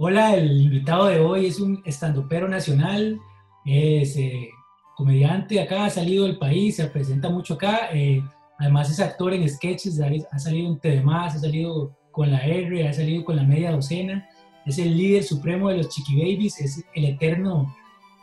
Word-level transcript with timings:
Hola, 0.00 0.36
el 0.36 0.62
invitado 0.62 1.06
de 1.06 1.18
hoy 1.18 1.46
es 1.46 1.58
un 1.58 1.82
estandopero 1.84 2.46
nacional, 2.46 3.18
es 3.64 4.16
eh, 4.16 4.48
comediante 4.96 5.60
acá, 5.60 5.86
ha 5.86 5.90
salido 5.90 6.24
del 6.24 6.38
país, 6.38 6.76
se 6.76 6.86
presenta 6.86 7.28
mucho 7.28 7.54
acá, 7.54 7.88
eh, 7.92 8.22
además 8.60 8.92
es 8.92 9.00
actor 9.00 9.34
en 9.34 9.48
sketches, 9.48 10.00
ha 10.00 10.38
salido 10.38 10.68
en 10.68 10.78
TV+, 10.78 11.02
ha 11.04 11.30
salido 11.30 11.98
con 12.12 12.30
la 12.30 12.38
R, 12.46 12.88
ha 12.88 12.92
salido 12.92 13.24
con 13.24 13.34
la 13.34 13.42
media 13.42 13.72
docena, 13.72 14.24
es 14.64 14.78
el 14.78 14.96
líder 14.96 15.24
supremo 15.24 15.68
de 15.68 15.78
los 15.78 15.88
Chiqui 15.88 16.14
Babies, 16.14 16.60
es 16.60 16.84
el 16.94 17.04
eterno 17.04 17.74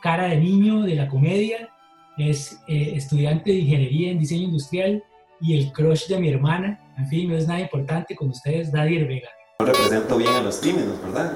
cara 0.01 0.29
de 0.29 0.37
niño 0.37 0.83
de 0.83 0.95
la 0.95 1.09
comedia, 1.09 1.71
es 2.17 2.57
eh, 2.69 2.93
estudiante 2.95 3.51
de 3.51 3.57
ingeniería 3.57 4.11
en 4.11 4.19
diseño 4.19 4.43
industrial 4.43 5.03
y 5.41 5.57
el 5.57 5.73
crush 5.73 6.07
de 6.07 6.21
mi 6.21 6.29
hermana, 6.29 6.79
en 6.97 7.07
fin, 7.07 7.29
no 7.29 7.35
es 7.35 7.49
nada 7.49 7.59
importante 7.59 8.15
con 8.15 8.29
ustedes, 8.29 8.71
Dadier 8.71 9.05
Vega. 9.05 9.27
No 9.59 9.65
represento 9.65 10.17
bien 10.17 10.33
a 10.33 10.41
los 10.41 10.59
tímidos, 10.59 11.01
¿verdad? 11.01 11.33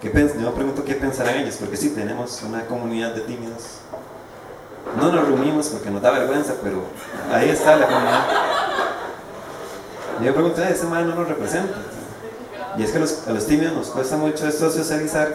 ¿Qué 0.00 0.12
yo 0.12 0.50
me 0.50 0.56
pregunto 0.56 0.84
qué 0.84 0.94
pensarán 0.94 1.36
ellos, 1.36 1.56
porque 1.58 1.76
sí, 1.76 1.90
tenemos 1.90 2.42
una 2.42 2.66
comunidad 2.66 3.14
de 3.14 3.22
tímidos. 3.22 3.78
No 4.98 5.10
nos 5.10 5.26
reunimos 5.26 5.68
porque 5.68 5.90
nos 5.90 6.02
da 6.02 6.10
vergüenza, 6.10 6.54
pero 6.62 6.82
ahí 7.32 7.48
está 7.48 7.76
la 7.76 7.86
comunidad. 7.86 8.26
Yo 10.18 10.24
me 10.26 10.32
pregunto, 10.32 10.62
ese 10.62 10.86
man 10.86 11.08
no 11.08 11.14
nos 11.14 11.28
representa. 11.28 11.74
Y 12.76 12.82
es 12.82 12.90
que 12.92 12.98
a 12.98 13.32
los 13.32 13.46
tímidos 13.46 13.74
nos 13.74 13.86
cuesta 13.88 14.16
mucho 14.16 14.46
esto 14.46 14.70
socializar 14.70 15.34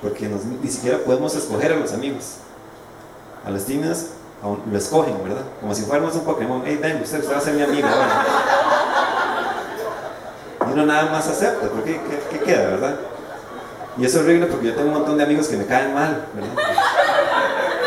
porque 0.00 0.30
ni 0.62 0.68
siquiera 0.70 0.98
podemos 0.98 1.34
escoger 1.34 1.72
a 1.72 1.76
los 1.76 1.92
amigos. 1.92 2.36
A 3.44 3.50
los 3.50 3.64
tímidos 3.66 4.06
lo 4.42 4.78
escogen, 4.78 5.22
¿verdad? 5.22 5.44
Como 5.60 5.74
si 5.74 5.82
fuéramos 5.82 6.14
un 6.14 6.24
Pokémon. 6.24 6.62
Hey, 6.64 6.78
ven, 6.80 7.02
usted, 7.02 7.20
usted 7.20 7.34
va 7.34 7.38
a 7.38 7.42
ser 7.42 7.54
mi 7.54 7.62
amigo 7.62 7.86
ahora. 7.86 8.24
Y 10.66 10.72
uno 10.72 10.86
nada 10.86 11.10
más 11.10 11.28
acepta, 11.28 11.68
porque 11.68 12.00
¿qué, 12.00 12.38
qué 12.38 12.44
queda, 12.44 12.70
verdad? 12.70 12.96
Y 14.00 14.06
es 14.06 14.16
horrible 14.16 14.46
porque 14.46 14.68
yo 14.68 14.74
tengo 14.74 14.88
un 14.88 14.94
montón 14.94 15.18
de 15.18 15.24
amigos 15.24 15.46
que 15.46 15.58
me 15.58 15.66
caen 15.66 15.92
mal, 15.92 16.24
¿verdad? 16.32 16.54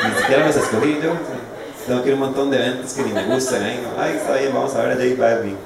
Ni 0.08 0.16
siquiera 0.22 0.46
los 0.46 0.56
escogí 0.56 1.00
yo. 1.02 1.14
Tengo 1.88 2.04
que 2.04 2.10
ir 2.10 2.14
a 2.14 2.18
un 2.18 2.22
montón 2.22 2.52
de 2.52 2.58
eventos 2.58 2.94
que 2.94 3.02
ni 3.02 3.14
me 3.14 3.26
gustan. 3.26 3.64
Ay, 3.98 4.18
está 4.18 4.36
bien, 4.36 4.54
vamos 4.54 4.76
a 4.76 4.84
ver 4.84 4.92
a 4.92 4.96
J 4.96 5.20
Balvin. 5.20 5.58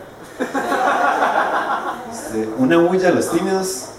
Una 2.58 2.78
bulla 2.78 3.10
a 3.10 3.12
los 3.12 3.30
tímidos. 3.30 3.90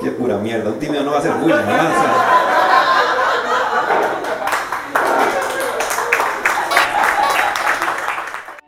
Qué 0.00 0.10
pura 0.10 0.36
mierda. 0.38 0.70
Un 0.70 0.80
tímido 0.80 1.04
no 1.04 1.12
va 1.12 1.18
a 1.18 1.20
hacer 1.20 1.32
bulla, 1.34 1.62
¿no? 1.62 2.34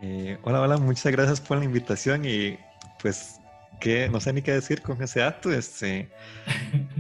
Eh, 0.01 0.39
hola, 0.45 0.61
hola, 0.61 0.77
muchas 0.77 1.11
gracias 1.11 1.41
por 1.41 1.59
la 1.59 1.65
invitación 1.65 2.25
y 2.25 2.57
pues 3.03 3.41
que 3.81 4.09
no 4.09 4.21
sé 4.21 4.33
ni 4.33 4.43
qué 4.43 4.53
decir 4.53 4.83
con 4.83 5.03
ese 5.03 5.23
acto, 5.23 5.53
este, 5.53 6.11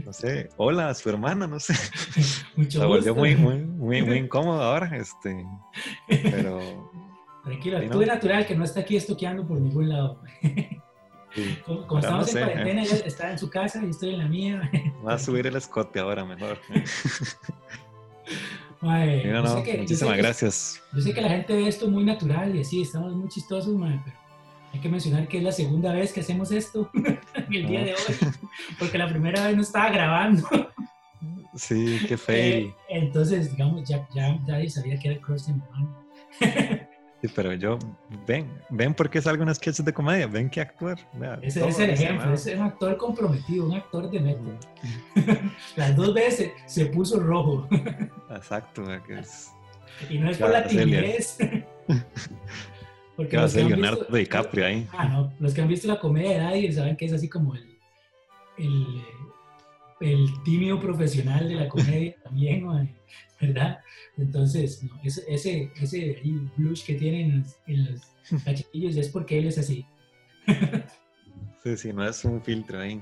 no 0.04 0.12
sé, 0.12 0.48
hola, 0.56 0.92
su 0.94 1.08
hermana, 1.08 1.46
no 1.46 1.58
sé. 1.58 1.74
Mucho 2.56 2.80
Se 2.80 2.86
volvió 2.86 3.14
muy, 3.14 3.36
muy, 3.36 3.58
muy, 3.58 4.02
muy 4.02 4.16
incómodo 4.18 4.62
ahora, 4.62 4.96
este, 4.96 5.44
pero... 6.08 6.90
Tranquilo, 7.44 7.78
actúe 7.78 8.06
natural 8.06 8.44
que 8.44 8.56
no 8.56 8.64
está 8.64 8.80
aquí 8.80 8.96
estoqueando 8.96 9.46
por 9.46 9.60
ningún 9.60 9.88
lado. 9.88 10.20
como, 11.64 12.00
estamos 12.00 12.34
en 12.34 12.44
cuarentena, 12.44 12.82
ella 12.82 12.96
está 13.04 13.30
en 13.30 13.38
su 13.38 13.48
casa 13.48 13.84
y 13.84 13.90
estoy 13.90 14.14
en 14.14 14.18
la 14.18 14.26
mía. 14.26 14.70
Va 15.06 15.14
a 15.14 15.18
subir 15.18 15.46
el 15.46 15.54
escote 15.54 16.00
ahora 16.00 16.24
mejor. 16.24 16.58
muchísimas 18.80 20.16
gracias. 20.16 20.82
Yo 20.92 21.00
sé 21.00 21.14
que 21.14 21.20
la 21.20 21.28
gente 21.28 21.54
ve 21.54 21.68
esto 21.68 21.88
muy 21.88 22.02
natural 22.02 22.56
y 22.56 22.62
así, 22.62 22.82
estamos 22.82 23.14
muy 23.14 23.28
chistosos, 23.28 23.76
pero 23.78 24.25
hay 24.76 24.82
que 24.82 24.88
mencionar 24.90 25.26
que 25.26 25.38
es 25.38 25.42
la 25.42 25.52
segunda 25.52 25.92
vez 25.92 26.12
que 26.12 26.20
hacemos 26.20 26.52
esto 26.52 26.90
el 27.50 27.66
día 27.66 27.84
de 27.84 27.94
hoy, 27.94 28.14
porque 28.78 28.98
la 28.98 29.08
primera 29.08 29.46
vez 29.46 29.56
no 29.56 29.62
estaba 29.62 29.90
grabando. 29.90 30.46
Sí, 31.54 31.98
qué 32.06 32.18
fail. 32.18 32.66
Eh, 32.66 32.74
entonces, 32.88 33.50
digamos, 33.50 33.88
ya, 33.88 34.06
ya, 34.14 34.38
ya 34.46 34.70
sabía 34.70 34.98
que 34.98 35.12
era 35.12 35.20
cross 35.20 35.46
Sí, 37.22 37.28
pero 37.34 37.54
yo, 37.54 37.78
ven, 38.26 38.52
ven 38.68 38.92
porque 38.92 39.22
salgo 39.22 39.42
en 39.42 39.54
sketches 39.54 39.82
de 39.82 39.94
comedia, 39.94 40.26
ven 40.26 40.50
que 40.50 40.60
actuar. 40.60 40.98
Ese 41.40 41.66
es 41.66 41.78
el 41.78 41.90
ejemplo, 41.90 42.34
es 42.34 42.46
un 42.46 42.60
actor 42.60 42.98
comprometido, 42.98 43.64
un 43.64 43.74
actor 43.74 44.10
de 44.10 44.20
método. 44.20 44.58
Las 45.76 45.96
dos 45.96 46.12
veces 46.12 46.52
se 46.66 46.84
puso 46.86 47.18
rojo. 47.18 47.66
Exacto, 48.28 48.84
es... 49.08 49.50
Y 50.10 50.18
no 50.18 50.30
es 50.30 50.36
por 50.36 50.50
la 50.50 50.66
timidez. 50.66 51.38
Porque 53.16 53.36
va 53.36 53.44
a 53.44 53.48
ser 53.48 53.64
Leonardo 53.66 54.06
DiCaprio 54.14 54.66
ahí. 54.66 54.86
Ah, 54.92 55.06
no. 55.06 55.32
Los 55.40 55.54
que 55.54 55.62
han 55.62 55.68
visto 55.68 55.88
la 55.88 55.98
comedia 55.98 56.50
de 56.50 56.72
saben 56.72 56.96
que 56.96 57.06
es 57.06 57.12
así 57.12 57.28
como 57.28 57.54
el, 57.54 57.78
el, 58.58 59.02
el 60.00 60.42
tímido 60.44 60.78
profesional 60.78 61.48
de 61.48 61.54
la 61.54 61.68
comedia 61.68 62.14
también, 62.24 62.94
¿verdad? 63.40 63.80
Entonces, 64.18 64.82
no, 64.82 65.00
ese, 65.02 65.24
ese, 65.28 65.72
ese 65.80 66.20
blush 66.56 66.84
que 66.84 66.94
tienen 66.94 67.44
en 67.66 67.92
los 67.92 68.02
cachetillos 68.44 68.96
es 68.96 69.08
porque 69.08 69.38
él 69.38 69.46
es 69.46 69.58
así. 69.58 69.86
sí, 71.62 71.76
sí, 71.76 71.92
no 71.92 72.06
es 72.06 72.24
un 72.24 72.42
filtro 72.42 72.80
ahí. 72.80 73.00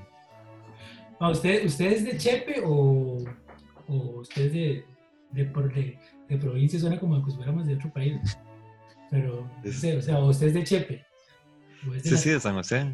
¿usted, 1.19 1.65
¿Usted 1.65 1.91
es 1.91 2.05
de 2.05 2.17
Chepe 2.17 2.61
o, 2.65 3.23
o 3.87 3.93
usted 4.19 4.45
es 4.45 4.53
de, 4.53 4.85
de, 5.31 5.97
de, 6.29 6.37
provincia? 6.37 6.79
Suena 6.79 6.99
como 6.99 7.23
que 7.25 7.31
fuéramos 7.31 7.65
de 7.65 7.75
otro 7.75 7.91
país. 7.91 8.37
Pero, 9.11 9.49
o 9.63 10.01
sea, 10.01 10.19
usted 10.19 10.47
es 10.47 10.53
de 10.53 10.63
Chepe. 10.63 11.05
sí, 12.03 12.17
sí, 12.17 12.29
de 12.31 12.39
San 12.39 12.55
José. 12.55 12.93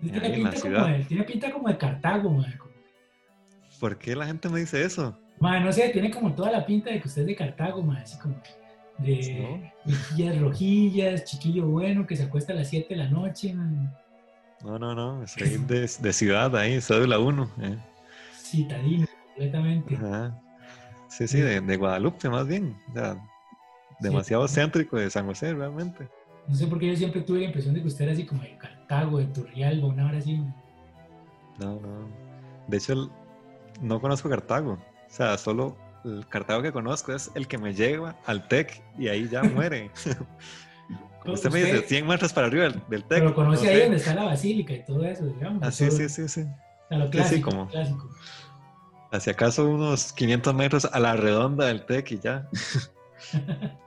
Tiene 0.00 0.30
pinta, 0.30 0.60
como 0.60 0.86
de, 0.86 1.04
tiene 1.04 1.24
pinta 1.24 1.52
como 1.52 1.68
de 1.68 1.78
Cartago, 1.78 2.30
man. 2.30 2.58
¿Por 3.80 3.98
qué 3.98 4.14
la 4.14 4.26
gente 4.26 4.48
me 4.48 4.60
dice 4.60 4.82
eso? 4.82 5.16
Man, 5.40 5.64
no 5.64 5.72
sé, 5.72 5.88
tiene 5.90 6.10
como 6.10 6.34
toda 6.34 6.50
la 6.50 6.64
pinta 6.64 6.90
de 6.90 7.00
que 7.00 7.08
usted 7.08 7.22
es 7.22 7.28
de 7.28 7.36
Cartago, 7.36 7.82
man, 7.82 7.98
así 7.98 8.18
como 8.18 8.36
de 8.98 9.72
mejillas 9.84 10.40
rojillas, 10.40 11.24
chiquillo 11.24 11.66
bueno 11.66 12.06
que 12.06 12.16
se 12.16 12.24
acuesta 12.24 12.52
a 12.52 12.56
las 12.56 12.68
7 12.68 12.94
de 12.94 12.96
la 12.96 13.08
noche, 13.10 13.52
man. 13.52 13.94
No, 14.64 14.78
no, 14.78 14.94
no, 14.94 15.26
soy 15.26 15.58
de, 15.58 15.80
de 15.80 16.12
ciudad 16.12 16.56
ahí, 16.56 16.80
la 17.06 17.18
1. 17.18 17.50
Eh. 17.62 17.76
Citadino, 18.42 19.06
completamente. 19.26 19.98
Sí, 21.08 21.28
sí, 21.28 21.40
de, 21.40 21.60
de, 21.60 21.76
Guadalupe 21.76 22.28
más 22.28 22.46
bien. 22.46 22.76
O 22.90 22.92
sea, 22.94 23.16
demasiado 24.00 24.46
céntrico 24.48 24.96
de 24.96 25.10
San 25.10 25.26
José, 25.26 25.54
realmente. 25.54 26.08
No 26.48 26.54
sé 26.54 26.66
por 26.66 26.78
qué 26.78 26.88
yo 26.88 26.96
siempre 26.96 27.22
tuve 27.22 27.40
la 27.40 27.46
impresión 27.46 27.74
de 27.74 27.82
que 27.82 27.88
usted 27.88 28.04
era 28.04 28.12
así 28.12 28.24
como 28.24 28.42
de 28.42 28.56
Cartago, 28.56 29.18
de 29.18 29.26
Turrialba, 29.26 29.88
una 29.88 30.06
hora 30.06 30.18
así. 30.18 30.36
No, 31.58 31.80
no. 31.80 32.08
De 32.68 32.76
hecho, 32.76 33.10
no 33.80 34.00
conozco 34.00 34.28
Cartago. 34.28 34.72
O 34.72 35.10
sea, 35.10 35.36
solo 35.38 35.76
el 36.04 36.26
Cartago 36.28 36.62
que 36.62 36.72
conozco 36.72 37.12
es 37.12 37.30
el 37.34 37.48
que 37.48 37.58
me 37.58 37.74
lleva 37.74 38.16
al 38.26 38.46
TEC 38.46 38.82
y 38.98 39.08
ahí 39.08 39.28
ya 39.28 39.42
muere. 39.54 39.90
usted, 41.24 41.50
me 41.50 41.64
dice 41.64 41.82
100 41.82 42.06
metros 42.06 42.32
para 42.32 42.46
arriba 42.46 42.64
del, 42.88 43.04
TEC. 43.04 43.18
Pero 43.18 43.34
conoce 43.34 43.68
ahí 43.68 43.80
donde 43.82 43.96
está 43.96 44.14
la 44.14 44.24
basílica 44.24 44.72
y 44.72 44.84
todo 44.84 45.04
eso, 45.04 45.26
digamos. 45.26 45.62
Ah, 45.62 45.72
sí, 45.72 45.90
sí, 45.90 46.08
sí, 46.08 46.28
sí. 46.28 46.44
A 46.90 46.96
lo 46.96 47.10
clásico, 47.10 47.50
sí, 47.50 47.56
como, 47.56 47.68
clásico. 47.68 48.08
Hacia 49.10 49.32
acaso 49.32 49.68
unos 49.68 50.12
500 50.12 50.54
metros 50.54 50.84
a 50.84 51.00
la 51.00 51.16
redonda 51.16 51.66
del 51.66 51.84
TEC 51.86 52.12
y 52.12 52.18
ya. 52.20 52.48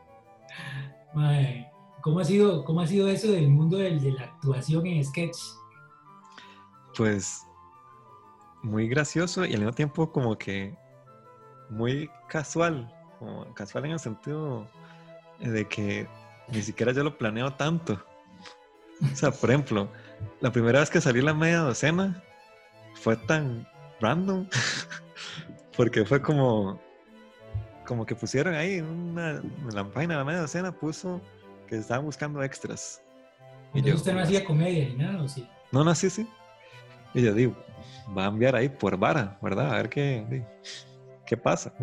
¿cómo, 2.02 2.20
ha 2.20 2.26
sido, 2.26 2.64
¿Cómo 2.66 2.82
ha 2.82 2.88
sido 2.88 3.08
eso 3.08 3.32
del 3.32 3.50
mundo 3.50 3.78
de 3.78 4.12
la 4.12 4.24
actuación 4.24 4.86
en 4.88 5.04
sketch? 5.04 5.38
Pues 6.96 7.46
muy 8.64 8.88
gracioso 8.88 9.46
y 9.46 9.54
al 9.54 9.60
mismo 9.60 9.74
tiempo 9.74 10.12
como 10.12 10.38
que 10.38 10.76
muy 11.70 12.10
casual, 12.28 12.94
casual 13.54 13.86
en 13.86 13.92
el 13.92 14.00
sentido 14.00 14.68
de 15.40 15.68
que 15.68 16.08
ni 16.52 16.62
siquiera 16.62 16.92
yo 16.92 17.04
lo 17.04 17.18
planeo 17.18 17.54
tanto. 17.54 18.04
O 19.02 19.16
sea, 19.16 19.32
por 19.32 19.50
ejemplo, 19.50 19.90
la 20.42 20.52
primera 20.52 20.80
vez 20.80 20.90
que 20.90 21.00
salí 21.00 21.22
la 21.22 21.34
media 21.34 21.60
docena 21.60 22.22
fue 22.96 23.16
tan 23.16 23.68
random 24.02 24.48
porque 25.78 26.06
fue 26.06 26.22
como 26.22 26.82
como 27.90 28.06
que 28.06 28.14
pusieron 28.14 28.54
ahí 28.54 28.82
una, 28.82 29.32
en 29.32 29.74
la 29.74 29.84
página 29.84 30.14
de 30.14 30.20
la 30.20 30.24
media 30.24 30.42
docena 30.42 30.72
puso 30.72 31.20
que 31.68 31.76
estaban 31.76 32.06
buscando 32.06 32.44
extras. 32.44 33.02
Y 33.74 33.82
yo, 33.82 33.96
usted 33.96 34.14
no 34.14 34.20
hacía 34.20 34.46
comedia 34.46 34.88
ni 34.90 34.94
nada, 34.94 35.24
¿o 35.24 35.28
sí? 35.28 35.50
No, 35.72 35.84
no, 35.84 35.96
sí, 35.96 36.08
sí. 36.12 36.30
Y 37.16 37.24
yo 37.24 37.34
digo, 37.34 37.56
va 38.16 38.26
a 38.26 38.28
enviar 38.28 38.56
ahí 38.56 38.70
por 38.70 38.96
vara, 38.96 39.40
¿verdad? 39.42 39.74
A 39.74 39.78
ver 39.78 39.90
qué, 39.90 40.46
qué 41.26 41.36
pasa. 41.36 41.74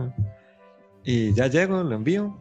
Y 1.03 1.35
ya 1.35 1.49
llego, 1.49 1.83
lo 1.83 1.97
envío 1.97 2.41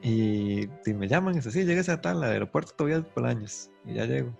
y, 0.00 0.68
me 0.86 1.08
llaman 1.08 1.34
y 1.34 1.36
dice, 1.38 1.50
sí, 1.50 1.64
llegues 1.64 1.88
a 1.88 2.00
tal, 2.00 2.22
al 2.22 2.30
aeropuerto 2.30 2.72
todavía 2.76 3.02
por 3.02 3.26
años. 3.26 3.68
Y 3.84 3.94
ya 3.94 4.04
llego. 4.04 4.32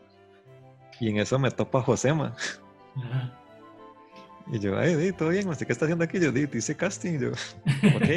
Y 1.01 1.09
en 1.09 1.19
eso 1.19 1.37
me 1.37 1.51
topa 1.51 1.83
Josema. 1.83 2.37
Ajá. 2.97 3.42
Y 4.51 4.59
yo, 4.59 4.79
ay, 4.79 5.13
todo 5.13 5.31
bien, 5.31 5.49
¿qué 5.55 5.73
está 5.73 5.85
haciendo 5.85 6.05
aquí? 6.05 6.19
Yo, 6.19 6.33
dice 6.33 6.77
casting. 6.77 7.15
Y 7.15 7.21
yo, 7.21 7.31
ok. 7.97 8.09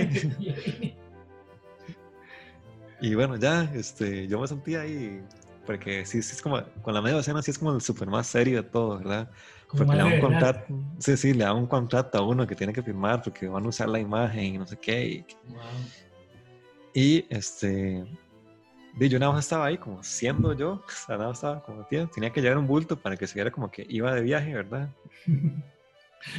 y 3.01 3.15
bueno, 3.15 3.35
ya, 3.37 3.63
este, 3.73 4.27
yo 4.27 4.39
me 4.39 4.47
sentía 4.47 4.81
ahí 4.81 5.21
porque 5.65 6.05
sí, 6.05 6.21
sí 6.21 6.33
es 6.33 6.41
como, 6.41 6.61
con 6.81 6.93
la 6.93 7.01
media 7.01 7.17
docena 7.17 7.41
sí 7.41 7.51
es 7.51 7.57
como 7.57 7.73
el 7.73 7.81
súper 7.81 8.07
más 8.07 8.27
serio 8.27 8.61
de 8.61 8.69
todo, 8.69 8.97
¿verdad? 8.97 9.29
Como 9.67 9.79
Porque 9.83 9.97
le 9.97 10.03
da 10.03 10.05
un 10.05 10.19
contrato, 10.19 10.65
sí, 10.99 11.17
sí, 11.17 11.33
le 11.33 11.43
da 11.43 11.53
un 11.53 11.67
contrato 11.67 12.17
a 12.17 12.21
uno 12.21 12.45
que 12.45 12.55
tiene 12.55 12.71
que 12.71 12.83
firmar 12.83 13.21
porque 13.21 13.47
van 13.47 13.65
a 13.65 13.69
usar 13.69 13.89
la 13.89 13.99
imagen 13.99 14.43
y 14.43 14.57
no 14.57 14.67
sé 14.67 14.77
qué. 14.77 15.05
Y, 15.05 15.25
Wow. 15.47 15.61
y, 16.93 17.25
este, 17.29 18.05
di, 18.97 19.09
yo 19.09 19.19
nada 19.19 19.31
más 19.33 19.45
estaba 19.45 19.65
ahí 19.65 19.77
como 19.77 20.03
siendo 20.03 20.53
yo, 20.53 20.73
o 20.87 20.91
sea, 21.07 21.17
nada 21.17 21.29
más 21.29 21.37
estaba 21.37 21.63
como 21.63 21.83
tío, 21.85 22.07
tenía 22.07 22.31
que 22.31 22.41
llevar 22.41 22.57
un 22.57 22.67
bulto 22.67 22.99
para 22.99 23.17
que 23.17 23.27
se 23.27 23.33
viera 23.33 23.51
como 23.51 23.71
que 23.71 23.85
iba 23.89 24.13
de 24.13 24.21
viaje, 24.21 24.53
¿verdad? 24.53 24.89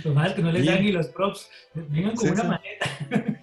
Lo 0.05 0.15
más 0.15 0.29
es 0.29 0.35
que 0.35 0.43
no 0.43 0.53
les 0.53 0.67
dan 0.67 0.83
ni 0.83 0.93
los 0.93 1.07
props. 1.09 1.49
Vengan 1.75 2.15
con 2.17 2.27
Sí, 2.27 2.33
una 2.33 2.43
sí. 2.43 2.49
maleta. 2.49 3.43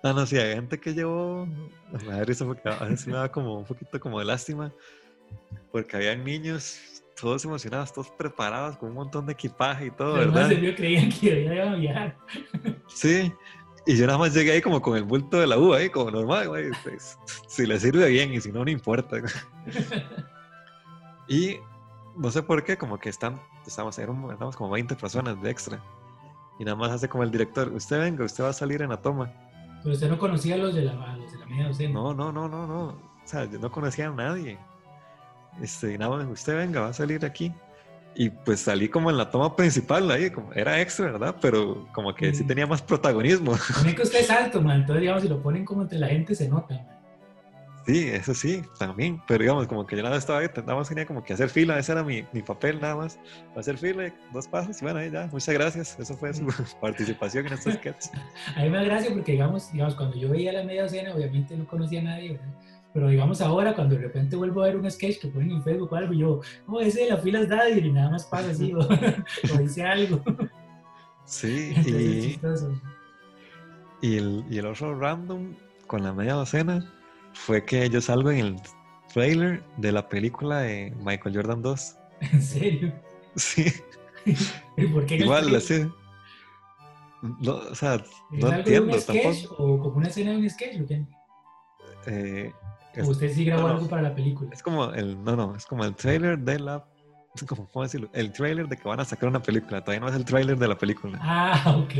No, 0.00 0.12
no, 0.12 0.24
sí, 0.26 0.38
hay 0.38 0.54
gente 0.54 0.78
que 0.78 0.94
llevó, 0.94 1.48
da 2.06 2.22
risa 2.24 2.44
porque 2.44 2.68
a 2.68 2.84
veces 2.84 3.04
me 3.08 3.14
da 3.14 3.32
como 3.32 3.58
un 3.58 3.64
poquito 3.64 3.98
como 3.98 4.20
de 4.20 4.26
lástima, 4.26 4.72
porque 5.72 5.96
había 5.96 6.14
niños 6.14 7.02
todos 7.20 7.44
emocionados, 7.44 7.92
todos 7.92 8.08
preparados 8.12 8.76
con 8.76 8.90
un 8.90 8.94
montón 8.94 9.26
de 9.26 9.32
equipaje 9.32 9.86
y 9.86 9.90
todo, 9.90 10.14
más 10.14 10.32
¿verdad? 10.32 10.48
de 10.50 10.74
creían 10.76 11.10
que 11.10 11.44
ya 11.44 11.52
iban 11.52 11.74
a 11.74 11.76
viajar. 11.76 12.16
Sí, 12.86 13.32
y 13.86 13.96
yo 13.96 14.06
nada 14.06 14.18
más 14.18 14.32
llegué 14.32 14.52
ahí 14.52 14.62
como 14.62 14.80
con 14.80 14.96
el 14.96 15.02
bulto 15.02 15.40
de 15.40 15.48
la 15.48 15.58
uva, 15.58 15.78
ahí 15.78 15.90
como 15.90 16.12
normal, 16.12 16.46
güey, 16.46 16.70
pues, 16.84 17.18
si 17.48 17.66
le 17.66 17.80
sirve 17.80 18.08
bien 18.08 18.32
y 18.32 18.40
si 18.40 18.52
no, 18.52 18.64
no 18.64 18.70
importa. 18.70 19.16
Y 21.28 21.58
no 22.16 22.30
sé 22.30 22.42
por 22.42 22.64
qué, 22.64 22.76
como 22.76 22.98
que 22.98 23.08
están, 23.08 23.40
estamos, 23.68 23.98
éramos, 23.98 24.56
como 24.56 24.70
20 24.70 24.94
personas 24.96 25.40
de 25.40 25.50
extra. 25.50 25.82
Y 26.58 26.64
nada 26.64 26.76
más 26.76 26.90
hace 26.90 27.08
como 27.08 27.22
el 27.22 27.30
director, 27.30 27.72
usted 27.72 28.00
venga, 28.00 28.24
usted 28.24 28.42
va 28.44 28.48
a 28.48 28.52
salir 28.52 28.82
en 28.82 28.90
la 28.90 28.96
toma. 29.00 29.32
Pero 29.82 29.94
usted 29.94 30.08
no 30.10 30.18
conocía 30.18 30.56
a 30.56 30.58
los 30.58 30.74
de 30.74 30.82
la, 30.82 31.16
los 31.16 31.30
de 31.32 31.38
la 31.38 31.46
media 31.46 31.68
docena. 31.68 31.94
No, 31.94 32.12
no, 32.12 32.32
no, 32.32 32.48
no, 32.48 32.66
no. 32.66 32.84
O 32.88 32.96
sea, 33.24 33.44
yo 33.44 33.58
no 33.60 33.70
conocía 33.70 34.08
a 34.08 34.10
nadie. 34.10 34.58
Este, 35.62 35.94
y 35.94 35.98
nada 35.98 36.16
más, 36.16 36.26
usted 36.26 36.56
venga, 36.56 36.80
va 36.80 36.88
a 36.88 36.92
salir 36.92 37.24
aquí. 37.24 37.52
Y 38.14 38.30
pues 38.30 38.60
salí 38.60 38.88
como 38.88 39.10
en 39.10 39.16
la 39.16 39.30
toma 39.30 39.54
principal 39.54 40.10
ahí, 40.10 40.30
como 40.30 40.52
era 40.52 40.80
extra, 40.80 41.12
¿verdad? 41.12 41.36
Pero 41.40 41.86
como 41.92 42.12
que 42.14 42.34
sí 42.34 42.42
Mm. 42.42 42.46
tenía 42.48 42.66
más 42.66 42.82
protagonismo. 42.82 43.54
También 43.74 43.94
que 43.94 44.02
usted 44.02 44.20
es 44.20 44.30
alto, 44.30 44.60
man. 44.60 44.80
Entonces, 44.80 45.02
digamos, 45.02 45.22
si 45.22 45.28
lo 45.28 45.40
ponen 45.40 45.64
como 45.64 45.82
entre 45.82 45.98
la 45.98 46.08
gente, 46.08 46.34
se 46.34 46.48
nota, 46.48 46.74
man. 46.74 46.97
Sí, 47.88 48.06
eso 48.06 48.34
sí, 48.34 48.62
también. 48.78 49.18
Pero 49.26 49.40
digamos, 49.40 49.66
como 49.66 49.86
que 49.86 49.96
yo 49.96 50.02
nada 50.02 50.18
estaba 50.18 50.40
ahí, 50.40 50.48
nada 50.54 50.74
más 50.74 50.90
tenía 50.90 51.06
como 51.06 51.24
que 51.24 51.32
hacer 51.32 51.48
fila, 51.48 51.78
ese 51.78 51.92
era 51.92 52.04
mi, 52.04 52.22
mi 52.34 52.42
papel 52.42 52.78
nada 52.82 52.96
más. 52.96 53.18
Hacer 53.56 53.78
fila, 53.78 54.14
dos 54.30 54.46
pasos, 54.46 54.82
y 54.82 54.84
bueno, 54.84 54.98
ahí 54.98 55.10
ya, 55.10 55.26
muchas 55.32 55.54
gracias. 55.54 55.98
Eso 55.98 56.14
fue 56.14 56.34
su 56.34 56.46
participación 56.82 57.46
en 57.46 57.54
estos 57.54 57.72
sketches. 57.72 58.12
A 58.56 58.62
mí 58.62 58.68
me 58.68 58.76
da 58.76 58.82
gracia 58.82 59.10
porque, 59.10 59.32
digamos, 59.32 59.72
digamos, 59.72 59.94
cuando 59.94 60.18
yo 60.18 60.28
veía 60.28 60.52
la 60.52 60.64
media 60.64 60.82
docena, 60.82 61.14
obviamente 61.14 61.56
no 61.56 61.66
conocía 61.66 62.00
a 62.00 62.04
nadie, 62.04 62.32
¿verdad? 62.32 62.54
Pero 62.92 63.08
digamos 63.08 63.40
ahora, 63.40 63.74
cuando 63.74 63.94
de 63.94 64.02
repente 64.02 64.36
vuelvo 64.36 64.62
a 64.62 64.66
ver 64.66 64.76
un 64.76 64.90
sketch 64.90 65.20
que 65.20 65.28
ponen 65.28 65.52
en 65.52 65.62
Facebook 65.62 65.90
o 65.90 65.96
algo, 65.96 66.12
yo, 66.12 66.40
oh, 66.66 66.80
ese 66.80 67.04
de 67.04 67.10
la 67.10 67.16
fila 67.16 67.40
es 67.40 67.48
Daddy, 67.48 67.80
y 67.80 67.92
nada 67.92 68.10
más 68.10 68.26
pasa 68.26 68.50
así, 68.50 68.74
o, 68.74 68.80
o 68.80 69.58
dice 69.58 69.82
algo. 69.82 70.22
Sí, 71.24 71.72
Entonces 71.74 72.68
es 72.68 72.82
y, 74.02 74.08
y, 74.08 74.18
el, 74.18 74.44
y 74.50 74.58
el 74.58 74.66
otro 74.66 74.94
random 74.98 75.54
con 75.86 76.02
la 76.02 76.12
media 76.12 76.34
docena 76.34 76.84
fue 77.46 77.64
que 77.64 77.88
yo 77.88 78.00
salgo 78.00 78.30
en 78.30 78.38
el 78.38 78.56
trailer 79.12 79.62
de 79.76 79.92
la 79.92 80.08
película 80.08 80.60
de 80.60 80.92
Michael 81.02 81.36
Jordan 81.36 81.62
2. 81.62 81.94
En 82.32 82.42
serio. 82.42 82.92
Sí, 83.36 83.66
¿Y 84.76 84.86
por 84.86 85.06
qué 85.06 85.16
igual, 85.16 85.54
así. 85.54 85.86
No, 87.40 87.54
o 87.56 87.74
sea, 87.74 87.94
¿Es 87.94 88.04
no 88.32 88.52
entiendo 88.52 88.94
un 88.96 89.00
sketch 89.00 89.42
tampoco. 89.44 89.62
o 89.62 89.78
como 89.80 89.96
una 89.98 90.08
escena 90.08 90.32
de 90.32 90.36
un 90.38 90.50
sketch? 90.50 90.80
¿o 90.80 90.86
qué? 90.86 91.06
eh, 92.06 92.52
¿O 92.96 93.00
es, 93.00 93.08
usted 93.08 93.32
sí 93.32 93.44
grabó 93.44 93.62
no, 93.68 93.74
algo 93.74 93.88
para 93.88 94.02
la 94.02 94.14
película? 94.14 94.50
es 94.52 94.62
como 94.62 94.92
el, 94.92 95.22
no, 95.22 95.36
no, 95.36 95.54
es 95.54 95.64
como 95.66 95.84
el 95.84 95.94
trailer 95.94 96.38
de 96.38 96.58
la, 96.58 96.84
como, 97.48 97.68
¿cómo 97.68 97.84
decirlo? 97.84 98.08
El 98.12 98.32
trailer 98.32 98.66
de 98.68 98.76
que 98.76 98.88
van 98.88 98.98
a 99.00 99.04
sacar 99.04 99.28
una 99.28 99.40
película, 99.42 99.80
todavía 99.82 100.00
no 100.00 100.08
es 100.08 100.16
el 100.16 100.24
trailer 100.24 100.58
de 100.58 100.68
la 100.68 100.76
película. 100.78 101.18
Ah, 101.22 101.76
ok. 101.78 101.94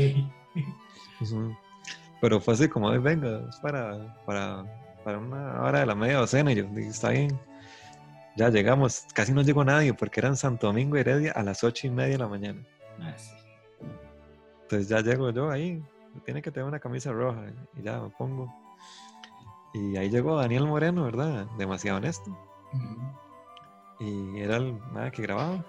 Pero 2.21 2.39
fue 2.41 2.53
así 2.53 2.67
como, 2.67 2.89
"Ay, 2.89 2.97
venga, 2.99 3.47
es 3.49 3.55
para, 3.57 4.15
para, 4.25 4.65
para 5.09 5.17
una 5.17 5.63
hora 5.63 5.79
de 5.79 5.85
la 5.87 5.95
media 5.95 6.17
docena. 6.17 6.51
Y 6.51 6.55
yo 6.55 6.63
dije, 6.65 6.89
está 6.89 7.09
bien. 7.09 7.39
Ya 8.35 8.49
llegamos, 8.49 9.05
casi 9.13 9.33
no 9.33 9.41
llegó 9.41 9.63
nadie 9.63 9.93
porque 9.93 10.19
era 10.19 10.29
en 10.29 10.37
Santo 10.37 10.67
Domingo 10.67 10.97
Heredia 10.97 11.31
a 11.31 11.43
las 11.43 11.63
ocho 11.63 11.87
y 11.87 11.89
media 11.89 12.13
de 12.13 12.17
la 12.19 12.27
mañana. 12.27 12.63
Ah, 13.01 13.13
sí. 13.17 13.31
Entonces 14.61 14.87
ya 14.87 15.01
llego 15.01 15.31
yo 15.31 15.49
ahí, 15.49 15.83
tiene 16.25 16.41
que 16.43 16.51
tener 16.51 16.67
una 16.67 16.79
camisa 16.79 17.11
roja 17.11 17.41
y 17.75 17.81
ya 17.81 17.99
me 17.99 18.09
pongo. 18.11 18.53
Y 19.73 19.97
ahí 19.97 20.09
llegó 20.09 20.37
Daniel 20.37 20.67
Moreno, 20.67 21.05
¿verdad? 21.05 21.47
Demasiado 21.57 21.97
honesto. 21.97 22.37
Y 23.99 24.39
era 24.39 24.57
el 24.57 24.77
nada 24.93 25.09
que 25.09 25.23
grababa. 25.23 25.65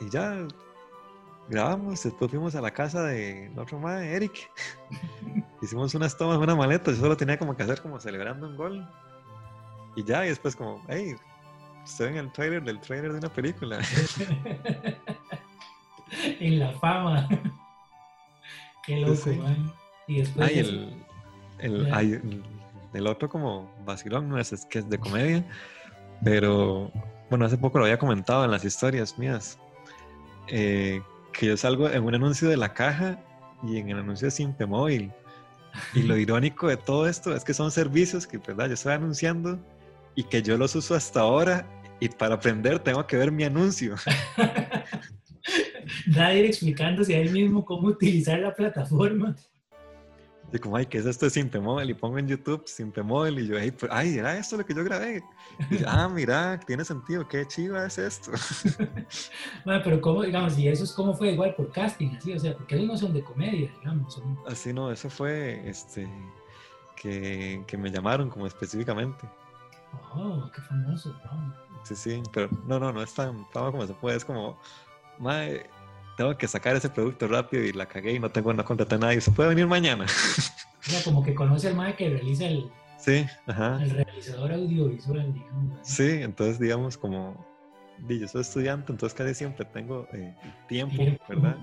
Y 0.00 0.08
ya 0.10 0.46
grabamos, 1.48 2.02
después 2.02 2.30
fuimos 2.30 2.54
a 2.54 2.60
la 2.60 2.70
casa 2.70 3.02
de 3.04 3.50
otro 3.56 3.78
madre, 3.78 4.14
Eric. 4.14 4.50
Hicimos 5.62 5.94
unas 5.94 6.16
tomas, 6.16 6.38
una 6.38 6.54
maleta, 6.54 6.90
yo 6.90 6.96
solo 6.98 7.16
tenía 7.16 7.38
como 7.38 7.56
que 7.56 7.62
hacer 7.62 7.80
como 7.80 7.98
celebrando 8.00 8.46
un 8.48 8.56
gol. 8.56 8.88
Y 9.96 10.04
ya, 10.04 10.24
y 10.26 10.28
después 10.30 10.56
como, 10.56 10.82
hey, 10.88 11.14
estoy 11.84 12.08
en 12.08 12.16
el 12.16 12.32
trailer 12.32 12.62
del 12.64 12.80
trailer 12.80 13.12
de 13.12 13.18
una 13.18 13.28
película. 13.32 13.78
en 16.40 16.58
la 16.58 16.72
fama. 16.78 17.28
Qué 18.86 18.96
loco, 19.00 19.14
Sí. 19.16 19.30
man. 19.36 19.72
Y 20.06 20.18
después. 20.20 20.46
Ay, 20.48 20.58
el, 20.58 21.04
el, 21.58 21.92
ay, 21.94 22.12
el- 22.12 22.42
el 22.92 23.06
otro 23.08 23.28
como 23.28 23.74
vacilón, 23.84 24.28
no 24.28 24.38
es, 24.38 24.52
es 24.52 24.64
que 24.66 24.78
es 24.78 24.88
de 24.88 24.98
comedia, 24.98 25.44
pero 26.22 26.92
bueno, 27.28 27.44
hace 27.44 27.58
poco 27.58 27.78
lo 27.78 27.86
había 27.86 27.98
comentado 27.98 28.44
en 28.44 28.52
las 28.52 28.64
historias 28.64 29.18
mías, 29.18 29.58
eh, 30.46 31.02
que 31.38 31.46
yo 31.46 31.56
salgo 31.56 31.90
en 31.90 32.02
un 32.02 32.14
anuncio 32.14 32.48
de 32.48 32.56
la 32.56 32.72
caja 32.72 33.18
y 33.62 33.78
en 33.78 33.90
el 33.90 33.98
anuncio 33.98 34.26
de 34.26 34.30
Simpemóvil. 34.30 35.12
Y 35.94 36.02
lo 36.02 36.16
irónico 36.18 36.68
de 36.68 36.76
todo 36.76 37.08
esto 37.08 37.34
es 37.34 37.44
que 37.44 37.52
son 37.52 37.70
servicios 37.70 38.26
que, 38.26 38.38
¿verdad? 38.38 38.68
Yo 38.68 38.74
estoy 38.74 38.94
anunciando 38.94 39.58
y 40.14 40.24
que 40.24 40.42
yo 40.42 40.56
los 40.56 40.74
uso 40.74 40.94
hasta 40.94 41.20
ahora 41.20 41.66
y 42.00 42.08
para 42.08 42.36
aprender 42.36 42.78
tengo 42.78 43.06
que 43.06 43.16
ver 43.16 43.30
mi 43.30 43.44
anuncio. 43.44 43.96
Nadie 46.06 46.46
explicándose 46.46 47.14
a 47.14 47.20
él 47.20 47.30
mismo 47.30 47.64
cómo 47.64 47.88
utilizar 47.88 48.38
la 48.38 48.54
plataforma. 48.54 49.36
Y 50.54 50.58
como, 50.60 50.76
ay, 50.76 50.86
¿qué 50.86 50.98
es 50.98 51.06
esto 51.06 51.26
de 51.26 51.30
Simpemóvil? 51.30 51.90
Y 51.90 51.94
pongo 51.94 52.16
en 52.16 52.28
YouTube 52.28 52.62
Simpemóvil 52.64 53.40
y 53.40 53.48
yo, 53.48 53.58
ay, 53.58 53.72
pues, 53.72 53.90
ay, 53.92 54.18
era 54.18 54.38
esto 54.38 54.56
lo 54.56 54.64
que 54.64 54.72
yo 54.72 54.84
grabé. 54.84 55.20
Y 55.68 55.78
yo, 55.78 55.86
ah, 55.88 56.08
mira, 56.12 56.60
tiene 56.60 56.84
sentido, 56.84 57.26
qué 57.26 57.44
chiva 57.44 57.84
es 57.86 57.98
esto. 57.98 58.30
Bueno, 59.64 59.80
pero 59.82 60.00
cómo, 60.00 60.22
digamos, 60.22 60.56
y 60.58 60.68
eso 60.68 60.84
es 60.84 60.92
cómo 60.92 61.14
fue 61.14 61.32
igual 61.32 61.54
por 61.56 61.72
casting, 61.72 62.10
así, 62.16 62.32
o 62.32 62.38
sea, 62.38 62.56
porque 62.56 62.76
ellos 62.76 62.86
no 62.86 62.96
son 62.96 63.12
de 63.14 63.22
comedia, 63.22 63.72
digamos, 63.80 64.14
son... 64.14 64.38
Así 64.46 64.72
no, 64.72 64.92
eso 64.92 65.10
fue, 65.10 65.68
este, 65.68 66.08
que, 66.94 67.64
que 67.66 67.76
me 67.76 67.90
llamaron 67.90 68.28
como 68.28 68.46
específicamente. 68.46 69.26
Oh, 70.14 70.50
qué 70.54 70.60
famoso. 70.62 71.16
Sí, 71.84 71.96
sí, 71.96 72.22
pero 72.32 72.48
no, 72.66 72.78
no, 72.78 72.92
no 72.92 73.02
es 73.02 73.12
tan 73.12 73.44
fama 73.46 73.72
como 73.72 73.86
se 73.86 73.94
puede, 73.94 74.16
es 74.18 74.24
como, 74.24 74.58
mae, 75.18 75.68
tengo 76.16 76.36
que 76.36 76.46
sacar 76.48 76.76
ese 76.76 76.88
producto 76.88 77.26
rápido 77.28 77.64
y 77.64 77.72
la 77.72 77.86
cagué 77.86 78.12
y 78.14 78.18
no 78.18 78.30
tengo, 78.30 78.52
no 78.52 78.64
contraté 78.64 78.94
a 78.96 78.98
nadie, 78.98 79.20
¿se 79.20 79.30
puede 79.30 79.48
venir 79.50 79.66
mañana? 79.66 80.06
O 80.86 80.90
sea, 80.90 81.02
como 81.02 81.22
que 81.24 81.34
conoce 81.34 81.68
al 81.68 81.74
mae 81.76 81.96
que 81.96 82.10
realiza 82.10 82.44
el, 82.46 82.70
Sí, 82.98 83.24
ajá. 83.46 83.82
el 83.82 83.88
realizador 83.88 84.52
audiovisual, 84.52 85.32
digamos. 85.32 85.78
Sí, 85.82 86.06
entonces 86.20 86.58
digamos 86.60 86.98
como, 86.98 87.42
yo 88.06 88.28
soy 88.28 88.42
estudiante, 88.42 88.92
entonces 88.92 89.16
casi 89.16 89.34
siempre 89.34 89.64
tengo 89.64 90.06
eh, 90.12 90.34
tiempo, 90.68 90.94
Tiempo. 90.96 91.24
¿verdad? 91.28 91.56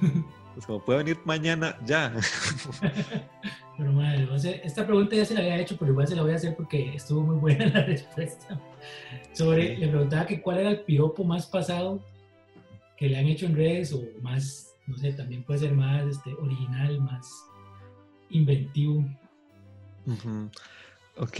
Pues 0.54 0.66
como 0.66 0.84
puede 0.84 0.98
venir 0.98 1.18
mañana, 1.24 1.78
ya. 1.86 2.12
Pero 3.78 3.92
madre, 3.92 4.28
esta 4.64 4.86
pregunta 4.86 5.16
ya 5.16 5.24
se 5.24 5.32
la 5.34 5.40
había 5.40 5.56
hecho, 5.58 5.76
pero 5.78 5.92
igual 5.92 6.06
se 6.06 6.14
la 6.14 6.22
voy 6.22 6.32
a 6.32 6.36
hacer 6.36 6.54
porque 6.54 6.94
estuvo 6.94 7.22
muy 7.22 7.36
buena 7.36 7.66
la 7.68 7.84
respuesta. 7.84 8.60
Sobre, 9.32 9.68
Sí. 9.68 9.76
le 9.76 9.88
preguntaba 9.88 10.26
que 10.26 10.42
cuál 10.42 10.58
era 10.58 10.68
el 10.70 10.80
piropo 10.82 11.24
más 11.24 11.46
pasado 11.46 12.04
que 13.02 13.08
le 13.08 13.18
han 13.18 13.26
hecho 13.26 13.46
en 13.46 13.56
redes 13.56 13.92
o 13.92 14.00
más, 14.20 14.76
no 14.86 14.96
sé, 14.96 15.12
también 15.14 15.42
puede 15.42 15.58
ser 15.58 15.72
más 15.74 16.06
este, 16.06 16.34
original, 16.34 17.00
más 17.00 17.28
inventivo. 18.30 19.04
Ujú. 20.06 20.48
Ok, 21.16 21.36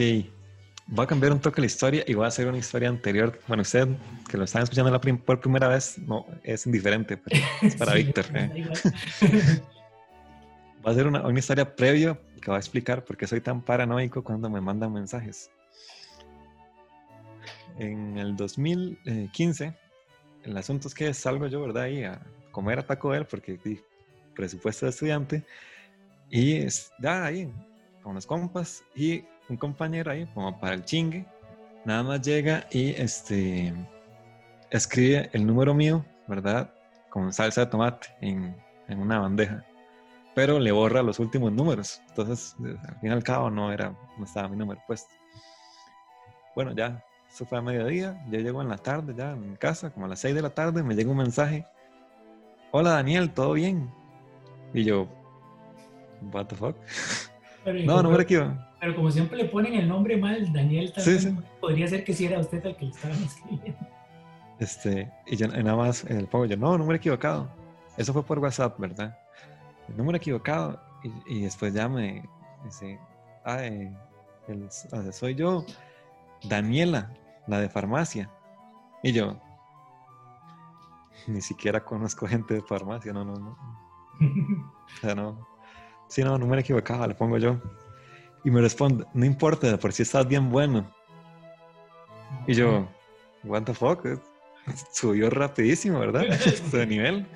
voy 0.89 1.05
a 1.05 1.07
cambiar 1.07 1.31
un 1.31 1.39
toque 1.41 1.61
la 1.61 1.69
historia 1.69 2.03
y 2.05 2.15
voy 2.15 2.25
a 2.25 2.29
hacer 2.29 2.49
una 2.49 2.59
historia 2.59 2.89
anterior. 2.89 3.39
Bueno, 3.47 3.61
usted 3.63 3.87
que 4.29 4.37
lo 4.37 4.43
están 4.43 4.65
escuchando 4.65 4.91
la 4.91 5.01
prim- 5.01 5.19
por 5.19 5.41
primera 5.41 5.69
vez, 5.69 5.99
no, 5.99 6.27
es 6.43 6.67
indiferente, 6.67 7.17
pero 7.17 7.37
es 7.63 7.77
para 7.77 7.93
Sí, 7.93 7.99
Víctor. 8.03 8.25
¿eh? 8.35 8.51
Va 10.85 10.91
a 10.91 10.95
ser 10.95 11.07
una, 11.07 11.25
una 11.25 11.39
historia 11.39 11.77
previa 11.77 12.19
que 12.41 12.51
va 12.51 12.57
a 12.57 12.59
explicar 12.59 13.05
por 13.05 13.17
qué 13.17 13.29
soy 13.29 13.41
tan 13.41 13.63
paranoico 13.63 14.25
cuando 14.25 14.51
me 14.51 14.61
mandan 14.61 14.93
mensajes. 14.93 15.49
En 17.79 18.19
el 18.19 18.35
2015, 18.35 19.77
el 20.45 20.57
asunto 20.57 20.89
es 20.89 20.95
que 20.95 21.13
salgo 21.15 21.47
yo, 21.47 21.61
¿verdad? 21.63 21.85
Ahí 21.85 22.05
a 22.05 22.21
comer 22.51 22.79
a 22.79 22.87
Taco 22.87 23.11
Bell 23.11 23.27
porque 23.27 23.59
presupuesto 24.35 24.87
de 24.87 24.91
estudiante 24.91 25.45
y 26.31 26.67
ya 27.01 27.25
ahí 27.25 27.53
con 28.03 28.15
los 28.15 28.27
compas 28.27 28.83
y 28.95 29.25
un 29.49 29.57
compañero 29.57 30.11
ahí 30.11 30.27
como 30.35 30.59
para 30.59 30.75
el 30.75 30.85
chingue 30.85 31.27
nada 31.85 32.03
más 32.03 32.23
llega 32.23 32.67
y 32.71 32.91
este 32.91 33.73
escribe 34.71 35.29
el 35.33 35.47
número 35.47 35.75
mío, 35.75 36.05
¿verdad? 36.27 36.73
Con 37.11 37.33
salsa 37.33 37.63
de 37.63 37.67
tomate 37.71 38.09
en, 38.21 38.57
en 38.89 38.99
una 38.99 39.19
bandeja. 39.19 39.65
Pero 40.35 40.59
le 40.59 40.73
borra 40.73 41.03
los 41.03 41.19
últimos 41.19 41.53
números. 41.53 42.01
Entonces, 42.09 42.57
al 42.59 43.01
fin 43.01 43.11
y 43.11 43.13
al 43.13 43.23
cabo, 43.23 43.51
no, 43.51 43.71
era, 43.71 43.95
no 44.17 44.25
estaba 44.25 44.49
mi 44.49 44.57
número 44.57 44.81
puesto. 44.87 45.13
Bueno, 46.55 46.73
ya, 46.75 47.05
eso 47.33 47.47
fue 47.47 47.59
a 47.59 47.63
mediodía. 47.63 48.23
Ya 48.31 48.41
llego 48.41 48.61
en 48.61 48.69
la 48.69 48.77
tarde, 48.77 49.15
ya 49.17 49.33
en 49.33 49.57
casa, 49.57 49.91
como 49.91 50.05
a 50.05 50.09
las 50.11 50.21
6 50.21 50.35
de 50.35 50.43
la 50.43 50.51
tarde, 50.51 50.83
me 50.83 50.95
llega 50.95 51.11
un 51.11 51.17
mensaje. 51.17 51.65
Hola 52.73 52.91
Daniel, 52.91 53.31
¿todo 53.31 53.55
bien? 53.55 53.91
Y 54.75 54.85
yo, 54.85 55.09
what 56.31 56.47
the 56.47 56.57
fuck? 56.57 56.77
no, 57.87 58.03
no 58.03 58.11
me 58.11 58.23
equivoco. 58.23 58.53
Pero 58.81 58.97
como 58.97 59.11
siempre 59.11 59.39
le 59.39 59.45
ponen 59.47 59.75
el 59.75 59.89
nombre 59.89 60.19
mal, 60.19 60.53
Daniel 60.53 60.93
también 60.93 61.43
podría 61.61 61.89
ser 61.89 62.05
que 62.05 62.13
si 62.13 62.27
era 62.27 62.39
usted 62.39 62.67
el 62.67 62.77
que 62.77 62.85
le 62.87 62.91
estaban 62.91 63.23
escribiendo. 63.23 63.87
Este, 64.59 65.11
y 65.27 65.37
yo 65.37 65.49
nada 65.49 65.77
más 65.77 66.05
en 66.05 66.19
el 66.19 66.27
pongo 66.27 66.45
yo, 66.45 66.57
no, 66.57 66.77
número 66.77 66.97
equivocado. 66.97 67.49
Eso 67.97 68.13
fue 68.13 68.25
por 68.25 68.41
WhatsApp, 68.41 68.79
¿verdad? 68.79 69.17
El 69.89 69.97
número 69.97 70.19
equivocado. 70.19 70.81
Y, 71.03 71.39
y 71.39 71.43
después 71.43 71.73
ya 71.73 71.89
me 71.89 72.23
dice, 72.65 72.99
ah, 73.45 73.63
soy 75.13 75.35
yo, 75.35 75.65
Daniela, 76.45 77.11
la 77.47 77.61
de 77.61 77.69
farmacia. 77.69 78.31
Y 79.03 79.13
yo, 79.13 79.37
ni 81.27 81.41
siquiera 81.41 81.85
conozco 81.85 82.27
gente 82.27 82.55
de 82.55 82.63
farmacia, 82.63 83.13
no, 83.13 83.25
no, 83.25 83.35
no. 83.35 83.51
o 84.21 85.01
sea, 85.01 85.15
no. 85.15 85.47
Sí, 86.09 86.23
no, 86.23 86.37
número 86.39 86.61
equivocado, 86.61 87.07
le 87.07 87.15
pongo 87.15 87.39
yo. 87.39 87.59
Y 88.45 88.51
me 88.51 88.61
responde, 88.61 89.07
no 89.15 89.25
importa, 89.25 89.77
por 89.79 89.93
si 89.93 90.03
estás 90.03 90.27
bien 90.27 90.51
bueno. 90.51 90.91
Y 92.47 92.55
yo, 92.55 92.89
what 93.45 93.63
the 93.63 93.75
fuck, 93.75 94.07
subió 94.93 95.31
rapidísimo, 95.31 96.01
¿verdad? 96.01 96.25
de 96.73 96.87
nivel. 96.87 97.27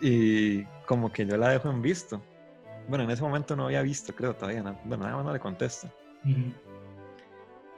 y 0.00 0.64
como 0.86 1.12
que 1.12 1.26
yo 1.26 1.36
la 1.36 1.50
dejo 1.50 1.70
en 1.70 1.82
visto. 1.82 2.20
Bueno, 2.88 3.04
en 3.04 3.10
ese 3.10 3.22
momento 3.22 3.54
no 3.54 3.66
había 3.66 3.82
visto, 3.82 4.14
creo, 4.14 4.34
todavía. 4.34 4.62
bueno, 4.84 5.04
nada 5.04 5.16
más 5.16 5.26
no 5.26 5.32
le 5.32 5.40
contesto. 5.40 5.88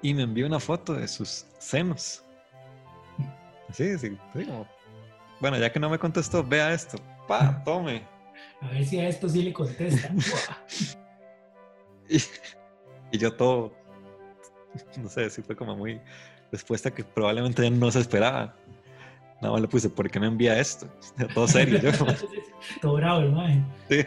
Y 0.02 0.14
me 0.14 0.22
envió 0.22 0.46
una 0.46 0.60
foto 0.60 0.94
de 0.94 1.06
sus 1.06 1.46
senos. 1.58 2.24
Sí, 3.72 3.98
sí, 3.98 4.18
sí 4.34 4.46
Bueno, 5.40 5.58
ya 5.58 5.70
que 5.70 5.78
no 5.78 5.90
me 5.90 5.98
contestó, 5.98 6.42
vea 6.42 6.72
esto. 6.72 6.98
Pa, 7.28 7.62
tome. 7.64 8.02
A 8.62 8.68
ver 8.68 8.84
si 8.84 8.98
a 8.98 9.08
esto 9.08 9.28
sí 9.28 9.42
le 9.42 9.52
contesta. 9.52 10.10
y, 12.08 12.16
y 13.12 13.18
yo 13.18 13.34
todo, 13.34 13.72
no 14.96 15.08
sé, 15.08 15.30
si 15.30 15.42
fue 15.42 15.56
como 15.56 15.76
muy 15.76 16.00
respuesta 16.50 16.90
que 16.90 17.04
probablemente 17.04 17.68
no 17.70 17.90
se 17.90 18.00
esperaba. 18.00 18.54
Nada 19.40 19.52
más 19.52 19.62
le 19.62 19.68
puse, 19.68 19.88
¿por 19.88 20.10
qué 20.10 20.20
me 20.20 20.26
envía 20.26 20.58
esto? 20.58 20.86
Todo 21.34 21.48
serio. 21.48 21.80
yo. 21.80 21.90
Todo 22.82 22.94
bravo, 22.94 23.20
hermano. 23.22 23.66
Sí. 23.88 24.04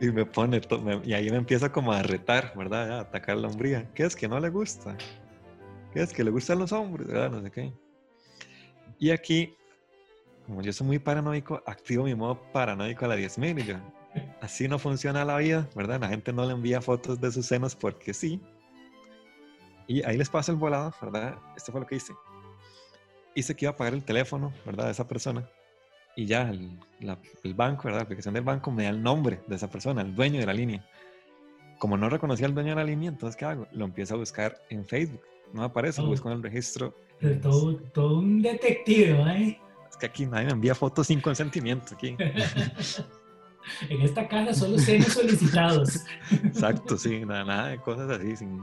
Y 0.00 0.10
me 0.10 0.24
pone, 0.24 0.60
y 1.04 1.12
ahí 1.12 1.30
me 1.30 1.36
empieza 1.36 1.70
como 1.70 1.92
a 1.92 2.02
retar, 2.02 2.54
¿verdad? 2.56 2.90
A 2.90 3.00
atacar 3.00 3.36
la 3.36 3.48
hombría. 3.48 3.86
¿Qué 3.92 4.04
es 4.04 4.16
que 4.16 4.26
no 4.26 4.40
le 4.40 4.48
gusta? 4.48 4.96
¿Qué 5.92 6.00
es 6.00 6.12
que 6.12 6.24
le 6.24 6.30
gustan 6.30 6.58
los 6.58 6.72
hombres? 6.72 7.06
¿verdad? 7.06 7.30
No 7.30 7.42
sé 7.42 7.50
qué. 7.50 7.72
Y 8.98 9.10
aquí, 9.10 9.54
como 10.46 10.62
yo 10.62 10.72
soy 10.72 10.86
muy 10.86 10.98
paranoico, 10.98 11.62
activo 11.66 12.04
mi 12.04 12.14
modo 12.14 12.40
paranoico 12.52 13.04
a 13.04 13.08
la 13.08 13.16
10.000 13.16 13.60
y 13.60 13.64
yo, 13.64 13.76
así 14.40 14.68
no 14.68 14.78
funciona 14.78 15.24
la 15.24 15.36
vida, 15.36 15.68
¿verdad? 15.74 16.00
La 16.00 16.08
gente 16.08 16.32
no 16.32 16.46
le 16.46 16.52
envía 16.52 16.80
fotos 16.80 17.20
de 17.20 17.30
sus 17.30 17.44
senos 17.46 17.76
porque 17.76 18.14
sí. 18.14 18.40
Y 19.86 20.02
ahí 20.04 20.16
les 20.16 20.30
paso 20.30 20.52
el 20.52 20.58
volado, 20.58 20.94
¿verdad? 21.02 21.38
Esto 21.56 21.72
fue 21.72 21.80
lo 21.82 21.86
que 21.86 21.96
hice. 21.96 22.14
Hice 23.34 23.54
que 23.54 23.66
iba 23.66 23.72
a 23.72 23.76
pagar 23.76 23.92
el 23.92 24.04
teléfono, 24.04 24.52
¿verdad? 24.64 24.86
De 24.86 24.92
esa 24.92 25.06
persona. 25.06 25.48
Y 26.20 26.26
ya 26.26 26.50
el, 26.50 26.78
el 27.44 27.54
banco, 27.54 27.84
¿verdad? 27.84 28.00
La 28.00 28.04
aplicación 28.04 28.34
del 28.34 28.44
banco 28.44 28.70
me 28.70 28.82
da 28.82 28.90
el 28.90 29.02
nombre 29.02 29.40
de 29.46 29.56
esa 29.56 29.70
persona, 29.70 30.02
el 30.02 30.14
dueño 30.14 30.38
de 30.38 30.44
la 30.44 30.52
línea. 30.52 30.86
Como 31.78 31.96
no 31.96 32.10
reconocía 32.10 32.46
al 32.46 32.52
dueño 32.52 32.68
de 32.70 32.76
la 32.76 32.84
línea, 32.84 33.08
entonces, 33.08 33.36
¿qué 33.36 33.46
hago? 33.46 33.66
Lo 33.72 33.86
empiezo 33.86 34.16
a 34.16 34.16
buscar 34.18 34.60
en 34.68 34.84
Facebook. 34.84 35.22
No 35.54 35.62
me 35.62 35.66
aparece, 35.68 36.02
lo 36.02 36.08
busco 36.08 36.28
en 36.30 36.36
el 36.36 36.42
registro. 36.42 36.94
Todo, 37.40 37.74
todo 37.94 38.18
un 38.18 38.42
detective, 38.42 39.18
¿eh? 39.32 39.58
Es 39.88 39.96
que 39.96 40.04
aquí 40.04 40.26
nadie 40.26 40.44
me 40.44 40.52
envía 40.52 40.74
fotos 40.74 41.06
sin 41.06 41.22
consentimiento. 41.22 41.94
Aquí. 41.94 42.14
en 43.88 44.02
esta 44.02 44.28
casa 44.28 44.52
solo 44.52 44.78
senos 44.78 45.14
solicitados. 45.14 46.00
Exacto, 46.44 46.98
sí, 46.98 47.24
nada, 47.24 47.44
nada 47.44 47.68
de 47.68 47.78
cosas 47.78 48.10
así. 48.10 48.36
Sin... 48.36 48.60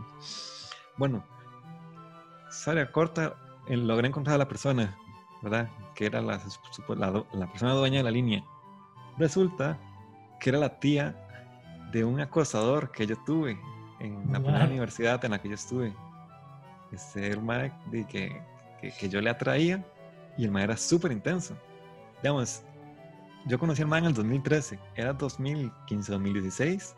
Bueno, 0.95 1.25
sale 2.51 2.85
corta, 2.91 3.35
logré 3.67 4.09
encontrar 4.09 4.35
a 4.35 4.37
la 4.37 4.47
persona, 4.47 4.95
¿verdad? 5.41 5.69
Que 5.95 6.05
era 6.05 6.21
la, 6.21 6.39
la, 7.33 7.47
persona 7.47 7.73
dueña 7.73 7.97
de 7.97 8.03
la 8.03 8.11
línea. 8.11 8.43
Resulta 9.17 9.77
que 10.39 10.49
era 10.49 10.59
la 10.59 10.79
tía 10.79 11.15
de 11.91 12.03
un 12.03 12.19
acosador 12.19 12.91
que 12.91 13.07
yo 13.07 13.15
tuve 13.25 13.59
en 13.99 14.31
la 14.31 14.39
primera 14.39 14.65
universidad 14.65 15.23
en 15.25 15.31
la 15.31 15.41
que 15.41 15.49
yo 15.49 15.55
estuve. 15.55 15.93
Este 16.91 17.31
hermano 17.31 17.73
que, 17.91 18.05
que, 18.81 18.91
que, 18.91 19.09
yo 19.09 19.19
le 19.19 19.29
atraía 19.29 19.85
y 20.37 20.45
el 20.45 20.51
man 20.51 20.63
era 20.63 20.77
súper 20.77 21.11
intenso. 21.11 21.57
Digamos, 22.21 22.63
yo 23.45 23.59
conocí 23.59 23.81
al 23.81 23.87
man 23.87 24.03
en 24.03 24.09
el 24.09 24.13
2013, 24.13 24.79
era 24.95 25.13
2015, 25.13 26.11
2016, 26.11 26.95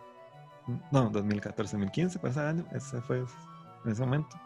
no, 0.91 1.09
2014, 1.09 1.77
2015, 1.77 2.19
para 2.19 2.31
ese 2.31 2.39
año, 2.39 2.65
ese 2.71 3.01
fue 3.01 3.25
en 3.85 3.91
ese 3.91 4.01
momento. 4.01 4.39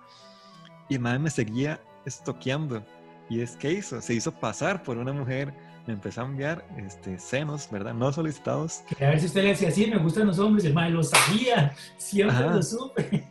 Y 0.89 0.97
madre 0.97 1.19
me 1.19 1.29
seguía 1.29 1.81
estoqueando. 2.05 2.85
¿Y 3.29 3.41
es 3.41 3.55
que 3.55 3.71
hizo? 3.71 4.01
Se 4.01 4.13
hizo 4.13 4.31
pasar 4.31 4.83
por 4.83 4.97
una 4.97 5.13
mujer, 5.13 5.53
me 5.87 5.93
empezó 5.93 6.21
a 6.21 6.25
enviar 6.25 6.65
este, 6.77 7.17
senos, 7.19 7.69
¿verdad? 7.71 7.93
No 7.93 8.11
solicitados. 8.11 8.83
A 8.99 9.05
ver 9.05 9.19
si 9.19 9.27
usted 9.27 9.43
le 9.43 9.49
decía 9.49 9.69
así, 9.69 9.87
me 9.87 9.97
gustan 9.97 10.27
los 10.27 10.39
hombres, 10.39 10.65
el 10.65 10.73
lo 10.73 11.03
sabía, 11.03 11.73
siempre 11.97 12.39
lo 12.39 12.61
supe. 12.61 13.27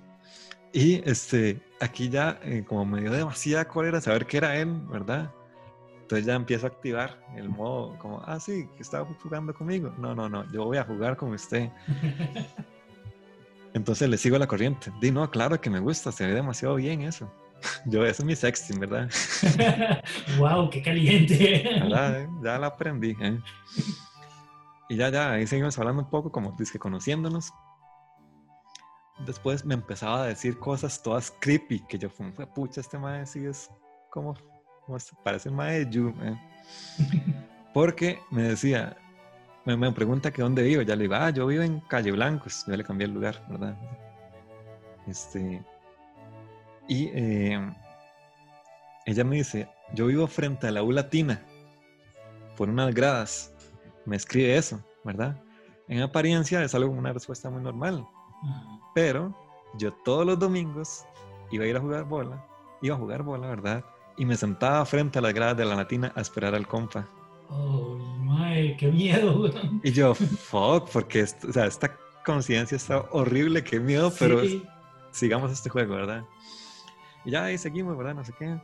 Y 0.72 1.06
este, 1.08 1.60
aquí 1.80 2.08
ya, 2.08 2.40
eh, 2.42 2.64
como 2.66 2.86
me 2.86 3.00
dio 3.00 3.12
demasiada 3.12 3.66
cólera 3.66 4.00
saber 4.00 4.26
que 4.26 4.38
era 4.38 4.56
él, 4.56 4.72
¿verdad? 4.90 5.30
Entonces 6.00 6.26
ya 6.26 6.34
empiezo 6.34 6.66
a 6.66 6.70
activar 6.70 7.24
el 7.36 7.48
modo 7.48 7.98
como, 7.98 8.22
ah, 8.26 8.40
sí, 8.40 8.68
que 8.76 8.82
estaba 8.82 9.06
jugando 9.22 9.54
conmigo. 9.54 9.94
No, 9.98 10.14
no, 10.14 10.28
no, 10.28 10.50
yo 10.52 10.64
voy 10.64 10.78
a 10.78 10.84
jugar 10.84 11.16
con 11.16 11.32
usted. 11.32 11.70
Entonces 13.74 14.08
le 14.08 14.18
sigo 14.18 14.38
la 14.38 14.46
corriente. 14.46 14.92
Di, 15.00 15.10
no, 15.10 15.30
claro 15.30 15.60
que 15.60 15.70
me 15.70 15.80
gusta, 15.80 16.12
se 16.12 16.26
ve 16.26 16.34
demasiado 16.34 16.74
bien 16.74 17.02
eso. 17.02 17.32
Yo, 17.86 18.04
eso 18.04 18.22
es 18.22 18.24
mi 18.24 18.36
sexting, 18.36 18.80
¿verdad? 18.80 19.10
¡Wow! 20.38 20.70
¡Qué 20.70 20.82
caliente! 20.82 21.64
Ya 22.42 22.58
la 22.58 22.66
aprendí. 22.66 23.16
¿eh? 23.20 23.38
Y 24.88 24.96
ya, 24.96 25.10
ya, 25.10 25.32
ahí 25.32 25.46
seguimos 25.46 25.78
hablando 25.78 26.02
un 26.02 26.10
poco, 26.10 26.30
como 26.30 26.56
que 26.56 26.78
conociéndonos. 26.78 27.52
Después 29.26 29.64
me 29.64 29.74
empezaba 29.74 30.24
a 30.24 30.26
decir 30.26 30.58
cosas 30.58 31.02
todas 31.02 31.32
creepy, 31.40 31.80
que 31.86 31.98
yo 31.98 32.10
fue, 32.10 32.32
pucha, 32.46 32.80
este 32.80 32.98
mae 32.98 33.24
sí 33.26 33.44
es 33.44 33.70
como, 34.10 34.34
como 34.84 34.98
parece 35.22 35.50
mae 35.50 35.84
de 35.84 36.08
¿eh? 36.22 36.40
Porque 37.74 38.18
me 38.30 38.42
decía, 38.42 38.96
me, 39.64 39.92
pregunta 39.92 40.30
que 40.30 40.42
dónde 40.42 40.62
vivo, 40.62 40.82
ya 40.82 40.96
le 40.96 41.02
digo, 41.02 41.14
ah, 41.14 41.30
yo 41.30 41.46
vivo 41.46 41.62
en 41.62 41.80
Calle 41.80 42.10
Blancos, 42.10 42.64
ya 42.66 42.76
le 42.76 42.84
cambié 42.84 43.06
el 43.06 43.14
lugar, 43.14 43.42
¿verdad? 43.48 43.76
Este, 45.06 45.62
y 46.88 47.10
eh, 47.12 47.60
ella 49.06 49.24
me 49.24 49.36
dice, 49.36 49.68
yo 49.94 50.06
vivo 50.06 50.26
frente 50.26 50.66
a 50.66 50.70
la 50.70 50.82
U 50.82 50.92
Latina, 50.92 51.42
por 52.56 52.68
unas 52.68 52.94
gradas, 52.94 53.52
me 54.04 54.16
escribe 54.16 54.56
eso, 54.56 54.80
¿verdad? 55.04 55.40
En 55.88 56.00
apariencia 56.00 56.62
es 56.62 56.74
algo, 56.74 56.90
una 56.92 57.12
respuesta 57.12 57.50
muy 57.50 57.62
normal, 57.62 58.06
pero 58.94 59.34
yo 59.78 59.92
todos 60.04 60.26
los 60.26 60.38
domingos 60.38 61.04
iba 61.50 61.64
a 61.64 61.68
ir 61.68 61.76
a 61.76 61.80
jugar 61.80 62.04
bola, 62.04 62.44
iba 62.80 62.94
a 62.94 62.98
jugar 62.98 63.22
bola, 63.22 63.48
¿verdad? 63.48 63.84
Y 64.16 64.24
me 64.24 64.36
sentaba 64.36 64.84
frente 64.84 65.18
a 65.18 65.22
las 65.22 65.34
gradas 65.34 65.56
de 65.56 65.64
la 65.64 65.74
Latina 65.74 66.12
a 66.14 66.20
esperar 66.20 66.54
al 66.54 66.66
compa. 66.66 67.08
Oh, 67.48 67.96
my, 68.20 68.76
qué 68.76 68.90
miedo, 68.90 69.50
Y 69.82 69.92
yo, 69.92 70.14
fuck, 70.14 70.88
porque 70.90 71.22
o 71.22 71.52
sea, 71.52 71.66
esta 71.66 71.96
conciencia 72.24 72.76
está 72.76 73.00
horrible, 73.10 73.64
qué 73.64 73.80
miedo, 73.80 74.12
pero 74.18 74.40
sigamos 75.10 75.50
este 75.52 75.70
juego, 75.70 75.94
¿verdad? 75.94 76.24
Y 77.24 77.30
ya 77.30 77.44
ahí 77.44 77.58
seguimos, 77.58 77.96
¿verdad? 77.96 78.14
No 78.14 78.24
sé 78.24 78.32
qué. 78.38 78.58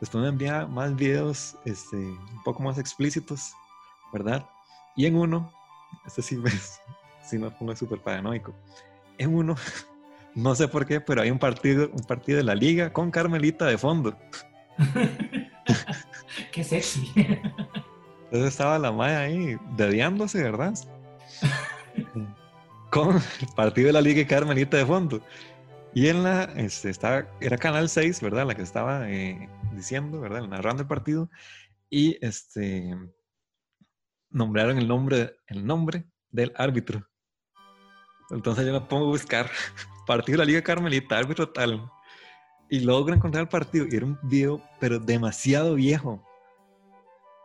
Después 0.00 0.22
me 0.22 0.28
envía 0.28 0.66
más 0.66 0.94
videos 0.96 1.56
este, 1.64 1.96
un 1.96 2.42
poco 2.44 2.62
más 2.62 2.78
explícitos, 2.78 3.52
¿verdad? 4.12 4.46
Y 4.96 5.06
en 5.06 5.16
uno, 5.16 5.52
este 6.06 6.22
sí, 6.22 6.36
me, 6.36 6.50
sí 7.24 7.38
me 7.38 7.50
pongo 7.50 7.76
súper 7.76 8.00
paranoico. 8.00 8.54
En 9.18 9.34
uno, 9.34 9.56
no 10.34 10.54
sé 10.54 10.68
por 10.68 10.86
qué, 10.86 11.00
pero 11.00 11.22
hay 11.22 11.30
un 11.30 11.38
partido, 11.38 11.90
un 11.92 12.04
partido 12.04 12.38
de 12.38 12.44
la 12.44 12.54
liga 12.54 12.92
con 12.92 13.10
Carmelita 13.10 13.66
de 13.66 13.78
fondo. 13.78 14.16
qué 16.52 16.64
sexy. 16.64 17.12
Entonces 18.24 18.48
estaba 18.48 18.78
la 18.78 18.92
madre 18.92 19.16
ahí 19.16 19.56
dediándose, 19.76 20.42
¿verdad? 20.42 20.74
con 22.90 23.16
el 23.16 23.48
partido 23.54 23.86
de 23.86 23.92
la 23.92 24.00
Liga 24.00 24.26
Carmelita 24.26 24.76
de 24.76 24.86
fondo. 24.86 25.20
Y 25.92 26.08
en 26.08 26.22
la, 26.22 26.44
este, 26.56 26.90
estaba, 26.90 27.26
era 27.40 27.58
Canal 27.58 27.88
6, 27.88 28.20
¿verdad? 28.20 28.46
La 28.46 28.54
que 28.54 28.62
estaba 28.62 29.10
eh, 29.10 29.48
diciendo, 29.74 30.20
¿verdad? 30.20 30.46
Narrando 30.46 30.82
el 30.82 30.88
partido. 30.88 31.28
Y 31.88 32.24
este, 32.24 32.96
nombraron 34.30 34.78
el 34.78 34.86
nombre, 34.86 35.36
el 35.48 35.66
nombre 35.66 36.04
del 36.30 36.52
árbitro. 36.56 37.04
Entonces 38.30 38.64
yo 38.64 38.72
me 38.72 38.80
pongo 38.82 39.06
a 39.06 39.08
buscar 39.08 39.50
partido 40.06 40.38
de 40.38 40.38
la 40.38 40.44
Liga 40.44 40.62
Carmelita, 40.62 41.18
árbitro 41.18 41.48
tal. 41.48 41.90
Y 42.68 42.80
logro 42.80 43.12
encontrar 43.12 43.42
el 43.42 43.48
partido. 43.48 43.86
Y 43.90 43.96
era 43.96 44.06
un 44.06 44.18
video, 44.22 44.62
pero 44.78 45.00
demasiado 45.00 45.74
viejo. 45.74 46.24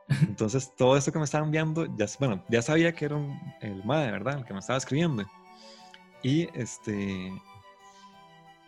Entonces 0.08 0.72
todo 0.76 0.96
esto 0.96 1.12
que 1.12 1.18
me 1.18 1.26
estaban 1.26 1.48
enviando, 1.48 1.88
ya, 1.98 2.06
bueno, 2.20 2.46
ya 2.48 2.62
sabía 2.62 2.94
que 2.94 3.06
era 3.06 3.18
el 3.62 3.84
MAE, 3.84 4.12
¿verdad? 4.12 4.38
El 4.38 4.46
que 4.46 4.54
me 4.54 4.60
estaba 4.60 4.78
escribiendo. 4.78 5.26
Y 6.22 6.48
este, 6.54 7.32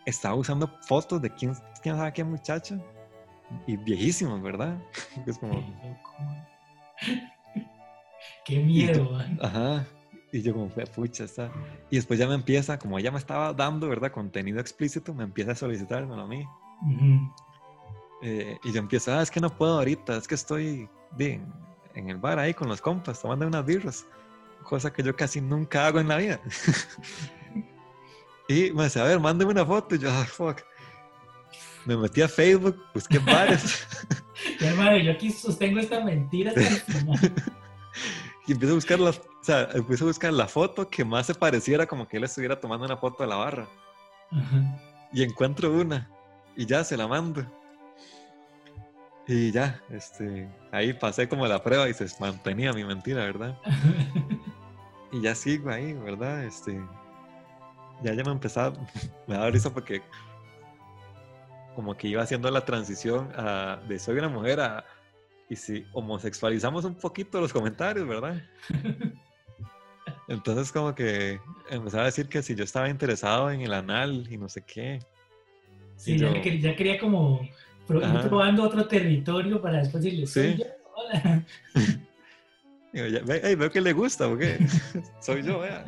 estaba 0.08 0.34
usando 0.34 0.68
fotos 0.82 1.20
de 1.22 1.30
quién, 1.30 1.54
quién 1.82 1.96
sabe 1.96 2.12
qué 2.12 2.24
muchacha. 2.24 2.78
Y 3.66 3.76
viejísimos, 3.76 4.42
¿verdad? 4.42 4.78
Es 5.26 5.38
como... 5.38 5.62
Qué 8.44 8.58
miedo, 8.60 9.16
Ajá. 9.40 9.86
Y 10.32 10.42
yo 10.42 10.52
como, 10.52 10.68
pucha, 10.68 11.24
está. 11.24 11.50
Y 11.90 11.96
después 11.96 12.18
ya 12.18 12.26
me 12.26 12.34
empieza, 12.34 12.78
como 12.78 12.98
ella 12.98 13.10
me 13.10 13.18
estaba 13.18 13.52
dando, 13.52 13.88
¿verdad? 13.88 14.10
Contenido 14.12 14.60
explícito, 14.60 15.14
me 15.14 15.24
empieza 15.24 15.52
a 15.52 15.54
solicitármelo 15.54 16.22
a 16.22 16.26
mí. 16.26 16.44
Eh, 18.22 18.58
y 18.64 18.72
yo 18.72 18.78
empiezo, 18.80 19.14
ah, 19.14 19.22
es 19.22 19.30
que 19.30 19.40
no 19.40 19.54
puedo 19.56 19.78
ahorita, 19.78 20.16
es 20.16 20.28
que 20.28 20.34
estoy 20.34 20.88
bien 21.16 21.46
en 21.94 22.10
el 22.10 22.18
bar 22.18 22.38
ahí 22.38 22.52
con 22.52 22.68
los 22.68 22.80
compas, 22.80 23.20
tomando 23.22 23.46
unas 23.46 23.64
birras. 23.64 24.06
Cosa 24.64 24.92
que 24.92 25.02
yo 25.02 25.16
casi 25.16 25.40
nunca 25.40 25.86
hago 25.86 26.00
en 26.00 26.08
la 26.08 26.16
vida. 26.16 26.40
y 28.48 28.72
me 28.72 28.84
dice, 28.84 28.98
a 28.98 29.04
ver, 29.04 29.20
mándeme 29.20 29.52
una 29.52 29.64
foto. 29.64 29.94
Y 29.94 29.98
yo, 29.98 30.10
ah, 30.10 30.24
fuck. 30.24 30.62
Me 31.84 31.96
metí 31.96 32.22
a 32.22 32.28
Facebook, 32.28 32.82
busqué 32.94 33.18
bares. 33.18 33.86
hermano, 34.60 34.96
yo 35.02 35.12
aquí 35.12 35.30
sostengo 35.30 35.78
esta 35.78 36.04
mentira 36.04 36.52
y 38.46 38.52
empiezo 38.52 38.72
a 38.72 38.76
buscar 38.76 38.98
la, 38.98 39.10
o 39.10 39.14
sea, 39.42 39.68
empiezo 39.74 40.04
a 40.04 40.08
buscar 40.08 40.32
la 40.32 40.48
foto 40.48 40.88
que 40.88 41.04
más 41.04 41.26
se 41.26 41.34
pareciera 41.34 41.86
como 41.86 42.08
que 42.08 42.16
él 42.16 42.24
estuviera 42.24 42.58
tomando 42.58 42.86
una 42.86 42.96
foto 42.96 43.22
de 43.22 43.28
la 43.28 43.36
barra. 43.36 43.68
Y 45.12 45.22
encuentro 45.22 45.72
una 45.72 46.10
y 46.56 46.66
ya 46.66 46.84
se 46.84 46.96
la 46.96 47.06
mando. 47.06 47.46
Y 49.26 49.52
ya, 49.52 49.82
este, 49.90 50.48
ahí 50.72 50.94
pasé 50.94 51.28
como 51.28 51.46
la 51.46 51.62
prueba 51.62 51.86
y 51.88 51.94
se 51.94 52.06
mantenía 52.18 52.72
mi 52.72 52.82
mentira, 52.82 53.24
¿verdad? 53.24 53.58
y 55.12 55.20
ya 55.20 55.34
sigo 55.34 55.70
ahí, 55.70 55.92
¿verdad? 55.92 56.44
Este, 56.44 56.80
ya 58.02 58.14
ya 58.14 58.24
me 58.24 58.32
empezaba, 58.32 58.76
me 59.26 59.34
daba 59.34 59.50
risa 59.50 59.72
porque 59.72 60.02
como 61.74 61.96
que 61.96 62.08
iba 62.08 62.22
haciendo 62.22 62.50
la 62.50 62.64
transición 62.64 63.30
a, 63.36 63.80
de 63.88 63.98
soy 63.98 64.18
una 64.18 64.28
mujer 64.28 64.60
a, 64.60 64.84
y 65.48 65.56
si 65.56 65.86
homosexualizamos 65.92 66.84
un 66.84 66.94
poquito 66.94 67.40
los 67.40 67.52
comentarios, 67.52 68.06
¿verdad? 68.06 68.42
Entonces 70.28 70.72
como 70.72 70.94
que 70.94 71.40
empezaba 71.70 72.02
a 72.02 72.06
decir 72.06 72.28
que 72.28 72.42
si 72.42 72.54
yo 72.54 72.64
estaba 72.64 72.88
interesado 72.88 73.50
en 73.50 73.62
el 73.62 73.72
anal 73.72 74.26
y 74.30 74.36
no 74.36 74.48
sé 74.48 74.62
qué. 74.62 74.98
Sí, 75.96 76.18
ya, 76.18 76.40
quería, 76.42 76.98
como 76.98 77.40
probando 77.86 78.62
otro 78.62 78.86
territorio 78.86 79.60
para 79.60 79.78
después 79.78 80.04
decirle, 80.04 80.26
soy 80.26 80.56
yo, 80.56 80.64
hola. 80.94 81.44
veo 83.56 83.70
que 83.70 83.80
le 83.80 83.92
gusta, 83.92 84.28
porque 84.28 84.58
soy 85.20 85.42
yo, 85.42 85.60
vea. 85.60 85.84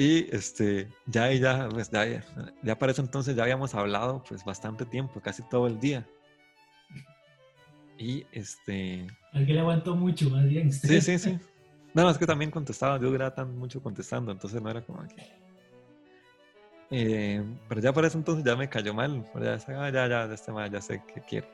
Y 0.00 0.34
este, 0.34 0.88
ya, 1.04 1.30
ya, 1.30 1.68
pues 1.68 1.90
ya, 1.90 2.06
ya, 2.06 2.24
ya 2.62 2.78
para 2.78 2.90
eso 2.90 3.02
entonces 3.02 3.36
ya 3.36 3.42
habíamos 3.42 3.74
hablado 3.74 4.24
pues 4.26 4.42
bastante 4.46 4.86
tiempo, 4.86 5.20
casi 5.20 5.42
todo 5.42 5.66
el 5.66 5.78
día. 5.78 6.08
Y 7.98 8.24
este... 8.32 9.06
Alguien 9.34 9.58
aguantó 9.58 9.94
mucho, 9.94 10.30
más 10.30 10.46
bien. 10.46 10.72
Sí, 10.72 11.02
sí, 11.02 11.18
sí. 11.18 11.38
No, 11.92 12.08
es 12.08 12.16
que 12.16 12.24
también 12.24 12.50
contestaba, 12.50 12.98
yo 12.98 13.14
era 13.14 13.34
tan 13.34 13.54
mucho 13.58 13.82
contestando, 13.82 14.32
entonces 14.32 14.62
no 14.62 14.70
era 14.70 14.80
como 14.80 15.06
que... 15.06 15.22
Eh, 16.92 17.44
pero 17.68 17.82
ya 17.82 17.92
por 17.92 18.06
eso 18.06 18.16
entonces 18.16 18.42
ya 18.42 18.56
me 18.56 18.70
cayó 18.70 18.94
mal. 18.94 19.22
Ya, 19.34 19.58
ah, 19.68 19.90
ya, 19.90 20.08
ya, 20.08 20.24
este 20.32 20.50
mal, 20.50 20.70
ya 20.70 20.80
sé 20.80 21.02
qué 21.12 21.20
quiero. 21.28 21.46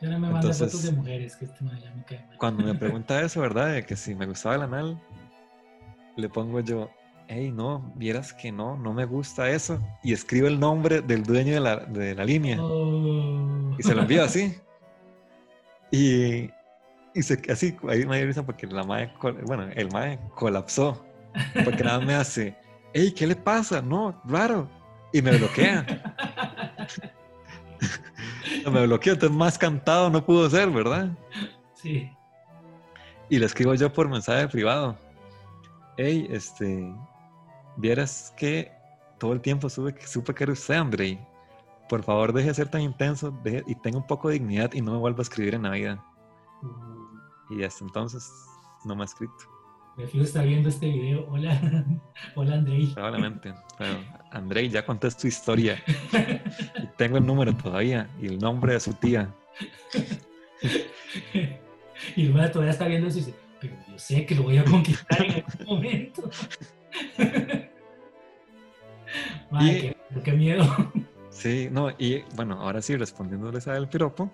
Ya 0.00 0.10
no 0.10 0.20
me 0.20 0.30
manda 0.30 0.54
fotos 0.54 0.84
de 0.84 0.92
mujeres, 0.92 1.34
que 1.34 1.46
este 1.46 1.64
mal 1.64 1.82
ya 1.82 1.92
me 1.92 2.04
cae 2.04 2.24
mal. 2.24 2.38
Cuando 2.38 2.62
me 2.62 2.74
pregunta 2.78 3.20
eso, 3.20 3.40
¿verdad? 3.40 3.72
De 3.72 3.84
que 3.84 3.96
si 3.96 4.14
me 4.14 4.26
gustaba 4.26 4.54
el 4.54 4.62
anal, 4.62 5.02
le 6.14 6.28
pongo 6.28 6.60
yo, 6.60 6.88
hey, 7.28 7.52
no, 7.52 7.92
vieras 7.96 8.32
que 8.32 8.50
no, 8.50 8.76
no 8.76 8.92
me 8.92 9.04
gusta 9.04 9.50
eso. 9.50 9.78
Y 10.02 10.12
escribo 10.12 10.48
el 10.48 10.58
nombre 10.58 11.00
del 11.00 11.22
dueño 11.22 11.54
de 11.54 11.60
la, 11.60 11.76
de 11.76 12.14
la 12.14 12.24
línea. 12.24 12.58
Oh. 12.60 13.76
Y 13.78 13.82
se 13.82 13.94
lo 13.94 14.02
envío 14.02 14.24
así. 14.24 14.54
Y, 15.90 16.50
y 17.14 17.22
se, 17.22 17.40
así, 17.50 17.74
ahí 17.88 18.04
me 18.04 18.26
dio 18.26 18.44
porque 18.44 18.66
la 18.66 18.84
madre, 18.84 19.10
bueno, 19.46 19.70
el 19.74 19.90
mae 19.90 20.18
colapsó. 20.34 21.02
Porque 21.64 21.82
nada 21.82 22.00
me 22.00 22.14
hace 22.14 22.54
hey, 22.92 23.12
¿qué 23.12 23.26
le 23.26 23.36
pasa? 23.36 23.80
No, 23.80 24.20
raro. 24.24 24.68
Y 25.12 25.22
me 25.22 25.36
bloquea. 25.36 25.86
me 28.70 28.86
bloquea, 28.86 29.14
entonces 29.14 29.36
más 29.36 29.58
cantado 29.58 30.10
no 30.10 30.24
pudo 30.24 30.48
ser, 30.50 30.70
¿verdad? 30.70 31.08
Sí. 31.74 32.10
Y 33.30 33.38
le 33.38 33.46
escribo 33.46 33.74
yo 33.74 33.92
por 33.92 34.08
mensaje 34.08 34.48
privado. 34.48 34.96
Hey, 35.96 36.26
este, 36.30 36.92
vieras 37.78 38.34
que 38.36 38.72
todo 39.18 39.32
el 39.32 39.40
tiempo 39.40 39.70
supe, 39.70 39.94
supe 40.06 40.34
que 40.34 40.44
era 40.44 40.52
usted, 40.52 40.74
Andrei. 40.74 41.18
Por 41.88 42.02
favor, 42.02 42.32
deje 42.32 42.48
de 42.48 42.54
ser 42.54 42.68
tan 42.68 42.82
intenso 42.82 43.32
y 43.66 43.74
tenga 43.76 43.96
un 43.96 44.06
poco 44.06 44.28
de 44.28 44.34
dignidad 44.34 44.72
y 44.74 44.82
no 44.82 44.92
me 44.92 44.98
vuelva 44.98 45.20
a 45.20 45.22
escribir 45.22 45.54
en 45.54 45.62
la 45.62 45.70
vida. 45.70 46.04
Y 47.50 47.64
hasta 47.64 47.84
entonces 47.84 48.30
no 48.84 48.94
me 48.94 49.02
ha 49.02 49.04
escrito. 49.06 49.34
Prefiero 49.96 50.24
estar 50.24 50.46
viendo 50.46 50.68
este 50.68 50.86
video. 50.86 51.26
Hola, 51.30 51.58
hola 52.36 52.54
Andrei. 52.54 52.86
Probablemente. 52.88 53.54
Pero 53.78 53.98
Andrei, 54.30 54.68
ya 54.68 54.84
conté 54.84 55.10
tu 55.10 55.26
historia. 55.26 55.82
y 56.12 56.86
tengo 56.96 57.16
el 57.16 57.26
número 57.26 57.56
todavía 57.56 58.08
y 58.20 58.26
el 58.26 58.38
nombre 58.38 58.74
de 58.74 58.80
su 58.80 58.92
tía. 58.94 59.34
y 62.16 62.24
luego 62.24 62.50
todavía 62.50 62.72
está 62.72 62.86
viendo 62.86 63.08
eso 63.08 63.18
y 63.18 63.22
dice, 63.22 63.34
pero 63.60 63.74
yo 63.88 63.98
sé 63.98 64.26
que 64.26 64.34
lo 64.34 64.42
voy 64.42 64.58
a 64.58 64.64
conquistar 64.64 65.24
en 65.24 65.32
algún 65.32 65.66
momento. 65.66 66.30
Madre, 69.50 69.96
qué, 70.14 70.22
qué, 70.22 70.32
miedo. 70.32 70.64
Sí, 71.30 71.68
no, 71.70 71.90
y 71.98 72.22
bueno, 72.34 72.60
ahora 72.60 72.82
sí, 72.82 72.96
respondiéndoles 72.96 73.68
a 73.68 73.76
el 73.76 73.88
piropo, 73.88 74.30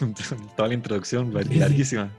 toda 0.56 0.68
la 0.68 0.74
introducción 0.74 1.32
larguísima. 1.32 2.10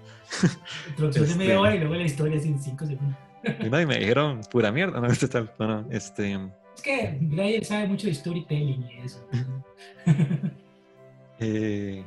Introducción 0.89 1.28
de 1.28 1.36
media 1.36 1.54
este 1.54 1.58
hora 1.58 1.75
y 1.75 1.80
luego 1.80 1.95
la 1.95 2.04
historia 2.04 2.39
sin 2.39 2.60
cinco 2.60 2.86
segundos. 2.86 3.17
Y, 3.43 3.65
y 3.65 3.69
me 3.69 3.97
dijeron 3.97 4.41
pura 4.52 4.71
mierda. 4.71 4.99
No, 4.99 5.08
este, 5.12 5.45
no, 5.60 5.86
este... 5.89 6.34
Es 6.75 6.82
que 6.82 7.17
Brian 7.19 7.63
sabe 7.63 7.88
mucho 7.88 8.08
de 8.08 8.13
storytelling 8.13 8.86
y 8.89 9.06
eso. 9.06 9.28
eh, 11.39 12.04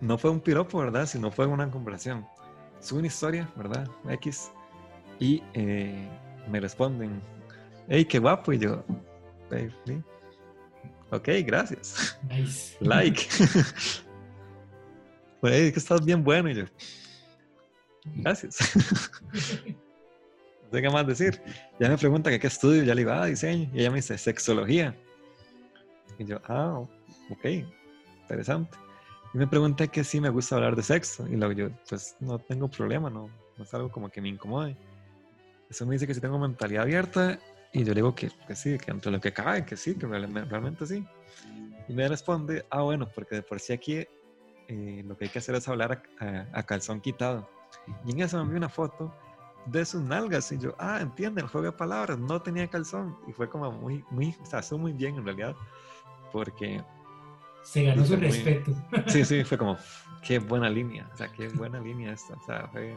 no 0.00 0.18
fue 0.18 0.30
un 0.30 0.40
piropo, 0.40 0.78
¿verdad? 0.78 1.06
Sino 1.06 1.30
fue 1.30 1.46
una 1.46 1.70
comparación. 1.70 2.26
Es 2.80 2.92
una 2.92 3.06
historia, 3.06 3.48
¿verdad? 3.56 3.88
X. 4.10 4.50
Y 5.18 5.42
eh, 5.54 6.08
me 6.50 6.60
responden, 6.60 7.22
hey, 7.88 8.04
qué 8.04 8.18
guapo. 8.18 8.52
Y 8.52 8.58
yo, 8.58 8.84
hey, 9.50 9.70
ok, 11.10 11.28
gracias. 11.44 12.18
Nice. 12.28 12.76
Like. 12.80 13.22
Pues 15.40 15.72
que 15.72 15.78
estás 15.78 16.04
bien 16.04 16.24
bueno. 16.24 16.50
Y 16.50 16.54
yo, 16.54 16.64
gracias. 18.16 18.58
no 19.34 20.70
sé 20.72 20.82
qué 20.82 20.90
más 20.90 21.06
decir. 21.06 21.40
Ya 21.78 21.88
me 21.88 21.98
pregunta 21.98 22.30
que 22.30 22.40
qué 22.40 22.46
estudio, 22.46 22.82
ya 22.82 22.94
le 22.94 23.02
iba 23.02 23.18
a 23.18 23.22
ah, 23.22 23.26
diseño. 23.26 23.70
Y 23.72 23.80
ella 23.80 23.90
me 23.90 23.96
dice, 23.96 24.16
sexología. 24.16 24.96
Y 26.18 26.24
yo, 26.24 26.40
ah, 26.48 26.80
ok, 27.30 27.44
interesante. 28.22 28.76
Y 29.34 29.38
me 29.38 29.46
pregunta 29.46 29.86
que 29.86 30.02
si 30.02 30.20
me 30.20 30.30
gusta 30.30 30.56
hablar 30.56 30.74
de 30.74 30.82
sexo. 30.82 31.26
Y 31.28 31.36
luego 31.36 31.52
yo, 31.52 31.68
pues 31.88 32.16
no 32.20 32.38
tengo 32.38 32.68
problema, 32.68 33.10
no, 33.10 33.28
no 33.56 33.64
es 33.64 33.74
algo 33.74 33.90
como 33.90 34.08
que 34.08 34.20
me 34.20 34.30
incomode. 34.30 34.76
Eso 35.68 35.84
me 35.84 35.94
dice 35.94 36.06
que 36.06 36.14
si 36.14 36.20
tengo 36.20 36.38
mentalidad 36.38 36.84
abierta. 36.84 37.38
Y 37.72 37.80
yo 37.80 37.88
le 37.88 37.96
digo 37.96 38.14
que, 38.14 38.30
que 38.46 38.54
sí, 38.54 38.78
que 38.78 38.90
entre 38.90 39.10
lo 39.10 39.20
que 39.20 39.32
cae, 39.32 39.64
que 39.64 39.76
sí, 39.76 39.94
que 39.96 40.06
realmente 40.06 40.86
sí. 40.86 41.04
Y 41.88 41.92
me 41.92 42.08
responde, 42.08 42.64
ah, 42.70 42.82
bueno, 42.82 43.08
porque 43.14 43.36
de 43.36 43.42
por 43.42 43.60
sí 43.60 43.72
aquí 43.72 44.06
eh, 44.68 45.02
lo 45.06 45.16
que 45.16 45.26
hay 45.26 45.30
que 45.30 45.38
hacer 45.38 45.54
es 45.54 45.68
hablar 45.68 46.02
a, 46.52 46.62
calzón 46.64 47.00
quitado. 47.00 47.48
Y 48.04 48.12
en 48.12 48.20
eso 48.20 48.36
me 48.38 48.44
envió 48.44 48.58
una 48.58 48.68
foto 48.68 49.14
de 49.66 49.84
sus 49.84 50.02
nalgas 50.02 50.50
y 50.52 50.58
yo, 50.58 50.74
ah, 50.78 51.00
entiende, 51.00 51.42
el 51.42 51.48
juego 51.48 51.66
de 51.66 51.72
palabras, 51.72 52.18
no 52.18 52.40
tenía 52.42 52.68
calzón. 52.68 53.16
Y 53.28 53.32
fue 53.32 53.48
como 53.48 53.70
muy, 53.70 54.04
muy, 54.10 54.34
o 54.40 54.46
sea, 54.46 54.62
muy 54.76 54.92
bien 54.92 55.16
en 55.16 55.24
realidad, 55.24 55.54
porque... 56.32 56.82
Se 57.62 57.82
ganó 57.82 58.04
su 58.04 58.16
respeto. 58.16 58.72
sí, 59.06 59.24
sí, 59.24 59.44
fue 59.44 59.58
como, 59.58 59.76
qué 60.22 60.38
buena 60.38 60.68
línea, 60.68 61.08
o 61.12 61.16
sea, 61.16 61.28
qué 61.28 61.48
buena 61.48 61.80
línea 61.80 62.12
esta, 62.12 62.34
o 62.34 62.44
sea, 62.44 62.68
fue... 62.68 62.94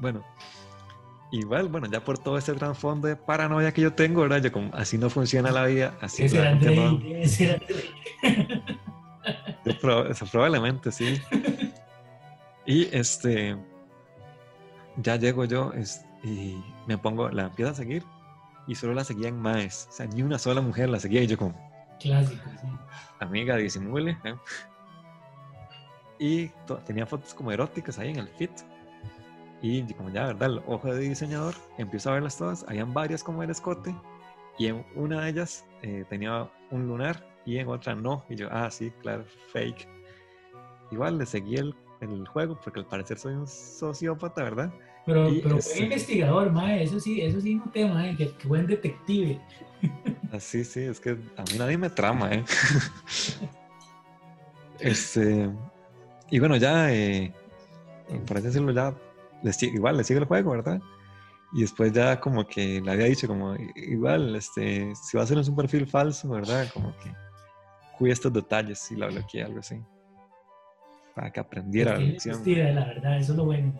Bueno, 0.00 0.22
igual, 1.30 1.68
bueno, 1.68 1.86
ya 1.88 2.00
por 2.04 2.18
todo 2.18 2.38
ese 2.38 2.54
trasfondo 2.54 3.08
de 3.08 3.16
paranoia 3.16 3.72
que 3.72 3.80
yo 3.82 3.92
tengo, 3.92 4.22
¿verdad? 4.22 4.42
Yo 4.42 4.52
como, 4.52 4.74
así 4.74 4.96
no 4.98 5.10
funciona 5.10 5.50
la 5.50 5.66
vida, 5.66 5.96
así 6.00 6.24
era 6.24 6.56
claramente 6.58 6.74
no. 6.74 7.00
Yo 9.64 10.28
probablemente 10.30 10.90
sí. 10.92 11.20
Y 12.64 12.84
este, 12.94 13.56
ya 14.96 15.16
llego 15.16 15.44
yo 15.44 15.72
es- 15.72 16.04
y 16.22 16.62
me 16.86 16.98
pongo, 16.98 17.28
la 17.30 17.44
empiezo 17.44 17.72
a 17.72 17.74
seguir 17.74 18.04
y 18.66 18.74
solo 18.74 18.94
la 18.94 19.04
seguían 19.04 19.38
maes. 19.40 19.88
O 19.90 19.92
sea, 19.92 20.06
ni 20.06 20.22
una 20.22 20.38
sola 20.38 20.60
mujer 20.60 20.88
la 20.88 21.00
seguía 21.00 21.22
y 21.22 21.26
yo 21.26 21.38
como, 21.38 21.54
Clásico, 22.00 22.48
sí. 22.60 22.66
amiga, 23.20 23.56
disimule. 23.56 24.18
¿eh? 24.24 24.34
Y 26.18 26.48
tenía 26.86 27.06
fotos 27.06 27.32
como 27.34 27.52
eróticas 27.52 27.98
ahí 27.98 28.10
en 28.10 28.18
el 28.18 28.28
feed. 28.28 28.50
Y 29.60 29.82
como 29.94 30.10
ya, 30.10 30.26
¿verdad? 30.26 30.50
El 30.50 30.62
ojo 30.66 30.92
de 30.92 31.00
diseñador, 31.00 31.54
empiezo 31.78 32.10
a 32.10 32.14
verlas 32.14 32.38
todas. 32.38 32.64
Habían 32.68 32.94
varias 32.94 33.24
como 33.24 33.42
el 33.42 33.50
escote. 33.50 33.94
Y 34.58 34.66
en 34.66 34.84
una 34.94 35.22
de 35.22 35.30
ellas 35.30 35.66
eh, 35.82 36.04
tenía 36.08 36.50
un 36.70 36.86
lunar 36.86 37.26
y 37.44 37.58
en 37.58 37.68
otra 37.68 37.94
no. 37.94 38.24
Y 38.28 38.36
yo, 38.36 38.48
ah, 38.50 38.70
sí, 38.70 38.92
claro, 39.02 39.24
fake. 39.52 39.88
Igual 40.90 41.18
le 41.18 41.26
seguí 41.26 41.56
el, 41.56 41.74
el 42.00 42.26
juego 42.28 42.58
porque 42.62 42.80
al 42.80 42.86
parecer 42.86 43.18
soy 43.18 43.34
un 43.34 43.46
sociópata, 43.46 44.42
¿verdad? 44.42 44.72
Pero, 45.06 45.28
Y 45.30 45.40
pero 45.40 45.56
buen 45.56 45.82
investigador, 45.84 46.52
mae, 46.52 46.82
eso 46.82 47.00
sí, 47.00 47.20
eso 47.22 47.40
sí 47.40 47.54
noté, 47.54 47.86
mae, 47.86 48.14
que, 48.16 48.30
que 48.32 48.48
buen 48.48 48.66
detective. 48.66 49.40
Así, 50.32 50.64
sí, 50.64 50.80
es 50.80 51.00
que 51.00 51.10
a 51.10 51.42
mí 51.50 51.58
nadie 51.58 51.78
me 51.78 51.88
trama, 51.88 52.30
¿eh? 52.30 52.44
este. 54.80 55.48
Y 56.30 56.38
bueno, 56.38 56.56
ya, 56.56 56.92
eh, 56.92 57.32
por 58.26 58.36
así 58.36 58.48
decirlo, 58.48 58.72
ya, 58.72 58.94
le 59.42 59.52
si- 59.52 59.66
igual 59.68 59.96
le 59.96 60.04
sigue 60.04 60.20
el 60.20 60.26
juego, 60.26 60.52
¿verdad? 60.52 60.80
Y 61.52 61.62
después 61.62 61.92
ya 61.92 62.20
como 62.20 62.46
que 62.46 62.80
le 62.80 62.90
había 62.90 63.06
dicho, 63.06 63.26
como, 63.26 63.54
"I- 63.56 63.72
igual, 63.76 64.36
este, 64.36 64.92
si 64.94 65.16
va 65.16 65.22
a 65.22 65.26
ser 65.26 65.38
un 65.38 65.56
perfil 65.56 65.86
falso, 65.86 66.28
¿verdad? 66.28 66.68
Como 66.72 66.94
que 66.98 67.10
cuide 67.96 68.12
estos 68.12 68.32
detalles 68.32 68.90
y 68.90 68.96
la 68.96 69.06
bloqueé, 69.06 69.42
algo 69.44 69.60
así. 69.60 69.76
Para 71.14 71.30
que 71.32 71.40
aprendiera 71.40 71.92
la 71.94 71.98
lección. 71.98 72.36
vestida, 72.36 72.70
la 72.72 72.84
verdad, 72.86 73.18
eso 73.18 73.32
es 73.32 73.38
lo 73.38 73.44
bueno. 73.46 73.72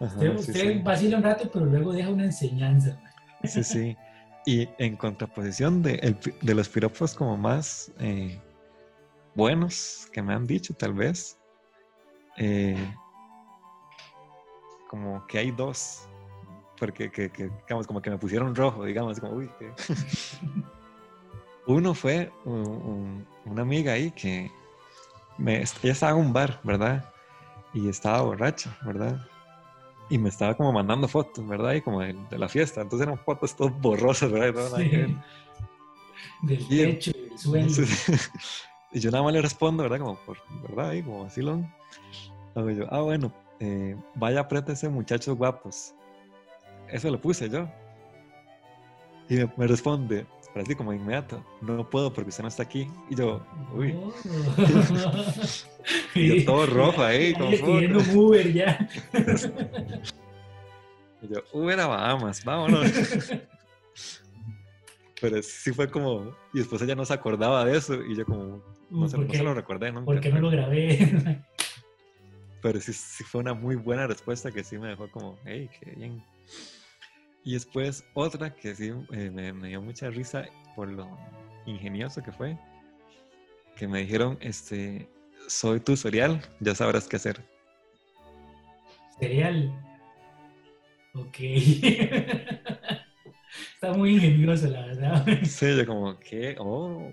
Ajá, 0.00 0.14
Usted, 0.16 0.38
sí, 0.38 0.50
usted 0.52 0.72
sí. 0.72 0.82
vacila 0.82 1.16
un 1.18 1.22
rato, 1.22 1.50
pero 1.52 1.66
luego 1.66 1.92
deja 1.92 2.08
una 2.10 2.24
enseñanza. 2.24 2.98
Sí, 3.44 3.62
sí. 3.64 3.96
Y 4.46 4.68
en 4.78 4.96
contraposición 4.96 5.82
de, 5.82 5.94
el 5.96 6.16
de 6.40 6.54
los 6.54 6.68
piropos 6.68 7.14
como 7.14 7.36
más 7.36 7.92
eh, 8.00 8.40
buenos 9.34 10.08
que 10.12 10.22
me 10.22 10.34
han 10.34 10.46
dicho, 10.46 10.74
tal 10.74 10.94
vez, 10.94 11.36
eh, 12.38 12.94
como 14.92 15.26
que 15.26 15.38
hay 15.38 15.50
dos, 15.50 16.06
porque 16.78 17.10
que, 17.10 17.30
que, 17.30 17.48
digamos, 17.62 17.86
como 17.86 18.02
que 18.02 18.10
me 18.10 18.18
pusieron 18.18 18.54
rojo, 18.54 18.84
digamos, 18.84 19.18
como, 19.18 19.32
uy, 19.36 19.50
que- 19.58 19.72
Uno 21.66 21.94
fue 21.94 22.30
un- 22.44 22.66
un- 22.66 23.26
una 23.46 23.62
amiga 23.62 23.92
ahí 23.92 24.10
que 24.10 24.50
me, 25.38 25.62
ella 25.62 25.92
estaba 25.92 26.12
en 26.12 26.18
un 26.18 26.32
bar, 26.32 26.60
¿verdad? 26.62 27.10
Y 27.72 27.88
estaba 27.88 28.20
borracha, 28.20 28.76
¿verdad? 28.84 29.26
Y 30.10 30.18
me 30.18 30.28
estaba 30.28 30.54
como 30.56 30.72
mandando 30.72 31.08
fotos, 31.08 31.46
¿verdad? 31.46 31.72
Y 31.72 31.80
como 31.80 32.00
de, 32.00 32.12
de 32.28 32.38
la 32.38 32.48
fiesta. 32.48 32.82
Entonces 32.82 33.06
eran 33.06 33.18
fotos 33.18 33.56
todas 33.56 33.72
borrosas, 33.80 34.30
¿verdad? 34.30 34.78
Y. 34.80 34.90
Sí. 34.90 35.16
Del 36.42 36.60
Y- 36.68 36.84
techo, 36.84 37.12
del 37.12 37.38
suelo. 37.38 37.68
Y 38.94 39.00
yo 39.00 39.10
nada 39.10 39.24
más 39.24 39.32
le 39.32 39.40
respondo, 39.40 39.84
¿verdad? 39.84 40.00
Como 40.00 40.16
por, 40.16 40.36
¿verdad? 40.68 40.90
Ahí, 40.90 41.02
como 41.02 41.24
así 41.24 41.40
lo. 41.40 41.62
Luego 42.54 42.70
yo, 42.72 42.84
ah, 42.92 43.00
bueno, 43.00 43.32
eh, 43.64 43.96
vaya, 44.16 44.40
apriétese, 44.40 44.88
muchachos 44.88 45.36
guapos. 45.36 45.94
Eso 46.88 47.10
lo 47.10 47.20
puse 47.20 47.48
yo. 47.48 47.68
Y 49.28 49.36
me, 49.36 49.52
me 49.56 49.68
responde, 49.68 50.26
pero 50.52 50.64
así 50.64 50.74
como 50.74 50.92
inmediato, 50.92 51.44
no 51.60 51.88
puedo 51.88 52.12
porque 52.12 52.30
usted 52.30 52.42
no 52.42 52.48
está 52.48 52.64
aquí. 52.64 52.90
Y 53.08 53.14
yo, 53.14 53.40
uy, 53.72 53.94
Oh. 53.96 54.12
Y 56.14 56.40
yo 56.40 56.44
todo 56.44 56.66
rojo 56.66 57.02
ahí, 57.02 57.32
como 57.34 57.50
pidiendo 57.50 58.00
un 58.00 58.16
Uber 58.16 58.52
ya. 58.52 58.88
y 61.22 61.28
yo, 61.32 61.40
Uber 61.52 61.78
a 61.80 61.86
Bahamas, 61.86 62.44
vámonos. 62.44 62.90
Pero 65.20 65.40
sí 65.40 65.72
fue 65.72 65.88
como, 65.88 66.34
y 66.52 66.58
después 66.58 66.82
ella 66.82 66.96
no 66.96 67.04
se 67.04 67.14
acordaba 67.14 67.64
de 67.64 67.78
eso, 67.78 67.94
y 67.94 68.16
yo 68.16 68.26
como, 68.26 68.60
no, 68.90 69.08
se, 69.08 69.16
lo 69.16 69.54
recordé 69.54 69.92
nunca. 69.92 70.06
¿Por 70.06 70.20
qué 70.20 70.30
no 70.32 70.40
lo 70.40 70.50
grabé? 70.50 71.40
Pero 72.62 72.80
sí, 72.80 72.92
sí 72.92 73.24
fue 73.24 73.40
una 73.40 73.54
muy 73.54 73.74
buena 73.74 74.06
respuesta 74.06 74.52
que 74.52 74.62
sí 74.62 74.78
me 74.78 74.88
dejó 74.88 75.10
como, 75.10 75.36
hey, 75.44 75.68
qué 75.80 75.90
bien. 75.90 76.24
Y 77.44 77.54
después 77.54 78.04
otra 78.14 78.54
que 78.54 78.74
sí 78.74 78.92
eh, 79.12 79.30
me, 79.30 79.52
me 79.52 79.68
dio 79.68 79.82
mucha 79.82 80.08
risa 80.10 80.44
por 80.76 80.88
lo 80.88 81.18
ingenioso 81.66 82.22
que 82.22 82.30
fue, 82.30 82.56
que 83.76 83.88
me 83.88 84.00
dijeron, 84.00 84.38
este, 84.40 85.08
soy 85.48 85.80
tu 85.80 85.94
tutorial, 85.94 86.40
ya 86.60 86.74
sabrás 86.74 87.08
qué 87.08 87.16
hacer. 87.16 87.42
Cereal. 89.18 89.72
Ok. 91.14 91.38
Está 93.74 93.92
muy 93.94 94.14
ingenioso, 94.14 94.68
la 94.68 94.86
verdad. 94.86 95.26
Sí, 95.44 95.76
yo 95.76 95.86
como, 95.86 96.18
¿qué? 96.20 96.54
Oh. 96.58 97.12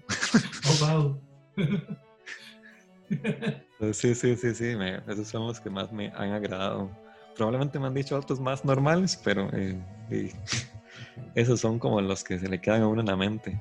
Oh, 0.66 0.86
wow. 0.86 1.22
Sí, 3.80 4.14
sí, 4.14 4.36
sí, 4.36 4.54
sí, 4.56 4.76
me- 4.76 4.98
esos 5.08 5.28
son 5.28 5.48
los 5.48 5.60
que 5.60 5.70
más 5.70 5.92
me 5.92 6.08
han 6.16 6.32
agradado. 6.34 6.92
Probablemente 7.36 7.80
me 7.80 7.88
han 7.88 7.94
dicho 7.94 8.18
otros 8.18 8.40
más 8.40 8.66
normales, 8.66 9.20
pero 9.24 9.50
eh, 9.54 9.82
esos 11.36 11.60
son 11.62 11.80
como 11.80 12.02
los 12.02 12.24
que 12.24 12.38
se 12.40 12.50
le 12.50 12.60
quedan 12.60 12.82
a 12.82 12.88
uno 12.88 13.02
en 13.02 13.08
la 13.08 13.16
mente. 13.16 13.60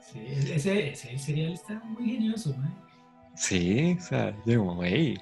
Sí, 0.00 0.26
ese, 0.52 0.90
ese 0.90 1.18
cereal 1.18 1.54
está 1.54 1.74
muy 1.84 2.04
ingenioso, 2.10 2.54
man. 2.58 2.74
Sí, 3.34 3.96
o 3.98 4.02
sea, 4.02 4.36
yo 4.44 4.78
hey. 4.82 5.18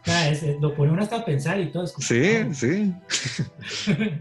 O 0.00 0.04
sea, 0.04 0.32
lo 0.60 0.74
pone 0.74 0.90
uno 0.90 1.02
hasta 1.02 1.16
a 1.18 1.24
pensar 1.24 1.60
y 1.60 1.70
todo. 1.70 1.84
es 1.84 1.92
como, 1.92 2.04
Sí, 2.04 2.52
sí. 2.52 2.94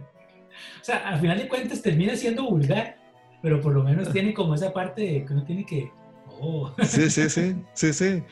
o 0.81 0.83
sea, 0.83 1.07
al 1.09 1.19
final 1.19 1.37
de 1.39 1.47
cuentas 1.47 1.81
termina 1.81 2.15
siendo 2.15 2.43
vulgar, 2.43 2.97
pero 3.41 3.59
por 3.59 3.73
lo 3.73 3.83
menos 3.83 4.11
tiene 4.11 4.33
como 4.33 4.53
esa 4.53 4.71
parte 4.71 5.01
de 5.01 5.25
que 5.25 5.33
uno 5.33 5.43
tiene 5.45 5.65
que. 5.65 5.89
Oh, 6.41 6.71
Sí, 6.83 7.09
sí, 7.09 7.29
sí, 7.29 7.55
sí, 7.73 7.93
sí. 7.93 8.23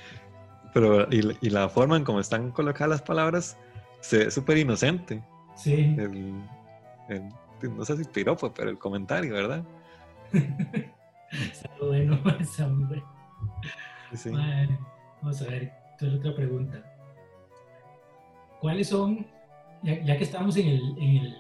Pero, 0.74 1.08
y, 1.12 1.22
la- 1.22 1.34
y 1.42 1.50
la 1.50 1.68
forma 1.70 1.98
en 1.98 2.04
cómo 2.04 2.20
están 2.20 2.52
colocadas 2.52 2.90
las 2.90 3.02
palabras, 3.02 3.58
se 4.00 4.18
ve 4.20 4.32
súper 4.32 4.58
inocente. 4.58 5.22
sí. 5.56 5.74
El, 5.98 6.42
el- 7.10 7.30
no 7.78 7.86
sé 7.86 7.96
si 7.98 8.06
piropo, 8.06 8.52
pero 8.54 8.70
el 8.72 8.78
comentario, 8.80 9.34
¿verdad? 9.34 9.64
Está 10.32 11.70
bueno, 11.80 12.18
muy 12.24 12.84
bueno. 12.86 13.04
Sí, 14.14 14.30
vamos 15.22 15.42
a 15.42 15.46
ver, 15.46 15.72
entonces 15.94 16.20
otra 16.20 16.36
pregunta. 16.36 16.84
¿Cuáles 18.60 18.90
son, 18.90 19.26
ya, 19.84 20.04
ya 20.04 20.18
que 20.18 20.24
estamos 20.24 20.58
en 20.58 20.68
el, 20.68 20.82
en 20.98 21.18
el 21.18 21.36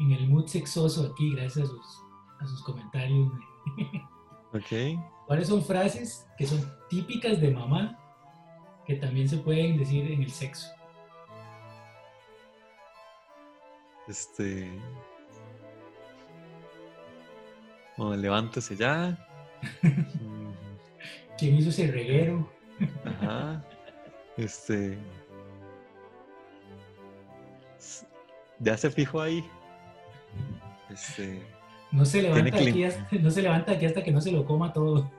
en 0.00 0.10
el 0.12 0.28
mood 0.28 0.46
sexoso 0.46 1.10
aquí, 1.12 1.34
gracias 1.36 1.66
a 1.66 1.68
sus, 1.70 2.02
a 2.40 2.46
sus 2.46 2.62
comentarios, 2.64 3.28
¿cuáles 5.26 5.48
son 5.48 5.64
frases 5.64 6.26
que 6.36 6.46
son 6.46 6.60
típicas 6.88 7.40
de 7.40 7.50
mamá 7.50 7.98
que 8.86 8.94
también 8.96 9.28
se 9.28 9.38
pueden 9.38 9.78
decir 9.78 10.10
en 10.10 10.22
el 10.22 10.30
sexo? 10.30 10.68
Este. 14.06 14.70
Bueno, 17.96 18.16
levántese 18.16 18.76
ya. 18.76 19.16
¿Quién 21.38 21.56
hizo 21.56 21.70
ese 21.70 21.90
reguero? 21.90 22.48
Ajá. 23.04 23.64
Este. 24.36 24.98
Ya 28.60 28.76
se 28.76 28.90
fijó 28.90 29.20
ahí. 29.20 29.44
Este. 30.90 31.42
No 31.94 32.04
se 32.04 32.22
levanta, 32.22 32.50
que 32.50 32.70
aquí 32.70 32.82
hasta, 32.82 33.16
no 33.18 33.30
se 33.30 33.40
levanta 33.40 33.70
aquí 33.72 33.86
hasta 33.86 34.02
que 34.02 34.10
no 34.10 34.20
se 34.20 34.32
lo 34.32 34.44
coma 34.44 34.72
todo. 34.72 35.10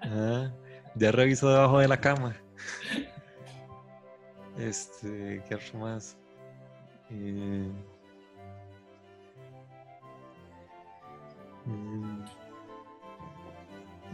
Ajá. 0.00 0.52
Ya 0.94 1.10
revisó 1.10 1.48
debajo 1.48 1.78
de 1.78 1.88
la 1.88 1.98
cama. 1.98 2.36
Este. 4.58 5.42
¿Qué 5.48 5.58
más? 5.78 6.18
Eh, 7.08 7.70
mm, 11.64 12.24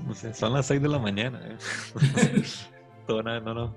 No 0.06 0.14
sé, 0.14 0.32
son 0.34 0.52
las 0.52 0.66
6 0.66 0.80
de 0.80 0.88
la 0.88 1.00
mañana. 1.00 1.40
¿eh? 1.44 1.56
Nada, 3.08 3.40
no, 3.40 3.54
no. 3.54 3.74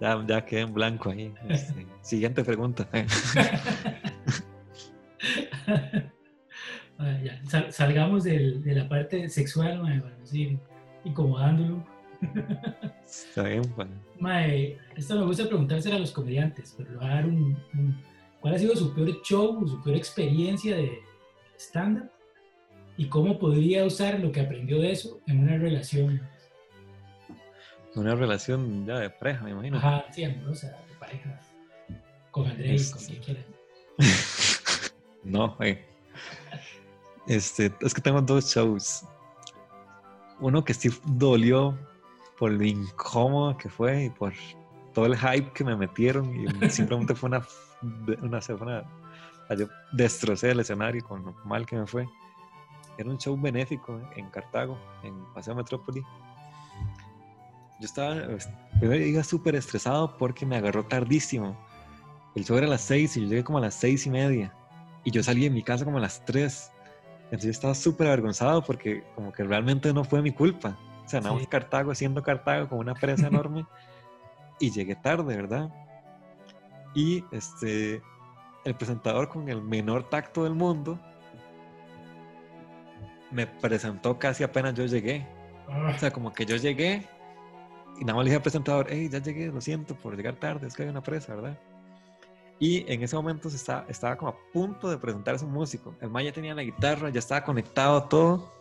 Ya, 0.00 0.24
ya 0.26 0.44
quedé 0.44 0.62
en 0.62 0.74
blanco 0.74 1.10
ahí. 1.10 1.32
Este, 1.48 1.86
siguiente 2.00 2.42
pregunta. 2.42 2.88
Ah, 6.98 7.18
ya, 7.22 7.40
sal- 7.44 7.72
salgamos 7.72 8.24
del- 8.24 8.62
de 8.62 8.74
la 8.74 8.88
parte 8.88 9.28
sexual, 9.28 9.82
mae, 9.82 10.00
para 10.00 10.16
seguir 10.24 10.58
incomodándolo. 11.04 11.84
Está 13.04 13.42
bien, 13.44 13.62
bueno. 13.76 13.92
Mae, 14.18 14.78
esto 14.96 15.14
me 15.18 15.26
gusta 15.26 15.46
preguntárselo 15.46 15.96
a 15.96 15.98
los 15.98 16.12
comediantes, 16.12 16.74
pero 16.76 16.94
voy 16.98 17.04
a 17.06 17.08
dar 17.10 17.26
un, 17.26 17.56
un- 17.74 18.02
¿cuál 18.40 18.54
ha 18.54 18.58
sido 18.58 18.74
su 18.74 18.94
peor 18.94 19.20
show, 19.22 19.66
su 19.68 19.82
peor 19.82 19.96
experiencia 19.96 20.76
de 20.76 21.00
stand-up? 21.58 22.10
¿Y 22.96 23.08
cómo 23.08 23.38
podría 23.38 23.84
usar 23.84 24.18
lo 24.20 24.32
que 24.32 24.40
aprendió 24.40 24.80
de 24.80 24.92
eso 24.92 25.20
en 25.26 25.40
una 25.40 25.58
relación? 25.58 26.22
Una 27.94 28.14
relación 28.14 28.86
ya 28.86 28.98
de 29.00 29.10
pareja, 29.10 29.44
me 29.44 29.50
imagino. 29.50 29.76
Ajá, 29.76 30.06
sí, 30.10 30.24
amorosa, 30.24 30.68
de 30.88 30.94
pareja. 30.98 31.40
Con 32.30 32.46
Andrés, 32.46 32.90
con 32.94 33.04
quien 33.04 33.22
quiera. 33.22 33.40
no, 35.24 35.56
eh. 35.60 35.84
Este, 37.26 37.74
es 37.80 37.92
que 37.92 38.00
tengo 38.00 38.20
dos 38.20 38.54
shows. 38.54 39.04
Uno 40.40 40.64
que 40.64 40.74
sí 40.74 40.90
dolió 41.04 41.76
por 42.38 42.52
lo 42.52 42.64
incómodo 42.64 43.56
que 43.56 43.68
fue 43.68 44.04
y 44.04 44.10
por 44.10 44.32
todo 44.92 45.06
el 45.06 45.16
hype 45.16 45.52
que 45.52 45.64
me 45.64 45.76
metieron 45.76 46.34
y 46.34 46.46
simplemente 46.70 47.14
fue 47.14 47.28
una, 47.28 47.46
una 48.22 48.40
semana, 48.40 48.84
yo 49.56 49.66
destrocé 49.92 50.50
el 50.50 50.60
escenario 50.60 51.04
con 51.04 51.24
lo 51.24 51.32
mal 51.44 51.66
que 51.66 51.76
me 51.76 51.86
fue. 51.86 52.08
Era 52.98 53.10
un 53.10 53.18
show 53.18 53.38
benéfico 53.38 54.00
en 54.16 54.30
Cartago, 54.30 54.78
en 55.02 55.14
Paseo 55.34 55.54
Metrópoli. 55.54 56.02
Yo 57.78 57.84
estaba, 57.84 58.16
primero 58.80 59.04
iba 59.04 59.22
súper 59.22 59.54
estresado 59.54 60.16
porque 60.16 60.46
me 60.46 60.56
agarró 60.56 60.84
tardísimo. 60.84 61.56
El 62.34 62.44
show 62.44 62.56
era 62.56 62.66
a 62.66 62.70
las 62.70 62.80
seis 62.80 63.16
y 63.16 63.22
yo 63.22 63.28
llegué 63.28 63.44
como 63.44 63.58
a 63.58 63.60
las 63.60 63.74
seis 63.74 64.06
y 64.06 64.10
media. 64.10 64.54
Y 65.04 65.10
yo 65.10 65.22
salí 65.22 65.42
de 65.42 65.50
mi 65.50 65.62
casa 65.62 65.84
como 65.84 65.98
a 65.98 66.00
las 66.00 66.24
tres. 66.24 66.70
Entonces 67.26 67.44
yo 67.44 67.50
estaba 67.50 67.74
súper 67.74 68.06
avergonzado 68.06 68.62
porque 68.62 69.02
como 69.14 69.32
que 69.32 69.42
realmente 69.44 69.92
no 69.92 70.04
fue 70.04 70.22
mi 70.22 70.32
culpa. 70.32 70.78
O 71.04 71.08
sea, 71.08 71.20
nada 71.20 71.34
más 71.34 71.46
Cartago 71.46 71.94
siendo 71.94 72.22
Cartago 72.22 72.68
con 72.68 72.78
una 72.78 72.94
presa 72.94 73.26
enorme. 73.28 73.66
y 74.60 74.70
llegué 74.70 74.96
tarde, 74.96 75.36
¿verdad? 75.36 75.70
Y 76.94 77.24
este, 77.32 78.00
el 78.64 78.74
presentador 78.74 79.28
con 79.28 79.48
el 79.48 79.60
menor 79.60 80.08
tacto 80.08 80.44
del 80.44 80.54
mundo 80.54 80.98
me 83.30 83.46
presentó 83.46 84.18
casi 84.18 84.44
apenas 84.44 84.74
yo 84.74 84.86
llegué. 84.86 85.26
O 85.68 85.98
sea, 85.98 86.12
como 86.12 86.32
que 86.32 86.46
yo 86.46 86.56
llegué 86.56 87.08
y 87.98 88.04
nada 88.04 88.14
más 88.14 88.24
le 88.24 88.30
dije 88.30 88.36
al 88.36 88.42
presentador, 88.42 88.86
hey, 88.88 89.08
ya 89.10 89.18
llegué, 89.18 89.46
lo 89.48 89.60
siento 89.60 89.94
por 89.96 90.16
llegar 90.16 90.36
tarde, 90.36 90.66
es 90.66 90.74
que 90.74 90.82
hay 90.84 90.88
una 90.88 91.02
presa, 91.02 91.34
¿verdad? 91.34 91.58
Y 92.58 92.90
en 92.90 93.02
ese 93.02 93.14
momento 93.16 93.50
se 93.50 93.56
estaba, 93.56 93.84
estaba 93.88 94.16
como 94.16 94.30
a 94.30 94.36
punto 94.52 94.88
de 94.88 94.96
presentar 94.96 95.34
a 95.34 95.38
su 95.38 95.46
músico. 95.46 95.94
El 96.00 96.10
man 96.10 96.24
ya 96.24 96.32
tenía 96.32 96.54
la 96.54 96.62
guitarra, 96.62 97.10
ya 97.10 97.18
estaba 97.18 97.44
conectado 97.44 98.04
todo. 98.04 98.52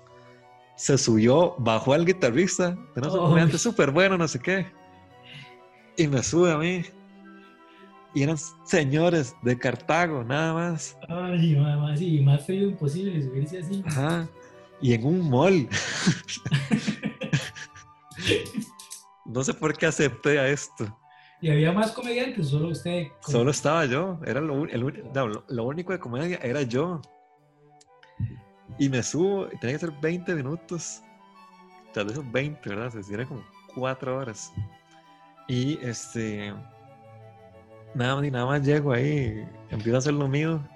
Se 0.75 0.97
subió, 0.97 1.55
bajó 1.57 1.93
al 1.93 2.05
guitarrista, 2.05 2.77
de 2.95 3.07
un 3.07 3.57
súper 3.57 3.91
bueno, 3.91 4.17
no 4.17 4.27
sé 4.27 4.39
qué. 4.39 4.65
Y 5.95 6.07
me 6.07 6.21
sube 6.21 6.51
a 6.51 6.57
mí. 6.57 6.83
Y 8.13 8.23
eran 8.23 8.37
señores 8.65 9.35
de 9.41 9.57
Cartago, 9.57 10.23
nada 10.23 10.53
más. 10.53 10.97
Ay, 11.07 11.55
mamá, 11.55 11.95
sí, 11.95 12.19
más 12.21 12.45
frío 12.45 12.69
imposible 12.69 13.21
subirse 13.21 13.59
así. 13.59 13.83
Ajá. 13.85 14.27
Y 14.81 14.93
en 14.93 15.05
un 15.05 15.29
mall. 15.29 15.69
no 19.25 19.43
sé 19.43 19.53
por 19.53 19.77
qué 19.77 19.85
acepté 19.85 20.39
a 20.39 20.47
esto. 20.47 20.85
¿Y 21.45 21.51
había 21.51 21.71
más 21.71 21.91
comediantes? 21.91 22.47
¿Solo 22.47 22.69
usted? 22.69 23.05
Solo 23.19 23.51
estaba 23.51 23.85
yo. 23.85 24.19
Era 24.25 24.41
lo, 24.41 24.65
lo, 24.65 25.63
único 25.63 25.93
de 25.93 25.99
comedia 25.99 26.39
era 26.41 26.63
yo. 26.63 27.03
Y 28.79 28.89
me 28.89 29.03
subo, 29.03 29.45
y 29.53 29.59
tenía 29.59 29.75
que 29.75 29.85
ser 29.85 29.91
20 30.01 30.33
minutos. 30.33 31.03
Tal 31.93 32.05
vez 32.05 32.15
son 32.15 32.31
20, 32.31 32.67
¿verdad? 32.67 32.89
Se 32.89 33.01
hicieron 33.01 33.27
como 33.27 33.43
4 33.75 34.17
horas. 34.17 34.51
Y 35.47 35.77
este. 35.85 36.51
Nada 37.93 38.15
más 38.15 38.25
y 38.25 38.31
nada 38.31 38.47
más 38.47 38.63
llego 38.63 38.91
ahí, 38.93 39.47
empiezo 39.69 39.97
a 39.97 39.99
hacer 39.99 40.13
lo 40.15 40.27
mío. 40.27 40.67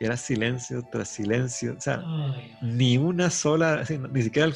Y 0.00 0.06
era 0.06 0.16
silencio 0.16 0.82
tras 0.90 1.08
silencio. 1.08 1.74
O 1.76 1.80
sea, 1.82 2.02
ni 2.62 2.96
una 2.96 3.28
sola, 3.28 3.84
ni 4.10 4.22
siquiera 4.22 4.48
el, 4.48 4.54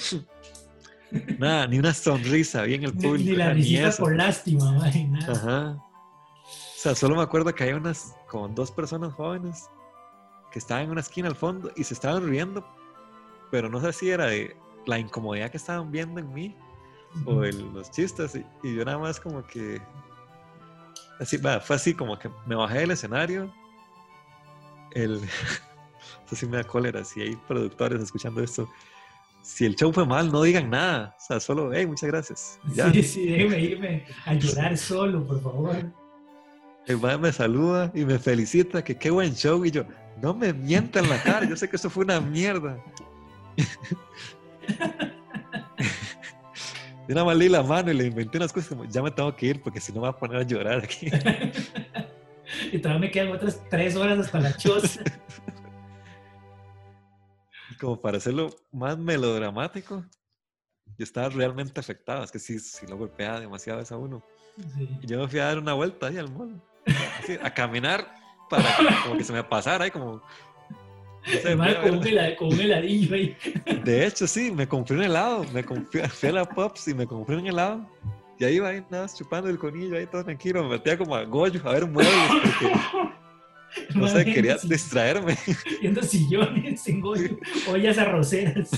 Nada, 1.38 1.66
ni 1.66 1.78
una 1.78 1.94
sonrisa 1.94 2.62
bien 2.62 2.84
el 2.84 2.92
público. 2.92 3.30
Ni, 3.30 3.36
la 3.36 3.52
risita 3.52 3.92
por 3.92 4.14
lástima, 4.14 4.72
nada. 5.08 5.32
Ajá. 5.32 5.86
O 6.42 6.78
sea, 6.78 6.94
solo 6.94 7.16
me 7.16 7.22
acuerdo 7.22 7.54
que 7.54 7.64
hay 7.64 7.72
unas, 7.72 8.14
como 8.28 8.48
dos 8.48 8.70
personas 8.70 9.12
jóvenes 9.14 9.68
que 10.52 10.58
estaban 10.58 10.84
en 10.84 10.90
una 10.90 11.00
esquina 11.00 11.28
al 11.28 11.34
fondo 11.34 11.70
y 11.76 11.84
se 11.84 11.94
estaban 11.94 12.28
riendo, 12.28 12.66
pero 13.50 13.68
no 13.68 13.80
sé 13.80 13.92
si 13.92 14.10
era 14.10 14.26
de 14.26 14.56
la 14.86 14.98
incomodidad 14.98 15.50
que 15.50 15.56
estaban 15.56 15.90
viendo 15.90 16.20
en 16.20 16.32
mí 16.32 16.56
o 17.24 17.40
de 17.40 17.52
los 17.52 17.90
chistes. 17.90 18.38
Y, 18.62 18.74
yo 18.74 18.84
nada 18.84 18.98
más 18.98 19.18
como 19.18 19.44
que... 19.46 19.80
Así, 21.18 21.38
fue 21.38 21.76
así 21.76 21.94
como 21.94 22.18
que 22.18 22.30
me 22.46 22.54
bajé 22.54 22.80
del 22.80 22.90
escenario. 22.92 23.52
El... 24.92 25.20
Esto 26.20 26.36
sí 26.36 26.46
me 26.46 26.58
da 26.58 26.64
cólera, 26.64 27.04
si 27.04 27.20
hay 27.20 27.36
productores 27.36 28.02
escuchando 28.02 28.42
esto 28.42 28.68
si 29.46 29.64
el 29.64 29.76
show 29.76 29.92
fue 29.92 30.04
mal, 30.04 30.32
no 30.32 30.42
digan 30.42 30.68
nada. 30.68 31.14
O 31.16 31.20
sea, 31.20 31.38
solo, 31.38 31.72
hey, 31.72 31.86
muchas 31.86 32.10
gracias. 32.10 32.58
Sí, 32.92 33.02
sí, 33.02 33.26
déjeme 33.26 33.60
irme 33.60 34.04
a 34.24 34.34
llorar 34.34 34.76
solo, 34.76 35.24
por 35.24 35.40
favor. 35.40 35.76
El 36.86 36.98
man 36.98 37.20
me 37.20 37.32
saluda 37.32 37.92
y 37.94 38.04
me 38.04 38.18
felicita, 38.18 38.82
que 38.82 38.96
qué 38.96 39.08
buen 39.10 39.34
show. 39.34 39.64
Y 39.64 39.70
yo, 39.70 39.84
no 40.20 40.34
me 40.34 40.52
mientan 40.52 41.08
la 41.08 41.22
cara, 41.22 41.48
yo 41.48 41.56
sé 41.56 41.70
que 41.70 41.76
eso 41.76 41.88
fue 41.88 42.04
una 42.04 42.20
mierda. 42.20 42.82
Y 47.08 47.12
nada 47.12 47.24
más 47.24 47.36
leí 47.36 47.48
la 47.48 47.62
mano 47.62 47.92
y 47.92 47.94
le 47.94 48.06
inventé 48.06 48.38
unas 48.38 48.52
cosas 48.52 48.68
como, 48.68 48.84
ya 48.84 49.00
me 49.00 49.12
tengo 49.12 49.34
que 49.36 49.46
ir 49.46 49.62
porque 49.62 49.80
si 49.80 49.92
no 49.92 50.00
me 50.00 50.08
voy 50.08 50.08
a 50.08 50.18
poner 50.18 50.38
a 50.38 50.42
llorar 50.42 50.82
aquí. 50.82 51.06
y 52.72 52.78
todavía 52.78 53.00
me 53.00 53.10
quedan 53.12 53.28
otras 53.28 53.62
tres 53.70 53.94
horas 53.94 54.18
hasta 54.18 54.40
la 54.40 54.56
choza 54.56 55.02
como 57.80 58.00
para 58.00 58.18
hacerlo 58.18 58.54
más 58.72 58.98
melodramático, 58.98 60.04
yo 60.98 61.04
estaba 61.04 61.28
realmente 61.28 61.78
afectado. 61.78 62.24
Es 62.24 62.30
que 62.30 62.38
sí, 62.38 62.58
sí 62.58 62.86
lo 62.86 62.96
golpeaba 62.96 63.40
demasiado 63.40 63.82
a 63.88 63.98
uno. 63.98 64.22
Y 65.02 65.06
yo 65.06 65.20
me 65.20 65.28
fui 65.28 65.38
a 65.38 65.46
dar 65.46 65.58
una 65.58 65.74
vuelta 65.74 66.06
ahí 66.06 66.16
al 66.16 66.30
mall, 66.30 66.60
a 67.42 67.50
caminar 67.52 68.06
para 68.48 68.64
que, 69.16 69.24
se 69.24 69.32
me 69.32 69.44
pasara 69.44 69.84
ahí 69.84 69.90
como... 69.90 70.22
con, 72.38 72.48
un 72.48 72.60
heladillo 72.60 73.14
ahí. 73.14 73.36
De 73.84 74.06
hecho, 74.06 74.26
sí, 74.26 74.50
me 74.50 74.66
compré 74.66 74.96
un 74.96 75.02
helado. 75.02 75.44
Me 75.52 75.64
compré, 75.64 76.08
fui 76.08 76.28
a 76.28 76.32
la 76.32 76.44
Pops 76.44 76.88
y 76.88 76.94
me 76.94 77.06
compré 77.06 77.36
un 77.36 77.46
helado. 77.46 77.86
Y 78.38 78.44
ahí 78.44 78.56
iba 78.56 78.68
ahí, 78.68 78.84
nada, 78.90 79.08
chupando 79.08 79.48
el 79.48 79.58
conillo 79.58 79.96
ahí 79.96 80.06
todo 80.06 80.24
tranquilo. 80.24 80.62
Me 80.62 80.70
metía 80.70 80.96
como 80.96 81.16
a 81.16 81.24
Goyo 81.24 81.60
a 81.64 81.72
ver 81.72 81.86
muebles. 81.86 82.14
Porque 82.42 82.74
no 83.94 84.08
sé, 84.08 84.24
quería 84.24 84.56
distraerme. 84.62 85.36
Viendo 85.80 86.02
sillones 86.02 86.86
en 86.88 87.02
ollas 87.68 87.98
arroceras. 87.98 88.70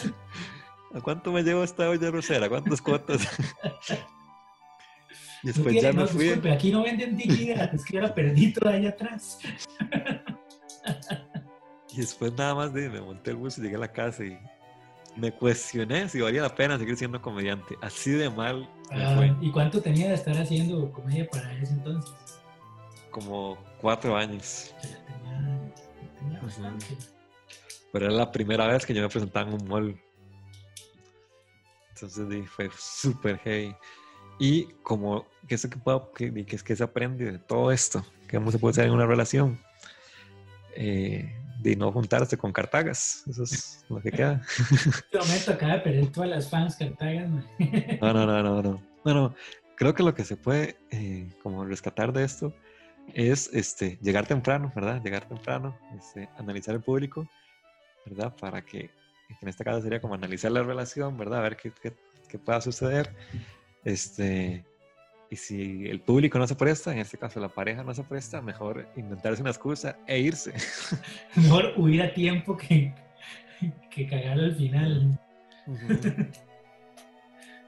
¿A 0.94 1.00
cuánto 1.00 1.32
me 1.32 1.42
llevo 1.42 1.64
esta 1.64 1.88
olla 1.88 2.08
arrocera? 2.08 2.48
¿Cuántas 2.48 2.80
cuotas? 2.80 3.28
Después 5.42 5.80
ya 5.80 5.92
me 5.92 6.06
fui. 6.06 6.24
Disculpe, 6.24 6.50
aquí 6.50 6.72
no 6.72 6.82
venden 6.82 7.16
dignidad, 7.16 7.72
es 7.72 7.84
que 7.84 7.94
yo 7.94 8.00
la 8.00 8.14
perdí 8.14 8.52
toda 8.52 8.72
allá 8.74 8.88
atrás. 8.88 9.38
Y 11.92 12.00
después 12.00 12.32
nada 12.32 12.54
más 12.54 12.72
de, 12.74 12.88
me 12.88 13.00
monté 13.00 13.30
el 13.30 13.36
bus 13.36 13.58
y 13.58 13.62
llegué 13.62 13.76
a 13.76 13.80
la 13.80 13.92
casa 13.92 14.24
y 14.24 14.36
me 15.16 15.32
cuestioné 15.32 16.08
si 16.08 16.20
valía 16.20 16.42
la 16.42 16.54
pena 16.54 16.78
seguir 16.78 16.96
siendo 16.96 17.20
comediante. 17.20 17.76
Así 17.82 18.10
de 18.10 18.30
mal 18.30 18.68
me 18.92 19.16
fue. 19.16 19.36
¿Y 19.40 19.50
cuánto 19.50 19.80
tenía 19.80 20.08
de 20.08 20.14
estar 20.14 20.36
haciendo 20.36 20.90
comedia 20.92 21.28
para 21.28 21.52
ese 21.54 21.72
entonces? 21.72 22.12
Como 23.10 23.58
cuatro 23.80 24.16
años. 24.16 24.74
Pero 27.92 28.06
era 28.06 28.14
la 28.14 28.30
primera 28.30 28.66
vez 28.66 28.84
que 28.84 28.94
yo 28.94 29.02
me 29.02 29.08
presentaba 29.08 29.48
en 29.48 29.54
un 29.54 29.68
mall. 29.68 30.00
Entonces 31.90 32.48
fue 32.50 32.70
súper 32.76 33.38
heavy. 33.38 33.74
Y 34.38 34.64
como 34.82 35.26
que 35.48 35.56
eso 35.56 35.68
que, 35.68 35.78
puedo, 35.78 36.12
es 36.18 36.62
que 36.62 36.76
se 36.76 36.84
aprende 36.84 37.32
de 37.32 37.38
todo 37.38 37.72
esto, 37.72 38.04
cómo 38.30 38.52
se 38.52 38.58
puede 38.58 38.72
hacer 38.72 38.86
en 38.86 38.92
una 38.92 39.06
relación, 39.06 39.60
eh, 40.76 41.34
de 41.60 41.74
no 41.74 41.90
juntarse 41.90 42.36
con 42.36 42.52
cartagas. 42.52 43.24
Eso 43.26 43.42
es 43.42 43.84
lo 43.88 44.00
que 44.00 44.12
queda. 44.12 44.40
Momento 45.12 45.52
acaba 45.52 45.72
de 45.74 45.80
perder 45.80 46.12
todas 46.12 46.30
las 46.30 46.48
fans 46.48 46.76
cartagas. 46.76 47.28
No, 48.00 48.12
no, 48.12 48.26
no, 48.26 48.42
no, 48.42 48.62
no. 48.62 48.88
No, 49.04 49.14
no. 49.14 49.34
Creo 49.76 49.94
que 49.94 50.02
lo 50.02 50.12
que 50.12 50.24
se 50.24 50.36
puede 50.36 50.76
eh, 50.90 51.30
como 51.42 51.64
rescatar 51.64 52.12
de 52.12 52.24
esto 52.24 52.52
es 53.14 53.50
este, 53.52 53.98
llegar 54.02 54.26
temprano, 54.26 54.72
¿verdad? 54.74 55.02
Llegar 55.02 55.26
temprano, 55.26 55.78
este, 55.96 56.28
analizar 56.36 56.74
el 56.74 56.80
público, 56.80 57.28
¿verdad? 58.06 58.34
Para 58.40 58.62
que, 58.62 58.90
en 59.40 59.48
este 59.48 59.64
caso 59.64 59.82
sería 59.82 60.00
como 60.00 60.14
analizar 60.14 60.50
la 60.52 60.62
relación, 60.62 61.16
¿verdad? 61.16 61.40
A 61.40 61.42
ver 61.42 61.56
qué, 61.56 61.72
qué, 61.82 61.92
qué 62.28 62.38
pueda 62.38 62.60
suceder. 62.60 63.14
Este, 63.84 64.64
y 65.30 65.36
si 65.36 65.86
el 65.86 66.00
público 66.00 66.38
no 66.38 66.46
se 66.46 66.54
presta, 66.54 66.92
en 66.92 66.98
este 66.98 67.18
caso 67.18 67.38
la 67.40 67.48
pareja 67.48 67.82
no 67.82 67.92
se 67.92 68.02
presta, 68.02 68.40
mejor 68.40 68.88
inventarse 68.96 69.42
una 69.42 69.50
excusa 69.50 69.98
e 70.06 70.18
irse. 70.18 70.54
Mejor 71.36 71.74
huir 71.76 72.02
a 72.02 72.14
tiempo 72.14 72.56
que, 72.56 72.94
que 73.90 74.06
cagar 74.06 74.38
al 74.38 74.54
final. 74.56 75.20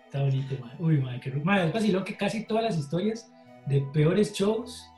Está 0.07 0.22
bonito, 0.22 0.59
man. 0.59 0.76
Uy, 0.79 0.98
madre, 0.98 1.20
que, 1.20 1.31
madre, 1.33 1.66
es 1.66 1.72
vacilón 1.72 2.05
que 2.05 2.16
casi 2.16 2.44
todas 2.44 2.64
las 2.64 2.79
historias 2.79 3.31
de 3.66 3.83
peores 3.92 4.33
shows 4.33 4.90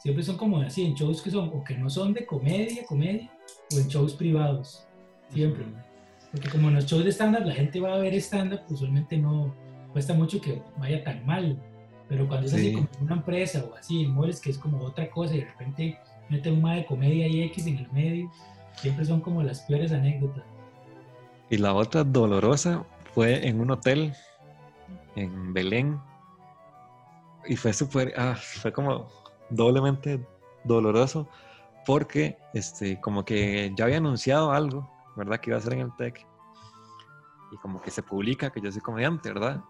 siempre 0.00 0.24
son 0.24 0.36
como 0.36 0.58
así, 0.60 0.84
en 0.84 0.94
shows 0.94 1.22
que 1.22 1.30
son 1.30 1.50
o 1.54 1.62
que 1.62 1.76
no 1.76 1.88
son 1.88 2.12
de 2.12 2.26
comedia, 2.26 2.84
comedia, 2.86 3.30
o 3.74 3.78
en 3.78 3.88
shows 3.88 4.14
privados, 4.14 4.86
siempre. 5.28 5.64
Porque 6.32 6.48
como 6.48 6.68
en 6.68 6.76
los 6.76 6.86
shows 6.86 7.04
de 7.04 7.12
stand-up 7.12 7.44
la 7.44 7.54
gente 7.54 7.80
va 7.80 7.94
a 7.94 7.98
ver 7.98 8.14
stand-up, 8.14 8.60
usualmente 8.68 9.16
no 9.16 9.54
cuesta 9.92 10.14
mucho 10.14 10.40
que 10.40 10.62
vaya 10.78 11.04
tan 11.04 11.24
mal. 11.26 11.60
Pero 12.08 12.26
cuando 12.26 12.46
es 12.46 12.54
así 12.54 12.72
como 12.72 12.88
una 13.00 13.14
empresa 13.14 13.64
o 13.70 13.76
así, 13.76 14.02
en 14.02 14.12
moles 14.12 14.40
que 14.40 14.50
es 14.50 14.58
como 14.58 14.82
otra 14.82 15.08
cosa 15.10 15.34
y 15.34 15.40
de 15.40 15.44
repente 15.44 15.98
mete 16.28 16.50
un 16.50 16.62
de 16.62 16.84
comedia 16.86 17.28
y 17.28 17.42
X 17.42 17.66
en 17.66 17.78
el 17.78 17.92
medio, 17.92 18.30
siempre 18.74 19.04
son 19.04 19.20
como 19.20 19.42
las 19.42 19.60
peores 19.60 19.92
anécdotas. 19.92 20.44
Y 21.50 21.58
la 21.58 21.74
otra 21.74 22.04
dolorosa 22.04 22.84
fue 23.14 23.46
en 23.46 23.60
un 23.60 23.70
hotel 23.72 24.12
en 25.16 25.52
Belén. 25.52 26.00
Y 27.46 27.56
fue 27.56 27.72
súper, 27.72 28.12
ah, 28.16 28.36
fue 28.36 28.72
como 28.72 29.08
doblemente 29.50 30.24
doloroso 30.64 31.28
porque 31.86 32.38
este, 32.54 33.00
como 33.00 33.24
que 33.24 33.72
ya 33.76 33.84
había 33.84 33.98
anunciado 33.98 34.52
algo, 34.52 34.90
¿verdad? 35.16 35.40
Que 35.40 35.50
iba 35.50 35.58
a 35.58 35.60
ser 35.60 35.74
en 35.74 35.80
el 35.80 35.96
TEC. 35.96 36.26
Y 37.52 37.56
como 37.56 37.80
que 37.80 37.90
se 37.90 38.02
publica 38.02 38.50
que 38.50 38.60
yo 38.60 38.70
soy 38.70 38.80
comediante, 38.80 39.32
¿verdad? 39.32 39.60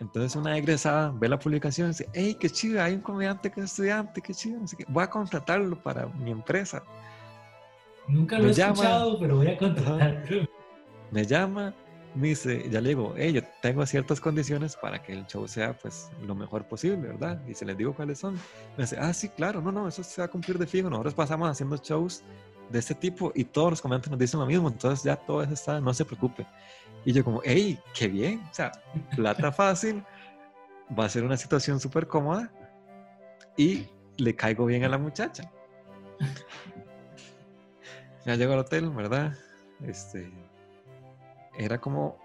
Entonces 0.00 0.34
una 0.34 0.56
egresada 0.56 1.12
ve 1.14 1.28
la 1.28 1.38
publicación 1.38 1.88
y 1.88 1.90
dice, 1.90 2.08
hey, 2.14 2.36
qué 2.40 2.48
chido, 2.48 2.82
hay 2.82 2.94
un 2.94 3.02
comediante 3.02 3.50
que 3.50 3.60
es 3.60 3.66
estudiante, 3.66 4.22
qué 4.22 4.32
chido, 4.32 4.58
voy 4.88 5.04
a 5.04 5.10
contratarlo 5.10 5.80
para 5.82 6.06
mi 6.06 6.30
empresa. 6.30 6.82
Nunca 8.08 8.38
lo 8.38 8.48
he 8.48 8.50
escuchado, 8.50 9.18
pero 9.20 9.36
voy 9.36 9.48
a 9.48 9.58
contratarlo. 9.58 10.48
Me 11.10 11.24
llama, 11.24 11.74
me 12.14 12.28
dice, 12.28 12.68
ya 12.70 12.80
le 12.80 12.90
digo, 12.90 13.14
hey, 13.16 13.32
yo 13.32 13.42
tengo 13.62 13.84
ciertas 13.86 14.20
condiciones 14.20 14.76
para 14.76 15.02
que 15.02 15.12
el 15.12 15.26
show 15.26 15.46
sea 15.46 15.72
pues 15.76 16.10
lo 16.22 16.34
mejor 16.34 16.66
posible, 16.66 17.08
¿verdad? 17.08 17.40
Y 17.46 17.54
se 17.54 17.64
les 17.64 17.76
digo 17.76 17.94
cuáles 17.94 18.18
son. 18.18 18.34
Me 18.76 18.84
dice, 18.84 18.96
ah, 18.98 19.12
sí, 19.12 19.28
claro, 19.28 19.60
no, 19.60 19.70
no, 19.70 19.88
eso 19.88 20.02
se 20.02 20.20
va 20.20 20.26
a 20.26 20.30
cumplir 20.30 20.58
de 20.58 20.66
fijo. 20.66 20.90
Nosotros 20.90 21.14
pasamos 21.14 21.48
haciendo 21.48 21.76
shows 21.76 22.22
de 22.70 22.78
este 22.78 22.94
tipo 22.94 23.32
y 23.34 23.44
todos 23.44 23.70
los 23.70 23.82
comediantes 23.82 24.10
nos 24.10 24.18
dicen 24.18 24.40
lo 24.40 24.46
mismo, 24.46 24.68
entonces 24.68 25.04
ya 25.04 25.16
todo 25.16 25.42
eso 25.42 25.54
está, 25.54 25.80
no 25.80 25.92
se 25.92 26.04
preocupe. 26.04 26.46
Y 27.04 27.12
yo 27.12 27.24
como, 27.24 27.40
hey, 27.44 27.78
qué 27.94 28.08
bien, 28.08 28.40
o 28.50 28.54
sea, 28.54 28.72
plata 29.16 29.50
fácil, 29.52 30.04
va 30.98 31.04
a 31.04 31.08
ser 31.08 31.24
una 31.24 31.36
situación 31.36 31.80
súper 31.80 32.06
cómoda 32.06 32.50
y 33.56 33.86
le 34.18 34.34
caigo 34.34 34.66
bien 34.66 34.84
a 34.84 34.88
la 34.88 34.98
muchacha. 34.98 35.50
Ya 38.26 38.36
llego 38.36 38.52
al 38.52 38.58
hotel, 38.58 38.90
¿verdad? 38.90 39.32
Este, 39.82 40.30
era 41.56 41.80
como, 41.80 42.18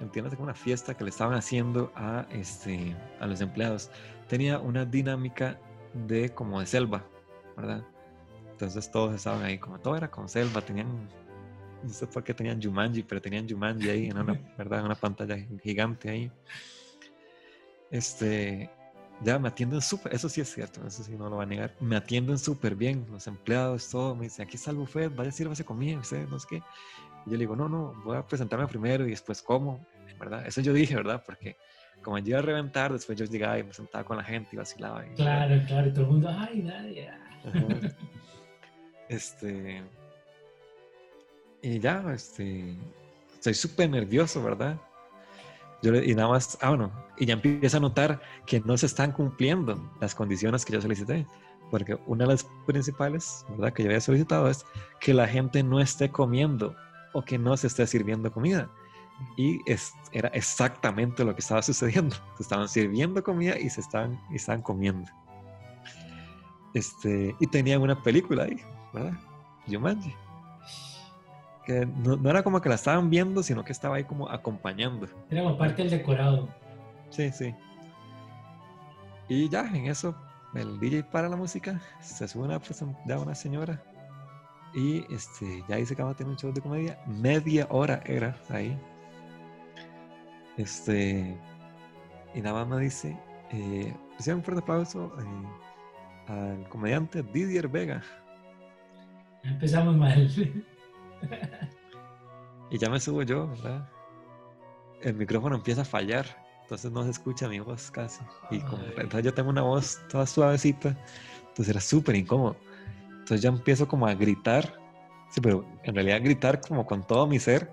entiéndase, 0.00 0.36
como 0.36 0.44
una 0.46 0.54
fiesta 0.54 0.94
que 0.94 1.04
le 1.04 1.10
estaban 1.10 1.34
haciendo 1.34 1.92
a, 1.94 2.26
este, 2.30 2.96
a 3.20 3.26
los 3.26 3.40
empleados. 3.40 3.90
Tenía 4.28 4.58
una 4.58 4.84
dinámica 4.84 5.58
de 5.94 6.30
como 6.30 6.60
de 6.60 6.66
selva, 6.66 7.04
¿verdad? 7.56 7.84
Entonces 8.50 8.90
todos 8.90 9.14
estaban 9.14 9.42
ahí, 9.42 9.58
como 9.58 9.78
todo 9.78 9.96
era 9.96 10.10
con 10.10 10.28
selva, 10.28 10.60
tenían 10.60 11.08
no 11.82 11.90
sé 11.90 12.06
por 12.06 12.24
qué 12.24 12.34
tenían 12.34 12.60
Jumanji, 12.60 13.02
pero 13.02 13.20
tenían 13.20 13.48
Jumanji 13.48 13.88
ahí 13.88 14.06
en 14.06 14.18
una, 14.18 14.32
¿verdad? 14.58 14.80
En 14.80 14.86
una 14.86 14.94
pantalla 14.94 15.36
gigante 15.62 16.10
ahí. 16.10 16.32
Este, 17.90 18.70
ya 19.22 19.38
me 19.38 19.48
atienden 19.48 19.80
súper, 19.80 20.14
eso 20.14 20.28
sí 20.28 20.40
es 20.40 20.52
cierto, 20.52 20.86
eso 20.86 21.02
sí 21.02 21.16
no 21.16 21.28
lo 21.28 21.36
va 21.36 21.44
a 21.44 21.46
negar, 21.46 21.74
me 21.80 21.96
atienden 21.96 22.38
súper 22.38 22.74
bien, 22.76 23.06
los 23.10 23.26
empleados, 23.26 23.88
todo, 23.88 24.14
me 24.14 24.24
dicen, 24.24 24.46
aquí 24.46 24.56
está 24.56 24.70
el 24.70 24.76
buffet, 24.76 25.14
vaya 25.14 25.30
a 25.30 25.32
sírvase 25.32 25.64
comida, 25.64 25.98
usted, 25.98 26.28
no 26.28 26.38
sé 26.38 26.46
qué. 26.50 26.62
Y 27.26 27.30
yo 27.30 27.36
le 27.36 27.38
digo, 27.38 27.56
no, 27.56 27.68
no, 27.68 27.94
voy 28.04 28.16
a 28.16 28.26
presentarme 28.26 28.66
primero 28.66 29.06
y 29.06 29.10
después 29.10 29.42
como, 29.42 29.86
¿verdad? 30.18 30.46
Eso 30.46 30.60
yo 30.60 30.72
dije, 30.72 30.94
¿verdad? 30.96 31.22
Porque 31.24 31.56
como 32.02 32.18
yo 32.18 32.28
iba 32.28 32.38
a 32.38 32.42
reventar, 32.42 32.92
después 32.92 33.18
yo 33.18 33.24
llegaba 33.24 33.58
y 33.58 33.64
me 33.64 33.72
sentaba 33.72 34.04
con 34.04 34.16
la 34.16 34.24
gente 34.24 34.50
y 34.52 34.56
vacilaba. 34.56 35.04
claro, 35.16 35.62
claro, 35.66 35.88
y 35.88 35.92
todo 35.92 36.04
el 36.04 36.10
mundo, 36.10 36.28
ay, 36.30 36.62
nadie. 36.62 37.10
Este, 39.08 39.82
y 41.62 41.78
ya, 41.80 42.04
este, 42.12 42.76
estoy 43.34 43.54
súper 43.54 43.88
nervioso, 43.88 44.42
¿verdad? 44.42 44.76
Yo 45.82 45.94
y 45.94 46.14
nada 46.14 46.28
más, 46.28 46.58
ah, 46.60 46.70
bueno, 46.70 46.92
y 47.16 47.26
ya 47.26 47.34
empiezo 47.34 47.78
a 47.78 47.80
notar 47.80 48.20
que 48.46 48.60
no 48.60 48.76
se 48.76 48.86
están 48.86 49.12
cumpliendo 49.12 49.92
las 50.00 50.14
condiciones 50.14 50.64
que 50.64 50.74
yo 50.74 50.80
solicité. 50.80 51.26
Porque 51.70 51.98
una 52.06 52.24
de 52.24 52.32
las 52.32 52.46
principales, 52.66 53.44
¿verdad?, 53.50 53.72
que 53.72 53.82
yo 53.82 53.90
había 53.90 54.00
solicitado 54.00 54.48
es 54.48 54.64
que 55.00 55.12
la 55.12 55.28
gente 55.28 55.62
no 55.62 55.80
esté 55.80 56.10
comiendo 56.10 56.74
o 57.12 57.22
que 57.22 57.38
no 57.38 57.56
se 57.56 57.66
esté 57.66 57.86
sirviendo 57.86 58.32
comida. 58.32 58.70
Y 59.36 59.60
es, 59.70 59.92
era 60.12 60.28
exactamente 60.28 61.24
lo 61.24 61.34
que 61.34 61.40
estaba 61.40 61.62
sucediendo. 61.62 62.14
Se 62.36 62.44
estaban 62.44 62.68
sirviendo 62.68 63.22
comida 63.22 63.58
y 63.58 63.68
se 63.68 63.80
estaban, 63.80 64.20
y 64.30 64.36
estaban 64.36 64.62
comiendo. 64.62 65.10
Este, 66.72 67.34
y 67.40 67.46
tenían 67.48 67.82
una 67.82 68.00
película 68.00 68.44
ahí, 68.44 68.60
¿verdad? 68.92 69.18
Jumanji 69.66 70.14
no, 71.68 72.30
era 72.30 72.42
como 72.42 72.60
que 72.60 72.68
la 72.68 72.76
estaban 72.76 73.10
viendo, 73.10 73.42
sino 73.42 73.64
que 73.64 73.72
estaba 73.72 73.96
ahí 73.96 74.04
como 74.04 74.28
acompañando. 74.28 75.06
Era 75.30 75.42
como 75.42 75.58
parte 75.58 75.82
del 75.82 75.90
decorado. 75.90 76.48
Sí, 77.10 77.30
sí. 77.30 77.54
Y 79.28 79.48
ya, 79.48 79.62
en 79.62 79.86
eso, 79.86 80.14
el 80.54 80.80
DJ 80.80 81.04
para 81.04 81.28
la 81.28 81.36
música, 81.36 81.80
se 82.00 82.26
sube 82.26 82.44
una, 82.44 82.60
ya 83.06 83.18
una 83.18 83.34
señora 83.34 83.82
y 84.74 85.04
este, 85.12 85.64
ya 85.68 85.76
dice 85.76 85.96
que 85.96 86.02
va 86.02 86.10
a 86.10 86.14
tener 86.14 86.30
un 86.30 86.36
show 86.36 86.52
de 86.52 86.60
comedia. 86.60 86.98
Media 87.06 87.66
hora 87.70 88.02
era 88.04 88.36
ahí. 88.50 88.78
Este, 90.56 91.36
y 92.34 92.40
nada 92.40 92.64
más 92.64 92.76
me 92.76 92.84
dice, 92.84 93.16
eh, 93.50 93.94
un 94.26 94.42
fuerte 94.42 94.62
aplauso 94.62 95.12
eh, 95.18 96.32
al 96.32 96.68
comediante 96.68 97.22
Didier 97.22 97.68
Vega. 97.68 98.02
Empezamos 99.44 99.96
mal. 99.96 100.28
y 102.70 102.78
ya 102.78 102.90
me 102.90 103.00
subo 103.00 103.22
yo, 103.22 103.48
¿verdad? 103.48 103.88
El 105.00 105.14
micrófono 105.14 105.56
empieza 105.56 105.82
a 105.82 105.84
fallar, 105.84 106.26
entonces 106.62 106.90
no 106.90 107.04
se 107.04 107.10
escucha 107.10 107.48
mi 107.48 107.60
voz 107.60 107.90
casi. 107.90 108.20
Y 108.50 108.60
como 108.60 108.82
entonces 108.84 109.24
yo 109.24 109.32
tengo 109.32 109.48
una 109.48 109.62
voz 109.62 110.00
toda 110.08 110.26
suavecita, 110.26 110.96
entonces 111.40 111.68
era 111.68 111.80
súper 111.80 112.16
incómodo. 112.16 112.56
Entonces 113.28 113.42
ya 113.42 113.50
empiezo 113.50 113.86
como 113.86 114.06
a 114.06 114.14
gritar, 114.14 114.80
sí, 115.28 115.42
pero 115.42 115.62
en 115.82 115.94
realidad 115.94 116.22
gritar 116.22 116.62
como 116.62 116.86
con 116.86 117.06
todo 117.06 117.26
mi 117.26 117.38
ser, 117.38 117.70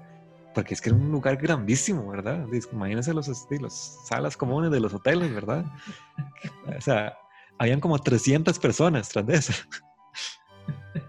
porque 0.54 0.74
es 0.74 0.82
que 0.82 0.89
era 0.89 0.98
un 0.98 1.10
lugar 1.10 1.38
grandísimo, 1.38 2.10
¿verdad? 2.10 2.46
Imagínense 2.74 3.13
los, 3.13 3.30
estilos, 3.30 4.02
salas 4.04 4.36
comunes 4.36 4.70
de 4.70 4.82
los 4.82 4.94
hoteles, 4.94 5.34
¿verdad? 5.34 5.63
O 6.78 6.82
sea, 6.82 7.18
habían 7.58 7.80
como 7.80 7.98
300 7.98 8.60
personas 8.60 9.08
tras 9.08 9.26
de 9.26 9.36
eso. 9.36 9.54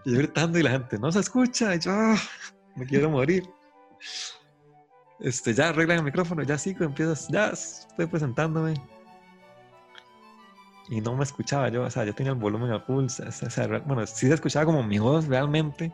Y 0.05 0.13
yo 0.13 0.19
gritando 0.19 0.61
y 0.61 0.63
la 0.63 0.71
gente, 0.71 0.97
no 0.97 1.11
se 1.11 1.19
escucha. 1.19 1.75
Y 1.75 1.81
yo, 1.81 1.91
ah, 1.91 2.17
me 2.77 2.87
quiero 2.87 3.11
morir. 3.11 3.43
Este, 5.19 5.55
ya 5.55 5.71
arreglan 5.71 5.99
el 5.99 6.05
micrófono, 6.05 6.45
ya 6.45 6.57
sigo, 6.57 6.85
empiezas, 6.85 7.27
ya 7.29 7.49
estoy 7.49 8.07
presentándome. 8.07 8.75
Y 10.89 11.01
no 11.01 11.17
me 11.17 11.25
escuchaba 11.25 11.69
yo, 11.69 11.83
o 11.83 11.91
sea, 11.91 12.05
yo 12.05 12.15
tenía 12.15 12.33
el 12.33 12.39
volumen 12.39 12.71
a 12.71 12.81
full. 12.81 13.07
bueno, 13.87 14.07
sí 14.07 14.27
se 14.27 14.35
escuchaba 14.35 14.67
como 14.67 14.83
mi 14.83 14.99
voz 14.99 15.27
realmente, 15.27 15.93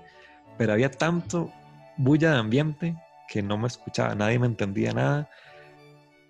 pero 0.58 0.74
había 0.74 0.90
tanto 0.90 1.50
bulla 1.96 2.32
de 2.32 2.38
ambiente 2.38 2.96
que 3.28 3.42
no 3.42 3.56
me 3.56 3.68
escuchaba, 3.68 4.14
nadie 4.14 4.38
me 4.38 4.46
entendía 4.46 4.92
nada, 4.92 5.30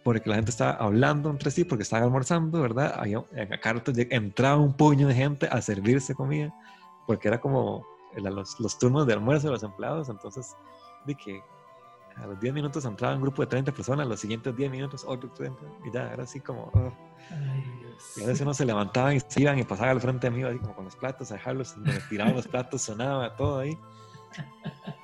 porque 0.04 0.28
la 0.28 0.36
gente 0.36 0.50
estaba 0.50 0.72
hablando 0.72 1.30
entre 1.30 1.50
sí, 1.50 1.64
porque 1.64 1.82
estaban 1.82 2.04
almorzando, 2.04 2.60
¿verdad? 2.60 2.94
Había, 2.96 3.24
en 3.32 3.52
acá 3.52 3.74
entraba 4.10 4.56
un 4.56 4.74
puño 4.74 5.08
de 5.08 5.14
gente 5.14 5.48
a 5.50 5.60
servirse 5.60 6.14
comida 6.14 6.52
porque 7.06 7.28
era 7.28 7.40
como 7.40 7.84
los, 8.16 8.60
los, 8.60 8.78
turnos 8.78 9.06
de 9.06 9.14
almuerzo 9.14 9.48
de 9.48 9.54
los 9.54 9.62
empleados, 9.62 10.08
entonces 10.08 10.54
de 11.06 11.14
que 11.14 11.40
a 12.16 12.26
los 12.26 12.40
10 12.40 12.54
minutos 12.54 12.84
entraba 12.84 13.14
un 13.14 13.22
grupo 13.22 13.42
de 13.42 13.48
30 13.48 13.72
personas, 13.72 14.06
los 14.06 14.20
siguientes 14.20 14.54
10 14.54 14.70
minutos 14.70 15.04
otro 15.06 15.30
30, 15.30 15.60
y 15.84 15.92
ya 15.92 16.12
era 16.12 16.24
así 16.24 16.40
como... 16.40 16.70
Oh. 16.74 16.92
y 18.16 18.22
a 18.22 18.26
veces 18.26 18.40
uno 18.40 18.54
se 18.54 18.64
levantaban 18.64 19.16
y 19.16 19.20
se 19.20 19.42
iban 19.42 19.58
y 19.58 19.64
pasaban 19.64 19.90
al 19.90 20.00
frente 20.00 20.28
de 20.28 20.36
mí, 20.36 20.42
así 20.42 20.58
como 20.58 20.74
con 20.74 20.84
los 20.84 20.96
platos, 20.96 21.30
a 21.30 21.34
dejarlos, 21.34 21.76
me 21.76 21.92
tiraban 22.08 22.34
los 22.34 22.48
platos, 22.48 22.82
sonaba 22.82 23.36
todo 23.36 23.60
ahí. 23.60 23.76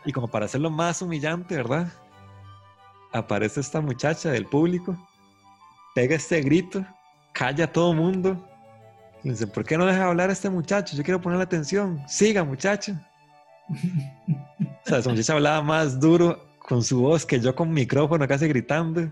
Y 0.04 0.12
como 0.12 0.28
para 0.28 0.46
hacerlo 0.46 0.70
más 0.70 1.02
humillante, 1.02 1.56
¿verdad? 1.56 1.92
Aparece 3.12 3.60
esta 3.60 3.80
muchacha 3.80 4.30
del 4.30 4.46
público, 4.46 4.96
pega 5.94 6.16
este 6.16 6.40
grito, 6.40 6.84
calla 7.32 7.64
a 7.64 7.72
todo 7.72 7.94
mundo 7.94 8.48
le 9.22 9.32
dice, 9.32 9.46
¿por 9.46 9.64
qué 9.64 9.76
no 9.76 9.86
deja 9.86 10.06
hablar 10.06 10.30
a 10.30 10.32
este 10.32 10.48
muchacho? 10.48 10.96
Yo 10.96 11.02
quiero 11.02 11.20
ponerle 11.20 11.44
atención. 11.44 12.02
Siga, 12.06 12.44
muchacho. 12.44 12.92
o 13.68 14.88
sea, 14.88 14.98
esa 14.98 15.10
muchacha 15.10 15.32
hablaba 15.32 15.62
más 15.62 15.98
duro 15.98 16.47
con 16.68 16.82
su 16.82 17.00
voz 17.00 17.24
que 17.24 17.40
yo 17.40 17.54
con 17.54 17.72
micrófono 17.72 18.28
casi 18.28 18.46
gritando. 18.46 19.10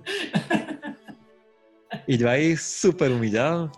Y 2.07 2.19
yo 2.19 2.29
ahí 2.31 2.57
súper 2.57 3.11
humillado. 3.11 3.73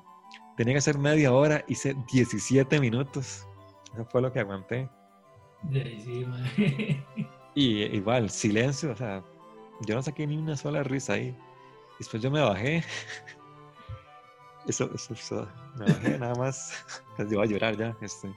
Tenía 0.56 0.74
que 0.74 0.78
hacer 0.78 0.98
media 0.98 1.32
hora, 1.32 1.64
hice 1.68 1.94
17 2.12 2.80
minutos. 2.80 3.46
Eso 3.94 4.04
fue 4.10 4.20
lo 4.20 4.32
que 4.32 4.40
aguanté. 4.40 4.90
y 7.54 7.82
igual, 7.84 8.28
silencio, 8.28 8.90
o 8.90 8.96
sea, 8.96 9.22
yo 9.86 9.94
no 9.94 10.02
saqué 10.02 10.26
ni 10.26 10.36
una 10.36 10.56
sola 10.56 10.82
risa 10.82 11.12
ahí. 11.14 11.36
Después 11.98 12.22
yo 12.22 12.30
me 12.30 12.40
bajé 12.40 12.84
Eso, 14.66 14.90
eso, 14.94 15.14
eso, 15.14 15.48
me 15.78 15.86
bajé 15.86 16.18
nada 16.18 16.34
más. 16.34 16.84
Casi 17.16 17.34
voy 17.34 17.46
a 17.46 17.50
llorar 17.50 17.76
ya. 17.76 17.96
Este. 18.00 18.28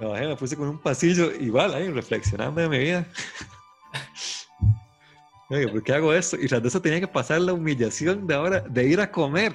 Me 0.00 0.06
bajé, 0.06 0.26
me 0.26 0.36
puse 0.36 0.56
con 0.56 0.68
un 0.68 0.78
pasillo 0.78 1.30
igual 1.32 1.74
ahí, 1.74 1.88
reflexionando 1.90 2.60
de 2.60 2.68
mi 2.68 2.78
vida. 2.78 3.06
Oye, 5.50 5.68
¿por 5.68 5.82
qué 5.82 5.92
hago 5.92 6.12
esto? 6.12 6.36
Y 6.40 6.48
tras 6.48 6.62
de 6.62 6.68
eso 6.68 6.80
tenía 6.80 7.00
que 7.00 7.08
pasar 7.08 7.40
la 7.40 7.52
humillación 7.52 8.26
de 8.26 8.34
ahora 8.34 8.60
de 8.60 8.86
ir 8.86 9.00
a 9.00 9.10
comer 9.10 9.54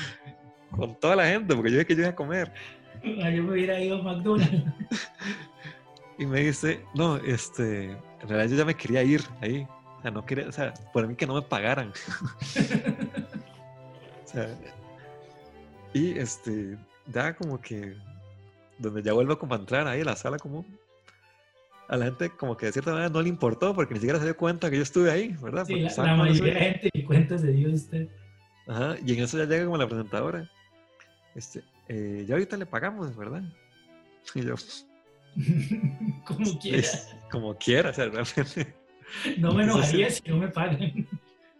con 0.70 0.98
toda 0.98 1.16
la 1.16 1.26
gente, 1.26 1.54
porque 1.54 1.70
yo 1.70 1.76
dije 1.78 1.86
que 1.86 1.94
yo 1.94 2.00
iba 2.02 2.10
a 2.10 2.14
comer. 2.14 2.52
Ah, 3.22 3.30
Yo 3.30 3.42
me 3.42 3.52
hubiera 3.52 3.80
ido 3.80 3.98
a 3.98 4.02
McDonald's. 4.02 4.64
Y 6.16 6.26
me 6.26 6.42
dice, 6.42 6.80
no, 6.94 7.16
este, 7.16 7.90
en 7.90 8.28
realidad 8.28 8.48
yo 8.50 8.56
ya 8.58 8.64
me 8.64 8.76
quería 8.76 9.02
ir 9.02 9.20
ahí. 9.40 9.66
O 9.98 10.02
sea, 10.02 10.12
no 10.12 10.24
quería, 10.24 10.48
o 10.48 10.52
sea, 10.52 10.72
por 10.92 11.08
mí 11.08 11.16
que 11.16 11.26
no 11.26 11.34
me 11.34 11.42
pagaran. 11.42 11.92
O 14.24 14.28
sea, 14.28 14.48
y 15.92 16.16
este, 16.16 16.78
ya 17.06 17.34
como 17.34 17.60
que, 17.60 17.96
donde 18.84 19.02
ya 19.02 19.12
vuelvo 19.12 19.38
como 19.38 19.54
a 19.54 19.58
entrar 19.58 19.86
ahí 19.88 20.00
a 20.02 20.04
la 20.04 20.16
sala 20.16 20.38
común, 20.38 20.78
a 21.88 21.96
la 21.96 22.06
gente 22.06 22.30
como 22.30 22.56
que 22.56 22.66
de 22.66 22.72
cierta 22.72 22.92
manera 22.92 23.10
no 23.10 23.20
le 23.20 23.28
importó 23.28 23.74
porque 23.74 23.94
ni 23.94 24.00
siquiera 24.00 24.18
se 24.18 24.24
dio 24.24 24.36
cuenta 24.36 24.70
que 24.70 24.76
yo 24.76 24.82
estuve 24.82 25.10
ahí, 25.10 25.36
¿verdad? 25.42 25.64
Sí, 25.66 25.80
la, 25.80 25.92
la 25.96 26.16
mayoría 26.16 26.32
de 26.32 26.36
sueño. 26.36 26.58
gente 26.72 26.90
ni 26.94 27.04
cuentas 27.04 27.42
de 27.42 27.52
Dios 27.52 27.72
usted. 27.74 28.08
Ajá, 28.66 28.96
y 29.04 29.12
en 29.12 29.22
eso 29.24 29.36
ya 29.36 29.44
llega 29.44 29.64
como 29.64 29.76
la 29.76 29.86
presentadora. 29.86 30.50
Este, 31.34 31.62
eh, 31.88 32.24
ya 32.26 32.34
ahorita 32.34 32.56
le 32.56 32.64
pagamos, 32.66 33.14
¿verdad? 33.16 33.42
Y 34.34 34.42
yo, 34.42 34.54
Como 36.24 36.58
quiera. 36.58 36.78
"Es 36.78 37.14
como 37.30 37.54
quiera, 37.56 37.90
o 37.90 37.92
sea, 37.92 38.06
realmente. 38.06 38.74
No 39.38 39.52
me 39.52 39.64
enojaría 39.64 40.08
si 40.10 40.22
no 40.28 40.38
me 40.38 40.48
pagan. 40.48 41.06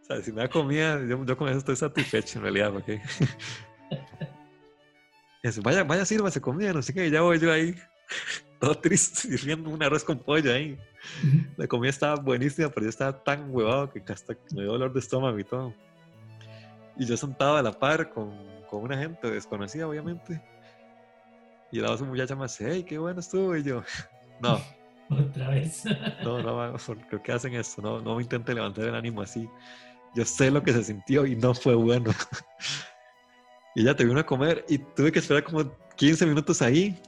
O 0.02 0.04
sea, 0.06 0.22
si 0.22 0.32
me 0.32 0.42
da 0.42 0.48
comida, 0.48 1.00
yo, 1.06 1.24
yo 1.24 1.36
con 1.36 1.48
eso 1.48 1.58
estoy 1.58 1.76
satisfecho 1.76 2.38
en 2.38 2.42
realidad, 2.42 2.72
porque. 2.72 3.00
Eso, 5.44 5.60
vaya, 5.60 5.84
vaya, 5.84 6.06
sírvase 6.06 6.40
comida, 6.40 6.72
no 6.72 6.80
sé 6.80 6.94
qué, 6.94 7.06
y 7.06 7.10
ya 7.10 7.20
voy 7.20 7.38
yo 7.38 7.52
ahí, 7.52 7.74
todo 8.58 8.74
triste, 8.76 9.20
sirviendo 9.36 9.68
un 9.68 9.82
arroz 9.82 10.02
con 10.02 10.18
pollo 10.18 10.50
ahí. 10.50 10.78
La 11.58 11.66
comida 11.66 11.90
estaba 11.90 12.14
buenísima, 12.16 12.70
pero 12.70 12.84
yo 12.84 12.88
estaba 12.88 13.22
tan 13.22 13.54
huevado 13.54 13.92
que 13.92 14.02
hasta 14.10 14.32
me 14.54 14.62
dio 14.62 14.72
dolor 14.72 14.94
de 14.94 15.00
estómago 15.00 15.38
y 15.38 15.44
todo. 15.44 15.74
Y 16.96 17.04
yo 17.04 17.14
sentado 17.18 17.58
a 17.58 17.62
la 17.62 17.78
par 17.78 18.08
con, 18.08 18.32
con 18.70 18.84
una 18.84 18.96
gente 18.96 19.30
desconocida, 19.30 19.86
obviamente. 19.86 20.40
Y 21.70 21.80
la 21.80 21.90
otra 21.90 22.06
muchacha 22.06 22.34
me 22.34 22.44
dice, 22.44 22.66
hey, 22.66 22.82
qué 22.88 22.96
bueno 22.96 23.20
estuvo. 23.20 23.54
Y 23.54 23.64
yo, 23.64 23.82
no, 24.40 24.58
Otra 25.10 25.50
vez. 25.50 25.84
no, 26.22 26.40
no, 26.42 26.78
¿por 26.78 27.22
qué 27.22 27.32
hacen 27.32 27.52
esto? 27.54 27.82
No, 27.82 28.00
no 28.00 28.16
me 28.16 28.22
intente 28.22 28.54
levantar 28.54 28.86
el 28.86 28.94
ánimo 28.94 29.20
así. 29.20 29.46
Yo 30.14 30.24
sé 30.24 30.50
lo 30.50 30.62
que 30.62 30.72
se 30.72 30.84
sintió 30.84 31.26
y 31.26 31.36
no 31.36 31.52
fue 31.52 31.74
bueno. 31.74 32.12
Y 33.74 33.84
ya 33.84 33.94
te 33.94 34.04
vino 34.04 34.20
a 34.20 34.26
comer 34.26 34.64
y 34.68 34.78
tuve 34.78 35.10
que 35.12 35.18
esperar 35.18 35.44
como 35.44 35.70
15 35.96 36.26
minutos 36.26 36.62
ahí 36.62 37.00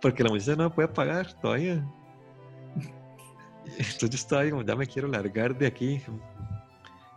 porque 0.00 0.22
la 0.22 0.30
muchacha 0.30 0.54
no 0.56 0.64
me 0.64 0.70
puede 0.70 0.88
pagar 0.88 1.32
todavía. 1.40 1.82
Entonces 3.66 4.10
yo 4.10 4.16
estaba 4.16 4.48
como, 4.50 4.62
ya 4.62 4.76
me 4.76 4.86
quiero 4.86 5.08
largar 5.08 5.56
de 5.56 5.66
aquí. 5.66 6.02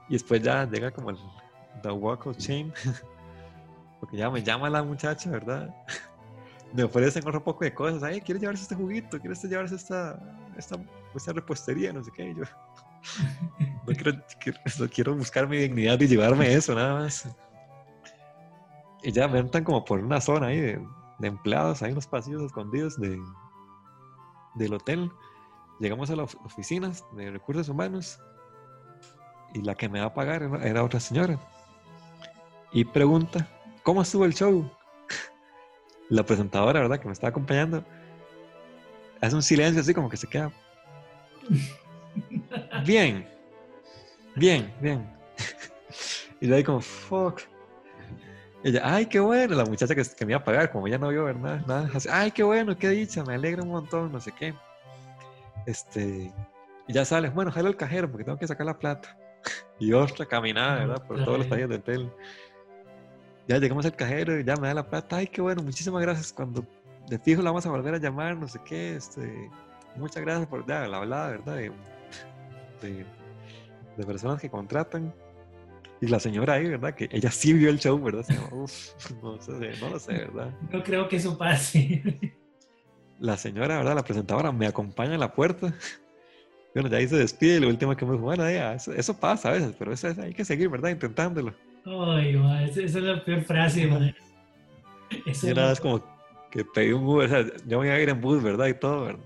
Y 0.08 0.14
después 0.14 0.42
ya 0.42 0.66
llega 0.66 0.92
como 0.92 1.10
el 1.10 1.18
The 1.84 1.92
Walk 1.92 2.28
of 2.28 2.38
Shame. 2.38 2.72
Porque 4.00 4.16
ya 4.16 4.30
me 4.30 4.42
llama 4.42 4.70
la 4.70 4.84
muchacha, 4.84 5.30
¿verdad? 5.30 5.76
Me 6.74 6.84
ofrecen 6.84 7.28
otro 7.28 7.44
poco 7.44 7.64
de 7.66 7.74
cosas. 7.74 8.04
Ay, 8.04 8.22
¿quieres 8.22 8.42
llevarse 8.42 8.64
este 8.64 8.76
juguito? 8.76 9.20
¿Quieres 9.20 9.42
llevarse 9.44 9.76
esta, 9.76 10.20
esta, 10.58 10.76
esta 11.16 11.34
repostería? 11.34 11.92
No 11.94 12.04
sé 12.04 12.12
qué. 12.16 12.34
Yo, 12.36 12.44
no 13.88 13.94
quiero, 13.94 14.22
quiero- 14.40 14.90
quiero 14.94 15.16
buscar 15.16 15.48
mi 15.48 15.58
dignidad 15.58 16.00
y 16.00 16.08
llevarme 16.08 16.54
eso, 16.54 16.76
nada 16.76 16.94
más. 16.96 17.28
Y 19.08 19.14
ya 19.14 19.26
me 19.30 19.40
entran 19.40 19.64
como 19.64 19.86
por 19.86 20.02
una 20.02 20.20
zona 20.20 20.48
ahí 20.48 20.60
de, 20.60 20.86
de 21.20 21.28
empleados, 21.30 21.82
hay 21.82 21.94
unos 21.94 22.06
pasillos 22.08 22.42
escondidos 22.44 23.00
de, 23.00 23.18
del 24.56 24.74
hotel. 24.74 25.10
Llegamos 25.80 26.10
a 26.10 26.18
las 26.18 26.36
of- 26.36 26.46
oficinas 26.46 27.06
de 27.14 27.32
recursos 27.32 27.70
humanos 27.70 28.20
y 29.54 29.62
la 29.62 29.76
que 29.76 29.88
me 29.88 30.02
va 30.02 30.08
a 30.08 30.14
pagar 30.14 30.44
era, 30.62 30.84
otra 30.84 31.00
señora. 31.00 31.40
Y 32.74 32.84
pregunta, 32.84 33.48
¿cómo 33.82 34.02
estuvo 34.02 34.26
el 34.26 34.34
show? 34.34 34.70
La 36.10 36.26
presentadora, 36.26 36.82
¿verdad? 36.82 37.00
Que 37.00 37.06
me 37.08 37.14
estaba 37.14 37.30
acompañando, 37.30 37.86
hace 39.22 39.36
un 39.36 39.42
silencio 39.42 39.80
así 39.80 39.94
como 39.94 40.10
que 40.10 40.18
se 40.18 40.28
queda. 40.28 40.52
Bien, 42.86 43.26
bien, 44.36 44.74
bien. 44.82 45.10
Y 46.42 46.48
yo 46.50 46.56
ahí 46.58 46.64
como, 46.66 46.82
fuck. 46.82 47.40
Ella, 48.68 48.82
ay, 48.84 49.06
qué 49.06 49.22
bueno, 49.22 49.56
la 49.56 49.64
muchacha 49.64 49.96
que, 49.96 50.04
que 50.04 50.26
me 50.26 50.34
iba 50.34 50.42
a 50.42 50.44
pagar, 50.44 50.70
como 50.70 50.88
ella 50.88 50.98
no 50.98 51.08
vio 51.08 51.24
ver 51.24 51.38
nada, 51.38 51.64
nada, 51.66 51.90
así, 51.96 52.10
ay, 52.12 52.32
qué 52.32 52.44
bueno, 52.44 52.78
qué 52.78 52.90
dicha, 52.90 53.24
me 53.24 53.36
alegra 53.36 53.64
un 53.64 53.70
montón, 53.70 54.12
no 54.12 54.20
sé 54.20 54.34
qué. 54.34 54.54
Este, 55.66 56.34
y 56.86 56.94
ya 56.94 57.06
sale, 57.06 57.30
bueno, 57.30 57.50
jale 57.50 57.70
al 57.70 57.78
cajero 57.78 58.12
porque 58.12 58.26
tengo 58.26 58.38
que 58.38 58.46
sacar 58.46 58.66
la 58.66 58.78
plata. 58.78 59.18
Y 59.80 59.94
otra 59.94 60.26
caminada, 60.26 60.86
¿verdad? 60.86 61.08
Por 61.08 61.24
todos 61.24 61.38
los 61.38 61.48
pasillos 61.48 61.70
del 61.70 61.80
hotel. 61.80 62.12
Ya 63.48 63.58
llegamos 63.58 63.86
al 63.86 63.96
cajero 63.96 64.38
y 64.38 64.44
ya 64.44 64.58
me 64.58 64.68
da 64.68 64.74
la 64.74 64.90
plata, 64.90 65.16
ay, 65.16 65.28
qué 65.28 65.40
bueno, 65.40 65.64
muchísimas 65.64 66.02
gracias. 66.02 66.34
Cuando 66.34 66.66
de 67.08 67.20
fijo 67.20 67.42
la 67.42 67.52
vamos 67.52 67.66
a 67.66 67.70
volver 67.70 67.94
a 67.94 68.00
llamar, 68.00 68.36
no 68.36 68.50
sé 68.50 68.60
qué, 68.66 68.98
este, 68.98 69.50
muchas 69.96 70.24
gracias 70.24 70.46
por 70.48 70.68
ya, 70.68 70.86
la 70.88 70.98
hablada, 70.98 71.30
¿verdad? 71.30 71.56
De, 71.56 71.72
de, 72.82 73.06
de 73.96 74.06
personas 74.06 74.42
que 74.42 74.50
contratan. 74.50 75.14
Y 76.02 76.08
la 76.08 76.20
señora 76.20 76.54
ahí, 76.54 76.68
¿verdad? 76.68 76.94
Que 76.94 77.10
ella 77.12 77.32
sí 77.32 77.54
vio 77.54 77.70
el 77.70 77.80
show, 77.80 78.00
¿verdad? 78.02 78.26
Uf, 78.52 78.72
no 79.24 79.42
sé, 79.42 79.52
no 79.82 79.90
lo 79.90 80.00
sé, 80.00 80.14
¿verdad? 80.14 80.52
No 80.72 80.84
creo 80.84 81.08
que 81.08 81.16
eso 81.16 81.38
pase. 81.38 82.04
La 83.20 83.36
señora, 83.38 83.78
¿verdad? 83.78 83.96
La 83.96 84.04
presentadora 84.04 84.52
me 84.52 84.68
acompaña 84.68 85.14
en 85.16 85.20
la 85.20 85.34
puerta. 85.34 85.74
Bueno, 86.74 86.90
ya 86.90 86.98
ahí 86.98 87.08
se 87.08 87.16
despide 87.16 87.56
y 87.56 87.60
lo 87.60 87.70
último 87.70 87.96
que 87.96 88.06
me 88.06 88.12
dijo, 88.12 88.24
bueno, 88.26 88.44
ya, 88.52 88.76
eso, 88.76 88.94
eso 88.94 89.20
pasa 89.20 89.50
a 89.50 89.54
veces, 89.54 89.74
pero 89.80 89.92
eso 89.94 90.10
es- 90.10 90.20
hay 90.20 90.32
que 90.32 90.46
seguir, 90.46 90.70
¿verdad? 90.70 90.92
Intentándolo. 90.92 91.56
Ay, 91.86 92.36
ma, 92.36 92.64
esa, 92.66 92.82
es 92.82 92.94
la 92.94 93.24
peor 93.26 93.42
frase, 93.42 93.88
man. 93.88 94.14
Eso 95.26 95.48
Y 95.50 95.54
nada, 95.56 95.72
es 95.72 95.80
como 95.80 96.04
que 96.52 96.64
pedí 96.64 96.92
un 96.92 97.04
Uber, 97.04 97.26
o 97.26 97.30
sea, 97.30 97.46
yo 97.66 97.78
voy 97.78 97.88
a 97.88 98.00
ir 98.00 98.10
en 98.10 98.22
bus, 98.22 98.44
¿verdad? 98.44 98.68
Y 98.68 98.76
todo, 98.76 99.06
¿verdad? 99.06 99.24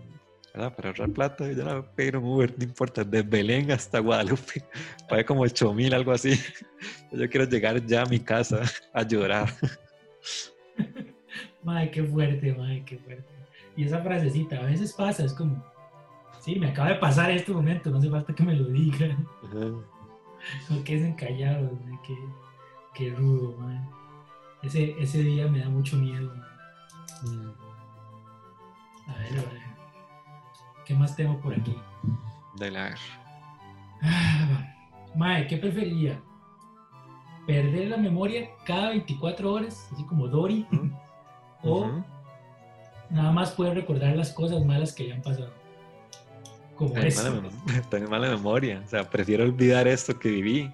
¿Verdad? 0.54 0.76
Para 0.76 0.89
ahorrar 0.89 1.10
plata, 1.12 1.52
yo 1.52 1.64
no 1.64 1.72
voy 1.72 1.80
a 1.80 1.95
pedir 1.95 2.18
un 2.18 2.26
Uber, 2.26 2.54
no 2.58 2.64
importa, 2.64 3.04
de 3.04 3.22
Belén 3.22 3.72
hasta 3.72 3.99
Guadalupe, 3.99 4.64
pagué 5.10 5.26
como 5.26 5.41
8 5.41 5.74
mil, 5.74 5.93
algo 5.93 6.12
así. 6.12 6.39
Yo 7.12 7.30
quiero 7.30 7.45
llegar 7.45 7.86
ya 7.86 8.04
a 8.04 8.06
mi 8.06 8.20
casa 8.20 8.62
a 8.93 9.04
llorar. 9.04 9.49
Madre, 11.64 11.91
qué 11.91 12.04
fuerte, 12.04 12.54
madre, 12.54 12.84
qué 12.86 12.97
fuerte. 12.97 13.26
Y 13.76 13.84
esa 13.86 14.02
frasecita 14.02 14.58
a 14.60 14.64
veces 14.64 14.93
pasa, 14.93 15.24
es 15.26 15.34
como, 15.34 15.64
sí, 16.39 16.58
me 16.60 16.70
acaba 16.70 16.89
de 16.89 16.95
pasar 16.95 17.30
este 17.32 17.52
momento, 17.52 17.89
no 17.91 17.97
hace 17.97 18.10
falta 18.10 18.34
que 18.34 18.43
me 18.43 18.56
lo 18.56 18.66
digan. 18.66 19.28
Queden 20.86 21.14
callados, 21.14 21.72
madre, 21.82 21.99
qué, 22.06 22.16
qué 22.95 23.10
rudo, 23.12 23.58
madre. 23.58 23.80
Ese, 24.64 24.95
ese 24.99 25.22
día 25.24 25.47
me 25.47 25.60
da 25.60 25.70
mucho 25.70 25.97
miedo, 25.97 26.34
madre. 26.36 26.52
Mm, 27.24 27.52
A 29.10 29.14
ver, 29.18 29.32
a 29.39 29.52
ver. 29.52 29.61
¿Qué 30.91 30.97
más 30.97 31.15
tengo 31.15 31.39
por 31.39 31.53
aquí? 31.53 31.73
De 32.57 32.69
la 32.69 32.93
Ah, 34.01 34.75
Mae, 35.15 35.47
¿qué 35.47 35.55
preferiría? 35.55 36.21
¿Perder 37.47 37.87
la 37.87 37.95
memoria 37.95 38.49
cada 38.65 38.89
24 38.89 39.53
horas, 39.53 39.87
así 39.93 40.03
como 40.03 40.27
Dory? 40.27 40.67
¿O 41.63 42.03
nada 43.09 43.31
más 43.31 43.51
poder 43.51 43.75
recordar 43.75 44.17
las 44.17 44.33
cosas 44.33 44.65
malas 44.65 44.91
que 44.91 45.05
le 45.05 45.13
han 45.13 45.21
pasado? 45.21 45.53
Como 46.75 46.91
Tengo 46.91 47.07
esto. 47.07 47.41
mala, 47.41 47.81
tengo 47.89 48.09
mala 48.09 48.29
memoria, 48.29 48.81
o 48.85 48.89
sea, 48.89 49.09
prefiero 49.09 49.45
olvidar 49.45 49.87
esto 49.87 50.19
que 50.19 50.27
viví. 50.27 50.73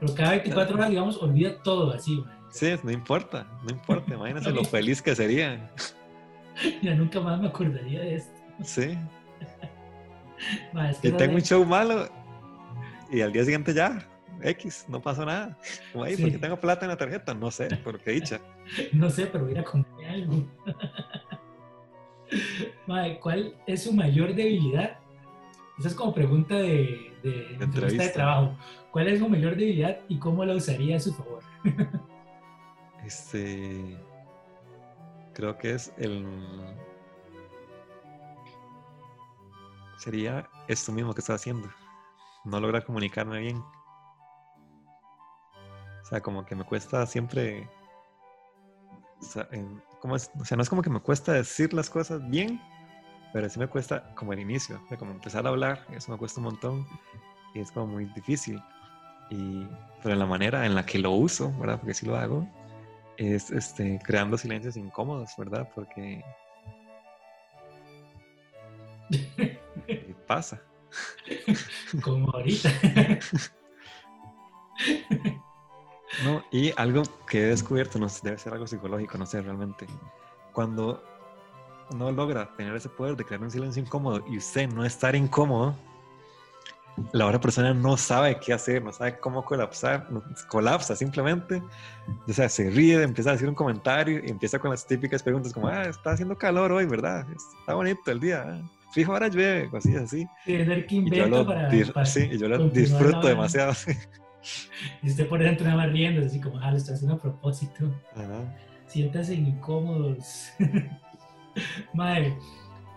Pero 0.00 0.14
cada 0.16 0.30
24 0.30 0.74
horas, 0.74 0.90
digamos, 0.90 1.22
olvida 1.22 1.62
todo 1.62 1.92
así, 1.92 2.16
mae. 2.16 2.34
Sí, 2.50 2.74
no 2.82 2.90
importa, 2.90 3.46
no 3.62 3.70
importa, 3.70 4.14
imagínense 4.16 4.50
lo 4.50 4.64
feliz 4.64 5.00
que 5.00 5.14
sería. 5.14 5.70
Ya 6.82 6.92
nunca 6.96 7.20
más 7.20 7.40
me 7.40 7.46
acordaría 7.46 8.00
de 8.00 8.16
esto. 8.16 8.37
Sí, 8.62 8.96
Mae, 10.72 10.92
es 10.92 10.98
que 10.98 11.08
y 11.08 11.10
esa 11.10 11.18
tengo 11.18 11.34
un 11.34 11.42
show 11.42 11.64
malo 11.64 12.08
y 13.10 13.20
al 13.20 13.32
día 13.32 13.44
siguiente 13.44 13.74
ya, 13.74 14.06
X, 14.42 14.86
no 14.88 15.00
pasó 15.00 15.24
nada. 15.24 15.58
Como 15.92 16.04
ahí, 16.04 16.16
Sí. 16.16 16.22
porque 16.22 16.38
tengo 16.38 16.60
plata 16.60 16.84
en 16.84 16.90
la 16.90 16.96
tarjeta, 16.96 17.34
no 17.34 17.50
sé, 17.50 17.68
pero 17.84 17.98
qué 17.98 18.12
dicha. 18.12 18.40
No 18.92 19.08
sé, 19.10 19.26
pero 19.26 19.46
voy 19.46 19.56
a 19.56 19.64
comer 19.64 19.86
algo. 20.08 20.44
Mae, 22.86 23.18
¿cuál 23.20 23.54
es 23.66 23.84
su 23.84 23.92
mayor 23.92 24.34
debilidad? 24.34 24.98
Esa 25.78 25.88
es 25.88 25.94
como 25.94 26.12
pregunta 26.12 26.56
de, 26.56 27.12
de 27.22 27.56
entrevista 27.60 28.02
de 28.02 28.08
trabajo. 28.10 28.56
¿Cuál 28.90 29.08
es 29.08 29.20
su 29.20 29.28
mayor 29.28 29.56
debilidad 29.56 29.98
y 30.08 30.18
cómo 30.18 30.44
la 30.44 30.54
usaría 30.54 30.96
a 30.96 31.00
su 31.00 31.14
favor? 31.14 31.42
Este, 33.06 33.96
creo 35.34 35.56
que 35.56 35.74
es 35.74 35.92
el... 35.98 36.26
Sería 39.98 40.48
esto 40.68 40.92
mismo 40.92 41.12
que 41.12 41.20
estoy 41.20 41.34
haciendo, 41.34 41.68
no 42.44 42.60
lograr 42.60 42.84
comunicarme 42.84 43.38
bien. 43.40 43.62
sea, 46.08 46.20
como 46.20 46.44
que 46.44 46.54
me 46.54 46.64
cuesta 46.64 47.04
siempre... 47.06 47.68
O 49.20 49.24
sea, 49.24 49.48
en- 49.52 49.82
¿cómo 50.00 50.16
es? 50.16 50.30
O 50.40 50.44
sea, 50.44 50.56
no 50.56 50.62
es 50.62 50.68
como 50.68 50.82
que 50.82 50.90
me 50.90 51.00
cuesta 51.00 51.32
decir 51.32 51.74
las 51.74 51.90
cosas 51.90 52.28
bien, 52.30 52.60
pero 53.32 53.48
sí 53.48 53.58
me 53.58 53.66
cuesta 53.68 54.14
como 54.14 54.32
el 54.32 54.40
inicio, 54.40 54.80
de 54.90 54.96
como 54.96 55.12
empezar 55.12 55.44
a 55.46 55.50
hablar, 55.50 55.84
eso 55.90 56.12
me 56.12 56.18
cuesta 56.18 56.40
un 56.40 56.44
montón 56.44 56.86
y 57.54 57.60
es 57.60 57.70
como 57.72 57.88
muy 57.88 58.06
difícil. 58.06 58.62
Y, 59.30 59.66
pero 60.02 60.14
la 60.14 60.24
manera 60.26 60.64
en 60.64 60.74
la 60.74 60.86
que 60.86 60.98
lo 60.98 61.10
uso, 61.10 61.52
¿verdad? 61.58 61.78
Porque 61.78 61.94
sí 61.94 62.06
lo 62.06 62.16
hago, 62.16 62.48
es 63.18 63.50
este, 63.50 63.98
creando 64.02 64.38
silencios 64.38 64.76
incómodos, 64.76 65.34
¿verdad? 65.36 65.68
Porque 65.74 66.24
pasa. 70.28 70.62
Como 72.02 72.30
ahorita. 72.30 72.70
No, 76.24 76.42
y 76.50 76.72
algo 76.76 77.02
que 77.28 77.42
he 77.42 77.46
descubierto, 77.46 77.98
no 77.98 78.08
sé, 78.08 78.20
debe 78.24 78.38
ser 78.38 78.52
algo 78.52 78.66
psicológico, 78.66 79.18
no 79.18 79.26
sé 79.26 79.40
realmente. 79.40 79.86
Cuando 80.52 81.02
uno 81.92 82.10
logra 82.10 82.54
tener 82.56 82.74
ese 82.74 82.88
poder 82.88 83.14
de 83.16 83.24
crear 83.24 83.42
un 83.42 83.50
silencio 83.50 83.82
incómodo 83.82 84.24
y 84.28 84.38
usted 84.38 84.68
no 84.68 84.84
estar 84.84 85.14
incómodo, 85.14 85.76
la 87.12 87.26
otra 87.26 87.40
persona 87.40 87.72
no 87.72 87.96
sabe 87.96 88.40
qué 88.40 88.52
hacer, 88.52 88.82
no 88.82 88.92
sabe 88.92 89.20
cómo 89.20 89.44
colapsar, 89.44 90.10
no- 90.10 90.24
colapsa 90.48 90.96
simplemente. 90.96 91.62
O 92.26 92.32
sea, 92.32 92.48
se 92.48 92.68
ríe, 92.70 93.00
empieza 93.02 93.30
a 93.30 93.32
decir 93.34 93.48
un 93.48 93.54
comentario 93.54 94.20
y 94.24 94.30
empieza 94.30 94.58
con 94.58 94.70
las 94.72 94.84
típicas 94.86 95.22
preguntas 95.22 95.52
como, 95.52 95.68
ah, 95.68 95.84
está 95.84 96.12
haciendo 96.12 96.36
calor 96.36 96.72
hoy, 96.72 96.86
¿verdad? 96.86 97.26
Está 97.30 97.74
bonito 97.74 98.10
el 98.10 98.18
día. 98.18 98.44
ah, 98.48 98.62
Fijo, 98.90 99.12
ahora 99.12 99.28
llueve, 99.28 99.68
cosillas 99.68 100.04
así. 100.04 100.26
Tiene 100.44 100.64
que 100.64 100.70
ver 100.70 100.86
que 100.86 100.94
invento 100.94 101.46
para, 101.46 101.68
para 101.92 102.06
sí, 102.06 102.28
y 102.32 102.38
yo 102.38 102.48
lo 102.48 102.68
disfruto 102.70 103.26
demasiado. 103.26 103.74
sí. 103.74 103.92
Y 105.02 105.08
usted 105.10 105.28
por 105.28 105.40
dentro 105.40 105.66
nada 105.66 105.76
más 105.76 105.92
riendo, 105.92 106.24
así 106.24 106.40
como, 106.40 106.58
ah, 106.60 106.70
lo 106.70 106.76
está 106.76 106.94
haciendo 106.94 107.16
a 107.16 107.18
propósito. 107.18 107.92
Ajá. 108.14 108.56
Siéntase 108.86 109.34
incómodos. 109.34 110.52
Madre, 111.92 112.38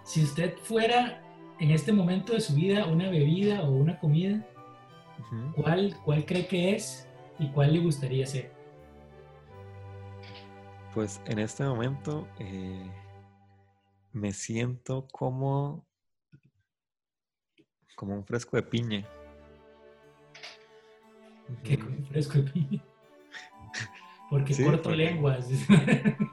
si 0.03 0.23
usted 0.23 0.53
fuera 0.63 1.19
en 1.59 1.71
este 1.71 1.91
momento 1.91 2.33
de 2.33 2.41
su 2.41 2.53
vida 2.53 2.85
una 2.85 3.09
bebida 3.09 3.63
o 3.63 3.71
una 3.71 3.99
comida. 3.99 4.45
¿cuál, 5.55 5.95
cuál 6.03 6.25
cree 6.25 6.47
que 6.47 6.75
es 6.75 7.07
y 7.39 7.49
cuál 7.49 7.73
le 7.73 7.79
gustaría 7.79 8.25
ser? 8.25 8.51
Pues 10.93 11.21
en 11.25 11.39
este 11.39 11.63
momento 11.63 12.27
eh, 12.39 12.83
me 14.13 14.31
siento 14.33 15.07
como, 15.11 15.85
como 17.95 18.15
un 18.15 18.25
fresco 18.25 18.57
de 18.57 18.63
piña. 18.63 19.07
Ujú. 21.49 21.85
con 21.85 22.05
fresco 22.05 22.33
de 22.39 22.43
piña. 22.51 22.83
Porque 24.29 24.53
Sí, 24.53 24.63
corto 24.63 24.83
porque- 24.83 24.97
lenguas. 24.97 25.47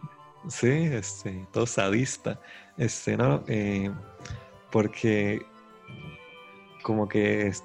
Sí, 0.49 0.69
este, 0.69 1.47
todo 1.53 1.67
sadista. 1.67 2.41
Este, 2.79 3.17
no, 3.19 3.45
eh, 3.49 3.91
porque 4.71 5.43
como 6.83 7.07
que 7.09 7.49
es- 7.49 7.65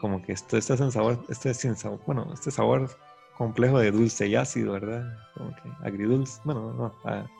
como 0.00 0.20
que 0.20 0.32
esto 0.32 0.58
está 0.58 0.76
sin 0.76 0.90
sabor, 0.90 1.24
este 1.30 1.50
es 1.50 1.56
sin 1.58 1.76
sabor, 1.76 2.00
bueno, 2.06 2.30
este 2.34 2.50
sabor 2.50 2.90
complejo 3.38 3.78
de 3.78 3.92
dulce 3.92 4.26
y 4.26 4.34
ácido, 4.34 4.72
¿verdad? 4.72 5.16
Como 5.34 5.54
que 5.54 5.70
agridulce, 5.82 6.40
bueno, 6.44 6.72
no, 6.74 6.94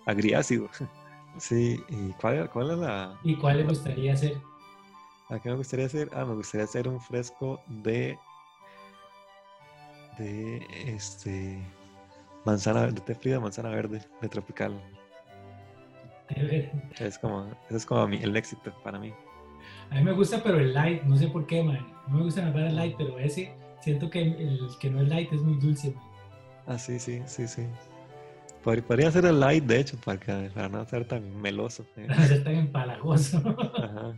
agriácido. 0.07 0.71
Sí, 1.39 1.83
¿y 1.89 2.11
cuál, 2.21 2.51
cuál 2.51 2.73
es 2.73 2.79
la, 2.79 3.19
¿Y 3.23 3.37
cuál 3.37 3.59
le 3.59 3.65
gustaría 3.65 4.17
ser? 4.17 4.41
¿A 5.29 5.39
qué 5.39 5.49
me 5.49 5.57
gustaría 5.57 5.87
hacer? 5.87 6.11
Ah, 6.13 6.25
me 6.25 6.35
gustaría 6.35 6.65
hacer 6.65 6.89
un 6.89 7.01
fresco 7.01 7.61
de. 7.69 8.19
de 10.19 10.67
este. 10.87 11.63
manzana 12.45 12.81
verde, 12.83 13.01
té 13.01 13.15
frío 13.15 13.35
de 13.35 13.41
manzana 13.41 13.71
verde, 13.71 14.03
de 14.21 14.29
tropical. 14.29 14.81
Es 16.99 17.19
como, 17.19 17.47
ese 17.69 17.77
es 17.77 17.87
como 17.87 18.07
mi- 18.09 18.23
el 18.23 18.37
éxito 18.37 18.73
para 18.83 18.99
mí. 18.99 19.13
A 19.91 19.95
mí 19.97 20.03
me 20.03 20.13
gusta, 20.13 20.43
pero 20.43 20.59
el 20.59 20.73
light, 20.73 21.03
no 21.05 21.17
sé 21.17 21.29
por 21.29 21.47
qué, 21.47 21.63
man. 21.63 21.87
No 22.09 22.19
me 22.19 22.23
gustan 22.25 22.47
las 22.47 22.55
varas 22.55 22.73
light, 22.73 22.95
pero 22.97 23.19
ese 23.19 23.53
siento 23.81 24.09
que 24.11 24.23
el 24.23 24.69
que 24.81 24.91
no 24.91 25.01
es 25.03 25.09
light 25.09 25.33
es 25.33 25.43
muy 25.43 25.59
dulce, 25.59 25.93
man. 25.93 26.05
Ah, 26.67 26.79
sí, 26.79 26.99
sí, 26.99 27.23
sí, 27.27 27.49
sí. 27.49 27.67
Pod- 28.65 28.83
Podría 28.83 29.11
ser 29.11 29.25
el 29.25 29.41
light, 29.41 29.65
de 29.65 29.81
hecho, 29.81 29.97
para, 30.05 30.19
que- 30.21 30.51
para 30.55 30.69
no 30.69 30.85
ser 30.87 31.05
tan 31.07 31.41
meloso. 31.41 31.85
¿eh? 31.97 32.07
Para 32.09 32.27
ser 32.27 32.45
tan 32.45 32.55
empalagoso. 32.55 33.39
Ajá. 33.39 34.15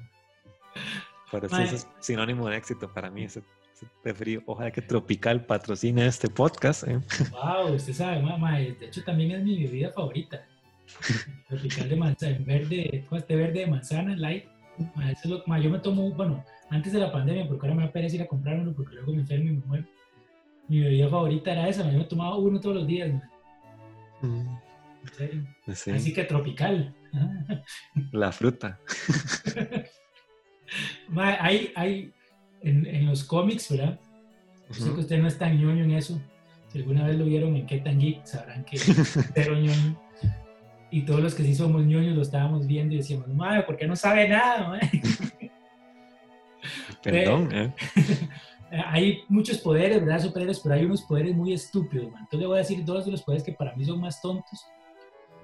Pero 1.31 1.49
sí, 1.49 1.63
eso 1.63 1.77
es 1.77 1.89
sinónimo 2.01 2.49
de 2.49 2.57
éxito 2.59 2.93
para 2.93 3.11
mí, 3.11 3.25
ese, 3.25 3.43
ese 3.75 4.15
frío. 4.15 4.43
Ojalá 4.47 4.71
que 4.71 4.83
Tropical 4.83 5.47
patrocine 5.47 6.07
este 6.07 6.29
podcast. 6.29 6.87
¿eh? 6.87 7.01
wow, 7.31 7.75
usted 7.75 7.93
sabe, 7.95 8.21
mamá. 8.21 8.59
De 8.59 8.77
hecho, 8.87 9.03
también 9.03 9.31
es 9.33 9.43
mi 9.43 9.63
bebida 9.65 9.91
favorita. 9.93 10.45
Tropical 11.49 11.89
de 11.89 11.97
manzana, 11.97 12.39
verde, 12.45 13.05
¿cómo 13.09 13.19
es? 13.19 13.27
té 13.27 13.37
verde 13.37 13.61
de 13.61 13.67
manzana, 13.67 14.15
light. 14.17 14.45
Ma, 14.95 15.11
eso 15.11 15.21
es 15.25 15.31
lo, 15.31 15.43
ma, 15.47 15.59
yo 15.59 15.71
me 15.71 15.79
tomo, 15.79 16.11
bueno, 16.13 16.45
antes 16.71 16.93
de 16.93 16.99
la 16.99 17.13
pandemia, 17.13 17.47
porque 17.49 17.67
ahora 17.67 17.77
me 17.77 17.87
da 17.87 17.93
pereza 17.93 18.17
ir 18.17 18.23
a 18.23 18.27
comprar 18.27 18.59
uno, 18.59 18.73
porque 18.75 18.95
luego 18.97 19.13
me 19.13 19.21
enfermo 19.21 19.49
y 19.49 19.53
me 19.53 19.65
muero. 19.67 19.85
Mi 20.69 20.81
bebida 20.81 21.09
favorita 21.09 21.53
era 21.53 21.69
esa, 21.69 21.85
ma, 21.85 21.93
yo 21.93 21.99
me 21.99 22.05
tomaba 22.05 22.37
uno 22.37 22.61
todos 22.61 22.77
los 22.77 22.87
días, 22.87 23.11
en 24.23 24.61
serio. 25.17 25.47
Sí, 25.75 25.91
Así 25.91 26.13
que 26.13 26.25
tropical. 26.25 26.95
la 28.13 28.33
fruta. 28.33 28.79
Ma, 31.09 31.37
hay, 31.41 31.73
hay 31.77 32.13
en, 32.63 32.87
en 32.87 33.07
los 33.07 33.25
cómics, 33.25 33.71
¿verdad? 33.71 33.99
Yo 34.69 34.75
sé 34.75 34.95
que 34.95 35.01
usted 35.01 35.19
no 35.19 35.29
es 35.29 35.39
tan 35.39 35.61
ñoño 35.61 35.85
en 35.85 35.93
eso. 35.93 36.21
Si 36.69 36.79
alguna 36.79 37.07
vez 37.07 37.19
lo 37.19 37.27
vieron 37.27 37.55
en 37.57 37.67
Qué 37.67 37.79
tan 37.79 38.01
Geek, 38.01 38.25
sabrán 38.25 38.65
que 38.65 38.77
es 38.77 38.85
cero 39.35 39.55
ñoño. 39.55 40.01
Y 40.91 41.03
todos 41.03 41.21
los 41.21 41.35
que 41.35 41.43
sí 41.43 41.55
somos 41.55 41.85
ñoños 41.85 42.17
lo 42.17 42.23
estábamos 42.23 42.67
viendo 42.67 42.95
y 42.95 42.99
decíamos, 42.99 43.29
madre, 43.29 43.63
¿por 43.63 43.77
qué 43.77 43.87
no 43.87 43.97
sabe 43.97 44.29
nada? 44.29 44.69
madre?" 44.69 44.91
Perdón, 47.03 47.49
¿eh? 47.53 47.73
Hay 48.87 49.25
muchos 49.29 49.59
poderes, 49.59 50.01
¿verdad? 50.01 50.21
Superhéroes, 50.21 50.61
pero 50.61 50.75
hay 50.75 50.85
unos 50.85 51.03
poderes 51.03 51.37
muy 51.37 51.53
estúpidos, 51.53 52.11
man. 52.11 52.23
Entonces 52.23 52.41
le 52.41 52.47
voy 52.47 52.57
a 52.57 52.59
decir 52.59 52.85
dos 52.85 53.05
de 53.05 53.11
los 53.11 53.23
poderes 53.23 53.45
que 53.45 53.53
para 53.53 53.75
mí 53.77 53.85
son 53.85 54.01
más 54.01 54.21
tontos. 54.21 54.67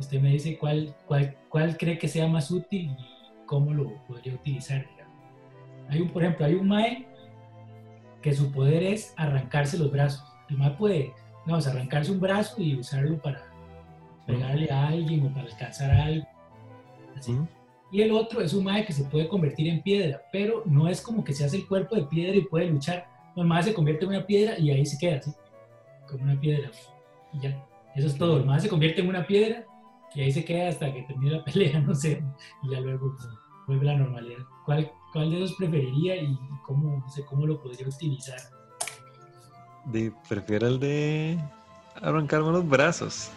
Usted 0.01 0.20
me 0.20 0.31
dice 0.31 0.57
cuál, 0.57 0.95
cuál, 1.07 1.37
cuál 1.49 1.76
cree 1.76 1.99
que 1.99 2.09
sea 2.09 2.26
más 2.26 2.51
útil 2.51 2.91
y 2.91 3.45
cómo 3.47 3.74
lo 3.74 3.95
podría 4.07 4.35
utilizar. 4.35 4.87
Hay 5.89 6.01
un, 6.01 6.11
por 6.11 6.22
ejemplo, 6.22 6.47
hay 6.47 6.55
un 6.55 6.68
Mae 6.68 7.07
que 8.22 8.33
su 8.33 8.51
poder 8.51 8.83
es 8.83 9.12
arrancarse 9.16 9.79
los 9.79 9.91
brazos. 9.91 10.24
El 10.49 10.57
Mae 10.57 10.70
puede, 10.70 11.12
vamos, 11.47 11.66
arrancarse 11.66 12.12
un 12.12 12.20
brazo 12.20 12.62
y 12.62 12.76
usarlo 12.76 13.20
para 13.20 13.45
pegarle 14.26 14.70
a 14.70 14.89
alguien 14.89 15.26
o 15.26 15.33
para 15.33 15.47
alcanzar 15.47 15.91
a 15.91 16.05
algo. 16.05 16.26
Así. 17.16 17.33
Mm, 17.33 17.49
Y 17.91 18.03
el 18.03 18.12
otro 18.12 18.41
es 18.41 18.53
un 18.53 18.64
mae 18.64 18.85
que 18.85 18.93
se 18.93 19.05
puede 19.05 19.29
convertir 19.29 19.66
en 19.68 19.83
piedra, 19.83 20.22
pero 20.31 20.62
no 20.66 20.89
es 20.89 21.01
como 21.01 21.24
que 21.24 21.33
se 21.33 21.45
hace 21.45 21.57
el 21.57 21.66
cuerpo 21.66 21.97
de 21.97 22.03
piedra 22.03 22.37
y 22.37 22.43
puede 22.43 22.66
luchar. 22.66 23.18
El 23.43 23.62
se 23.62 23.74
convierte 23.74 24.05
en 24.05 24.11
una 24.11 24.26
piedra 24.26 24.59
y 24.59 24.70
ahí 24.70 24.84
se 24.84 24.99
queda 24.99 25.18
así, 25.18 25.30
como 26.09 26.24
una 26.24 26.41
piedra. 26.41 26.70
Y 27.32 27.41
ya, 27.41 27.66
eso 27.95 28.09
es 28.09 28.18
todo. 28.18 28.39
El 28.39 28.47
mae 28.47 28.61
se 28.61 28.68
convierte 28.68 29.01
en 29.01 29.09
una 29.09 29.26
piedra 29.26 29.64
y 30.14 30.22
ahí 30.22 30.32
se 30.32 30.45
queda 30.45 30.68
hasta 30.68 30.93
que 30.93 31.03
termine 31.03 31.36
la 31.36 31.45
pelea, 31.45 31.80
no 31.80 31.95
sé. 31.95 32.22
Y 32.62 32.70
ya 32.70 32.80
luego 32.80 33.14
pues, 33.16 33.28
vuelve 33.66 33.91
a 33.91 33.93
la 33.93 33.99
normalidad. 34.01 34.45
¿Cuál, 34.64 34.91
¿Cuál 35.12 35.30
de 35.30 35.45
esos 35.45 35.57
preferiría 35.57 36.16
y 36.16 36.36
cómo, 36.66 36.99
no 36.99 37.09
sé, 37.09 37.24
cómo 37.24 37.47
lo 37.47 37.61
podría 37.61 37.86
utilizar? 37.86 38.39
prefiero 40.28 40.66
el 40.66 40.78
de 40.80 41.39
arrancarme 41.95 42.53
los 42.53 42.68
brazos. 42.68 43.30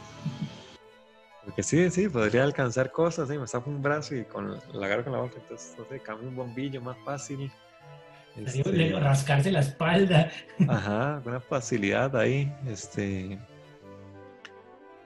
Porque 1.45 1.63
sí, 1.63 1.89
sí, 1.89 2.09
podría 2.09 2.43
alcanzar 2.43 2.91
cosas, 2.91 3.29
¿sí? 3.29 3.37
me 3.37 3.47
saco 3.47 3.69
un 3.69 3.81
brazo 3.81 4.15
y 4.15 4.25
con 4.25 4.59
la 4.73 4.85
agarro 4.85 5.03
con 5.03 5.13
la 5.13 5.19
boca, 5.21 5.35
entonces, 5.37 5.75
no 5.77 5.85
sé, 5.85 5.99
cambio 5.99 6.29
un 6.29 6.35
bombillo 6.35 6.81
más 6.81 6.97
fácil. 7.03 7.51
Este, 8.37 8.93
rascarse 8.99 9.51
la 9.51 9.59
espalda. 9.59 10.31
Ajá, 10.67 11.21
una 11.25 11.39
facilidad 11.39 12.15
ahí. 12.15 12.51
Este. 12.67 13.37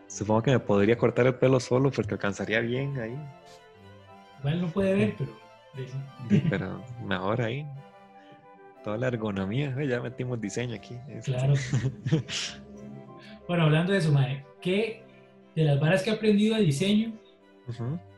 Supongo 0.08 0.44
que 0.44 0.52
me 0.52 0.60
podría 0.60 0.98
cortar 0.98 1.26
el 1.28 1.36
pelo 1.36 1.60
solo 1.60 1.92
porque 1.92 2.14
alcanzaría 2.14 2.60
bien 2.62 2.98
ahí. 3.00 3.18
Igual 4.40 4.62
no 4.62 4.68
puede 4.68 4.94
ver, 4.96 5.16
pero... 5.18 5.32
sí. 6.30 6.44
Pero 6.50 6.82
mejor 7.04 7.42
ahí. 7.42 7.66
Toda 8.84 8.98
la 8.98 9.08
ergonomía. 9.08 9.76
eh, 9.80 9.88
Ya 9.88 10.00
metimos 10.00 10.40
diseño 10.40 10.76
aquí. 10.76 10.96
Claro. 11.24 11.54
Bueno, 13.48 13.66
hablando 13.66 13.92
de 13.92 14.00
eso, 14.00 14.12
mae, 14.12 14.44
¿qué 14.60 15.04
de 15.56 15.64
las 15.66 15.80
varas 15.80 16.02
que 16.02 16.10
ha 16.10 16.14
aprendido 16.14 16.56
de 16.56 16.64
diseño, 16.64 17.14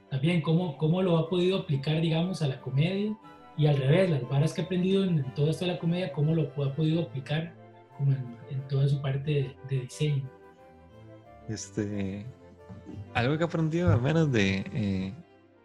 también 0.09 0.39
cómo, 0.41 0.77
cómo 0.77 1.01
lo 1.01 1.17
ha 1.17 1.27
podido 1.29 1.57
aplicar, 1.59 1.99
digamos, 1.99 2.41
a 2.41 2.47
la 2.47 2.61
comedia? 2.61 3.13
Y 3.57 3.65
al 3.67 3.77
revés, 3.77 4.09
las 4.09 4.29
varas 4.29 4.53
que 4.53 4.61
ha 4.61 4.65
aprendido 4.65 5.03
en, 5.03 5.19
en 5.19 5.33
todo 5.33 5.49
esto 5.49 5.65
de 5.65 5.73
la 5.73 5.79
comedia, 5.79 6.11
cómo 6.13 6.35
lo 6.35 6.43
ha 6.63 6.75
podido 6.75 7.01
aplicar 7.03 7.53
como 7.97 8.11
en, 8.11 8.37
en 8.51 8.67
toda 8.67 8.87
su 8.87 9.01
parte 9.01 9.31
de, 9.31 9.55
de 9.69 9.81
diseño. 9.81 10.29
Este. 11.49 12.25
Algo 13.13 13.37
que 13.37 13.43
he 13.43 13.47
aprendido 13.47 13.91
al 13.91 14.01
menos 14.01 14.31
de. 14.31 14.63
eh, 14.73 15.13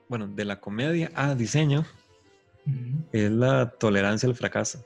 bueno, 0.09 0.27
de 0.29 0.45
la 0.45 0.61
comedia 0.61 1.11
a 1.15 1.35
diseño 1.35 1.87
Ujú. 2.67 3.05
es 3.13 3.31
la 3.31 3.71
tolerancia 3.71 4.29
al 4.29 4.35
fracaso. 4.35 4.85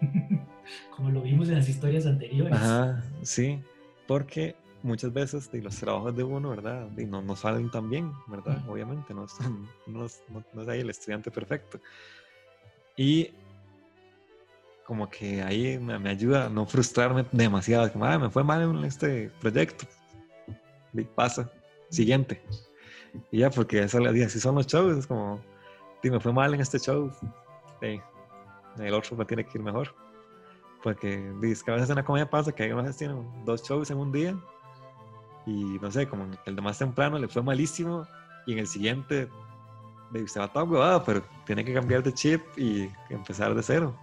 como 0.96 1.10
lo 1.10 1.22
vimos 1.22 1.48
en 1.48 1.54
las 1.56 1.68
historias 1.68 2.06
anteriores. 2.06 2.52
Ajá, 2.52 3.02
sí, 3.22 3.60
porque 4.06 4.56
muchas 4.82 5.12
veces 5.12 5.50
de 5.52 5.62
los 5.62 5.76
trabajos 5.76 6.16
de 6.16 6.24
uno, 6.24 6.50
¿verdad? 6.50 6.88
Y 6.96 7.04
no, 7.04 7.22
no 7.22 7.36
salen 7.36 7.70
tan 7.70 7.88
bien, 7.88 8.12
¿verdad? 8.26 8.62
Obviamente, 8.68 9.14
no, 9.14 9.26
no, 9.86 10.06
no, 10.52 10.62
es 10.62 10.68
ahí 10.68 10.80
el 10.80 10.90
estudiante 10.90 11.30
perfecto. 11.30 11.80
Y 12.96 13.32
como 14.84 15.08
que 15.08 15.42
ahí 15.42 15.78
me, 15.78 15.98
me, 15.98 16.10
ayuda 16.10 16.46
a 16.46 16.48
no 16.48 16.66
frustrarme 16.66 17.24
demasiado, 17.32 17.90
como, 17.92 18.04
ah, 18.04 18.18
me 18.18 18.30
fue 18.30 18.42
mal 18.42 18.62
en 18.62 18.84
este 18.84 19.30
proyecto. 19.40 19.86
Y 20.92 21.04
pasa, 21.04 21.50
siguiente. 21.90 22.42
Y 23.30 23.38
ya, 23.38 23.50
porque 23.50 23.80
eso 23.80 23.98
si 24.28 24.40
son 24.40 24.56
los 24.56 24.66
shows, 24.66 24.98
es 24.98 25.06
como, 25.06 25.40
me 26.02 26.20
fue 26.20 26.32
mal 26.32 26.54
en 26.54 26.60
este 26.60 26.78
show, 26.78 27.12
el 27.80 28.94
otro 28.94 29.16
me 29.16 29.24
tiene 29.24 29.44
que 29.44 29.58
ir 29.58 29.64
mejor. 29.64 29.94
Porque 30.82 31.32
que 31.40 31.70
a 31.70 31.74
veces 31.74 31.90
en 31.90 31.96
la 31.96 32.04
comedia 32.04 32.28
pasa 32.28 32.52
que 32.52 32.62
hay 32.62 32.72
veces 32.72 32.96
tienen 32.96 33.44
dos 33.44 33.62
shows 33.62 33.90
en 33.90 33.98
un 33.98 34.12
día 34.12 34.34
y 35.46 35.78
no 35.80 35.90
sé, 35.90 36.08
como 36.08 36.26
el 36.46 36.56
de 36.56 36.62
más 36.62 36.78
temprano 36.78 37.18
le 37.18 37.28
fue 37.28 37.42
malísimo 37.42 38.06
y 38.46 38.52
en 38.52 38.58
el 38.60 38.66
siguiente 38.66 39.28
se 40.26 40.40
va 40.40 40.48
todo 40.48 40.64
huevado, 40.64 41.04
pero 41.04 41.22
tiene 41.44 41.64
que 41.64 41.72
cambiar 41.72 42.02
de 42.02 42.12
chip 42.12 42.42
y 42.56 42.90
empezar 43.08 43.54
de 43.54 43.62
cero. 43.62 43.94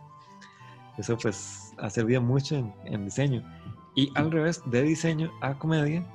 Eso 0.97 1.17
pues 1.17 1.73
ha 1.77 1.89
servido 1.89 2.21
mucho 2.21 2.55
en, 2.85 3.05
diseño. 3.05 3.43
Y 3.95 4.11
al 4.15 4.31
revés, 4.31 4.61
de 4.65 4.83
diseño 4.83 5.31
a 5.41 5.57
comedia, 5.57 6.05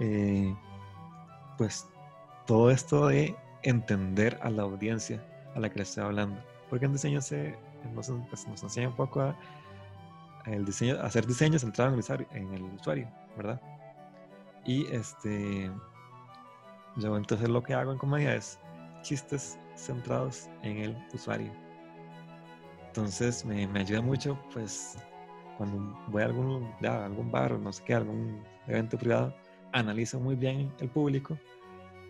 eh, 0.00 0.54
pues 1.58 1.86
todo 2.46 2.70
esto 2.70 3.08
de 3.08 3.36
entender 3.62 4.38
a 4.42 4.50
la 4.50 4.62
audiencia 4.62 5.24
a 5.54 5.60
la 5.60 5.68
que 5.70 5.76
le 5.76 5.82
estoy 5.82 6.04
hablando. 6.04 6.40
Porque 6.70 6.86
en 6.86 6.92
diseño 6.92 7.20
se, 7.20 7.56
nos, 7.94 8.10
pues, 8.28 8.46
nos 8.48 8.62
enseña 8.62 8.88
un 8.88 8.96
poco 8.96 9.20
a, 9.20 9.36
el 10.46 10.64
diseño, 10.64 11.00
hacer 11.02 11.26
diseño 11.26 11.58
centrado 11.58 11.90
en 11.90 11.94
el 11.94 12.00
usuario, 12.00 12.26
en 12.32 12.52
el 12.54 12.62
usuario 12.62 13.08
¿verdad? 13.36 13.60
Y 14.64 14.86
este, 14.86 15.70
yo 16.96 17.16
entonces 17.16 17.48
lo 17.48 17.62
que 17.62 17.74
hago 17.74 17.92
en 17.92 17.98
comedia 17.98 18.34
es 18.34 18.58
chistes 19.02 19.58
centrados 19.76 20.48
en 20.62 20.78
el 20.78 20.96
usuario. 21.12 21.52
Entonces 22.86 23.44
me, 23.44 23.66
me 23.66 23.80
ayuda 23.80 24.00
mucho, 24.02 24.38
pues, 24.52 24.96
cuando 25.56 25.98
voy 26.08 26.22
a 26.22 26.26
algún, 26.26 26.74
ya, 26.80 27.04
algún 27.04 27.30
bar 27.30 27.52
o 27.52 27.58
no 27.58 27.72
sé 27.72 27.82
qué, 27.84 27.94
algún 27.94 28.42
evento 28.66 28.98
privado, 28.98 29.34
analizo 29.72 30.20
muy 30.20 30.34
bien 30.34 30.72
el 30.80 30.88
público 30.88 31.38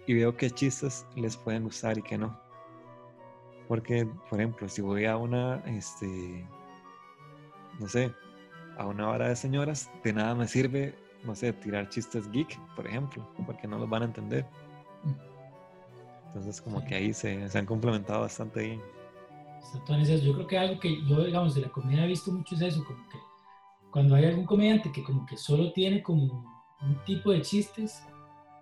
y 0.07 0.14
veo 0.14 0.36
qué 0.36 0.51
chistes 0.51 1.07
les 1.16 1.36
pueden 1.36 1.64
gustar 1.64 1.99
y 1.99 2.03
qué 2.03 2.18
no. 2.18 2.38
Porque, 3.68 4.07
por 4.28 4.40
ejemplo, 4.40 4.68
si 4.68 4.82
voy 4.82 5.07
a 5.07 5.16
una, 5.16 5.62
este, 5.66 6.47
no 7.78 7.88
sé, 7.88 8.12
a 8.76 8.86
una 8.86 9.09
hora 9.09 9.28
de 9.28 9.36
señoras, 9.36 9.90
de 10.03 10.12
nada 10.12 10.34
me 10.34 10.49
sirve, 10.49 10.95
no 11.24 11.34
sé, 11.34 11.53
tirar 11.53 11.88
chistes 11.88 12.30
geek, 12.30 12.59
por 12.74 12.86
ejemplo, 12.86 13.26
porque 13.47 13.68
no 13.68 13.78
los 13.78 13.88
van 13.88 14.03
a 14.03 14.07
entender. 14.07 14.47
Entonces, 16.33 16.62
como 16.62 16.83
que 16.85 16.95
ahí 16.95 17.12
se, 17.12 17.49
se 17.49 17.59
han 17.59 17.66
complementado 17.66 18.22
bastante 18.22 18.61
bien. 18.62 18.83
Yo 20.22 20.35
creo 20.35 20.47
que 20.47 20.59
algo 20.59 20.80
que 20.80 21.05
yo, 21.07 21.24
digamos, 21.24 21.55
de 21.55 21.61
la 21.61 21.68
comedia 21.68 22.05
he 22.05 22.09
visto 22.09 22.33
mucho 22.33 22.55
es 22.55 22.62
eso, 22.62 22.85
como 22.85 23.07
que 23.09 23.18
cuando 23.91 24.14
hay 24.14 24.24
algún 24.24 24.47
comediante 24.47 24.91
que 24.91 25.03
como 25.03 25.26
que 25.26 25.37
solo 25.37 25.72
tiene 25.72 26.03
como 26.03 26.45
un 26.80 27.05
tipo 27.05 27.30
de 27.30 27.43
chistes, 27.43 28.03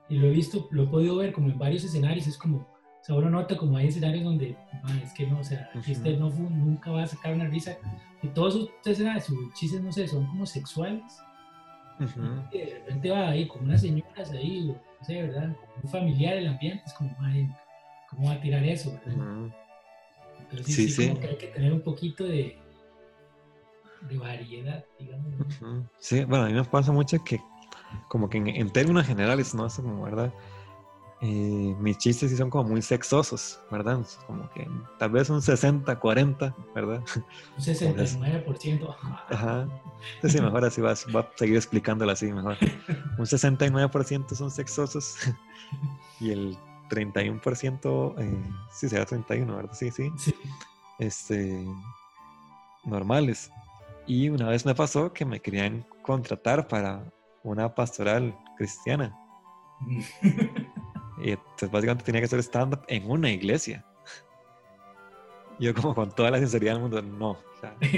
y 0.09 0.17
lo 0.17 0.27
he 0.27 0.31
visto, 0.31 0.67
lo 0.73 0.83
he 0.83 0.87
podido 0.89 1.17
ver 1.17 1.33
como 1.33 1.49
en 1.49 1.59
varios 1.59 1.85
escenarios, 1.85 2.27
es 2.27 2.37
como, 2.37 2.59
o 2.59 3.05
sea, 3.05 3.15
uno 3.15 3.31
nota 3.31 3.57
como 3.57 3.77
hay 3.77 3.87
escenarios 3.87 4.25
donde, 4.25 4.57
es 5.03 5.15
que 5.15 5.27
no, 5.27 5.39
o 5.39 5.45
sea, 5.45 5.71
el 5.73 5.83
chiste 5.83 6.17
no, 6.17 6.31
nunca 6.31 6.91
va 6.91 7.05
a 7.05 7.07
sacar 7.07 7.33
una 7.33 7.47
risa, 7.47 7.79
y 8.23 8.29
todos 8.29 8.55
sus 8.55 8.71
escenarios, 8.85 9.25
sus 9.25 9.55
chistes, 9.55 9.81
no 9.81 9.93
sé, 9.93 10.09
son 10.09 10.27
como 10.27 10.45
sexuales, 10.47 11.05
y 12.53 12.59
de 12.59 12.75
repente 12.81 13.11
va 13.11 13.29
ahí 13.29 13.47
como 13.47 13.65
unas 13.65 13.81
señoras 13.81 14.31
ahí, 14.33 14.75
no 15.01 15.07
sé, 15.07 15.23
¿verdad? 15.23 15.57
Muy 15.83 15.91
familiar 15.91 16.37
el 16.37 16.49
ambiente, 16.49 16.83
es 16.87 16.93
como, 16.93 17.17
¿cómo 18.11 18.29
va 18.29 18.35
a 18.35 18.41
tirar 18.41 18.65
eso, 18.65 18.93
verdad? 18.93 19.53
Entonces 20.51 20.75
sí, 20.75 20.89
sí, 20.89 21.09
Como 21.09 21.21
que 21.21 21.29
hay 21.29 21.37
que 21.37 21.47
tener 21.49 21.73
un 21.73 21.83
poquito 21.83 22.25
de, 22.25 22.59
de 24.09 24.19
variedad, 24.19 24.85
digamos. 24.99 25.35
Sí, 25.99 26.25
bueno, 26.25 26.45
a 26.45 26.49
mí 26.49 26.55
me 26.55 26.65
pasa 26.65 26.93
mucho 26.93 27.23
que 27.25 27.41
como 28.09 28.29
que 28.29 28.39
en, 28.39 28.71
términos 28.71 29.07
generales, 29.07 29.55
¿no? 29.55 29.67
Eso 29.67 29.83
como, 29.83 30.03
¿verdad? 30.05 30.33
Eh, 31.23 31.77
mis 31.79 31.99
chistes 31.99 32.31
sí 32.31 32.37
son 32.37 32.49
como 32.49 32.71
muy 32.71 32.81
sexosos, 32.81 33.61
¿verdad? 33.71 34.01
Como 34.27 34.49
que 34.51 34.67
tal 34.99 35.11
vez 35.11 35.29
un 35.29 35.43
60, 35.43 35.99
40, 35.99 36.57
¿verdad? 36.75 37.03
Un 37.59 37.63
69%. 37.63 38.97
Ajá. 39.29 39.69
Sí, 40.25 40.41
mejor 40.41 40.65
así 40.65 40.81
va, 40.81 40.95
va 41.15 41.21
a 41.21 41.31
seguir 41.37 41.57
explicándolo 41.57 42.11
así 42.11 42.33
mejor. 42.33 42.57
Un 43.19 43.27
69% 43.27 44.35
son 44.35 44.51
sexosos 44.51 45.17
y 46.21 46.31
el 46.31 46.57
31%, 46.89 48.15
eh, 48.19 48.43
sí, 48.73 48.89
será 48.89 49.05
31, 49.05 49.57
¿verdad? 49.57 49.75
Sí, 49.75 49.91
sí. 49.91 50.11
sí. 50.17 50.35
Este, 50.99 51.67
normales. 52.85 53.51
Y 54.07 54.31
una 54.31 54.49
vez 54.49 54.65
me 54.65 54.75
pasó 54.75 55.13
que 55.13 55.27
me 55.27 55.41
querían 55.41 55.87
contratar 56.03 56.67
para 56.67 57.13
una 57.43 57.75
pastoral 57.75 58.37
cristiana. 58.57 59.15
Y 61.23 61.33
entonces 61.33 61.71
básicamente 61.71 62.05
tenía 62.05 62.21
que 62.21 62.27
hacer 62.27 62.41
stand-up 62.41 62.83
en 62.89 63.11
una 63.11 63.31
iglesia. 63.31 63.85
Yo 65.59 65.75
como 65.75 65.95
con 65.95 66.11
toda 66.11 66.31
la 66.31 66.39
sinceridad 66.39 66.75
del 66.75 66.83
mundo, 66.83 67.03
no. 67.03 67.31
O 67.31 67.61
sea, 67.61 67.77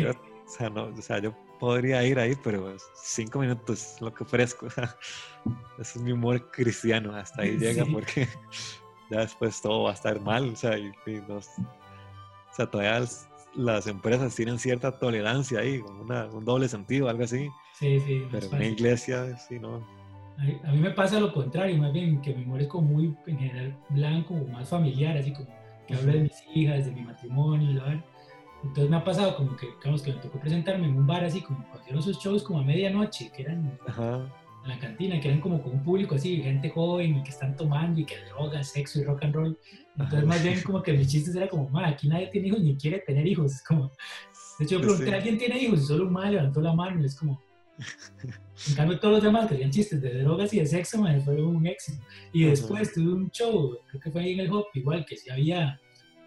yo, 0.61 0.71
no, 0.71 0.85
o 0.87 1.03
sea, 1.03 1.19
yo 1.21 1.35
podría 1.61 2.05
ir 2.05 2.19
ahí, 2.19 2.35
pero 2.43 2.77
cinco 2.95 3.39
minutos 3.39 3.97
lo 4.01 4.13
que 4.13 4.25
ofrezco. 4.25 4.67
ese 5.79 5.99
es 5.99 6.03
mi 6.03 6.13
humor 6.13 6.51
cristiano, 6.51 7.15
hasta 7.15 7.43
ahí 7.43 7.57
llega 7.57 7.85
porque 7.87 8.29
ya 9.11 9.21
después 9.21 9.61
todo 9.63 9.85
va 9.85 9.93
a 9.93 9.95
estar 9.95 10.21
mal. 10.21 10.51
O 10.51 10.57
sea, 10.57 10.77
y, 10.77 10.91
o 11.29 11.41
sea 12.53 12.67
todavía 12.71 13.07
las 13.55 13.87
empresas 13.87 14.35
tienen 14.35 14.59
cierta 14.59 14.99
tolerancia 14.99 15.61
ahí, 15.61 15.79
un 15.79 16.45
doble 16.45 16.69
sentido, 16.69 17.09
algo 17.09 17.25
así. 17.25 17.49
Sí, 17.79 18.01
sí. 18.01 18.27
Pero 18.31 18.47
en 18.47 18.55
una 18.55 18.67
iglesia, 18.67 19.37
sí, 19.37 19.59
no. 19.59 20.02
A, 20.65 20.73
mí 20.73 20.79
me 20.79 20.91
pasa 20.91 21.21
lo 21.21 21.33
contrario, 21.33 21.77
más 21.79 21.93
bien 21.93 22.21
que 22.21 22.35
mi 22.35 22.43
humor 22.43 22.61
es 22.61 22.69
como 22.69 22.89
muy, 22.89 23.15
en 23.27 23.39
general, 23.39 23.77
blanco, 23.91 24.35
más 24.51 24.69
familiar, 24.69 25.17
así 25.17 25.33
como 25.33 25.49
que 25.87 25.95
hablo 25.95 26.13
de 26.13 26.21
mis 26.23 26.43
hijas, 26.55 26.87
de 26.87 26.93
mi 26.93 27.03
matrimonio, 27.03 27.75
¿verdad? 27.75 28.05
Entonces 28.65 28.91
me 28.91 28.97
ha 28.97 29.05
pasado 29.05 29.37
como 29.37 29.57
que, 29.57 29.67
digamos, 29.79 30.03
que 30.03 30.13
me 30.13 30.21
tocó 30.21 30.41
presentarme 30.41 30.87
en 30.87 30.97
un 30.97 31.07
bar 31.07 31.25
así, 31.25 31.43
como 31.43 31.65
cuando 31.69 31.99
esos 31.99 32.19
shows 32.19 32.43
como 32.43 32.61
a 32.61 32.65
medianoche, 32.65 33.31
que 33.31 33.43
eran 33.43 33.79
en 34.65 34.69
la 34.69 34.79
cantina, 34.79 35.21
que 35.21 35.29
eran 35.29 35.41
como 35.41 35.63
con 35.63 35.73
un 35.73 35.83
público 35.83 36.15
así, 36.15 36.41
gente 36.43 36.71
joven 36.71 37.19
y 37.19 37.23
que 37.23 37.31
están 37.31 37.57
tomando 37.57 38.01
y 38.01 38.05
que 38.05 38.17
droga, 38.27 38.63
sexo 38.63 39.01
y 39.01 39.05
rock 39.05 39.25
and 39.25 39.35
roll. 39.35 39.59
Entonces 39.99 40.25
más 40.25 40.43
bien 40.43 40.61
como 40.63 40.83
que 40.83 40.93
mis 40.93 41.09
chistes 41.09 41.35
era 41.35 41.49
como, 41.49 41.69
aquí 41.81 42.09
nadie 42.09 42.29
tiene 42.29 42.49
hijos 42.49 42.61
ni 42.61 42.77
quiere 42.77 43.01
tener 43.01 43.27
hijos. 43.27 43.53
Es 43.53 43.63
como, 43.67 43.91
de 44.59 44.65
hecho 44.65 44.77
yo 44.77 44.81
pregunté, 44.81 45.15
¿alguien 45.15 45.39
tiene 45.39 45.59
hijos? 45.59 45.83
Y 45.83 45.85
solo 45.87 46.07
un 46.07 46.13
mal 46.13 46.33
levantó 46.33 46.61
la 46.61 46.73
mano 46.73 47.01
y 47.01 47.07
es 47.07 47.17
como, 47.17 47.41
en 48.69 48.75
cambio, 48.75 48.99
todos 48.99 49.15
los 49.15 49.25
demás 49.25 49.49
que 49.49 49.55
hacían 49.55 49.71
chistes 49.71 50.01
de 50.01 50.23
drogas 50.23 50.53
y 50.53 50.61
de 50.61 50.67
sexo, 50.67 50.99
man, 50.99 51.21
fue 51.23 51.43
un 51.43 51.67
éxito. 51.67 52.03
Y 52.33 52.45
después 52.45 52.93
tuve 52.93 53.13
un 53.13 53.31
show, 53.31 53.77
creo 53.89 54.01
que 54.01 54.11
fue 54.11 54.23
ahí 54.23 54.33
en 54.33 54.41
el 54.41 54.53
Hop, 54.53 54.67
igual 54.75 55.05
que 55.05 55.17
si 55.17 55.31
había 55.31 55.81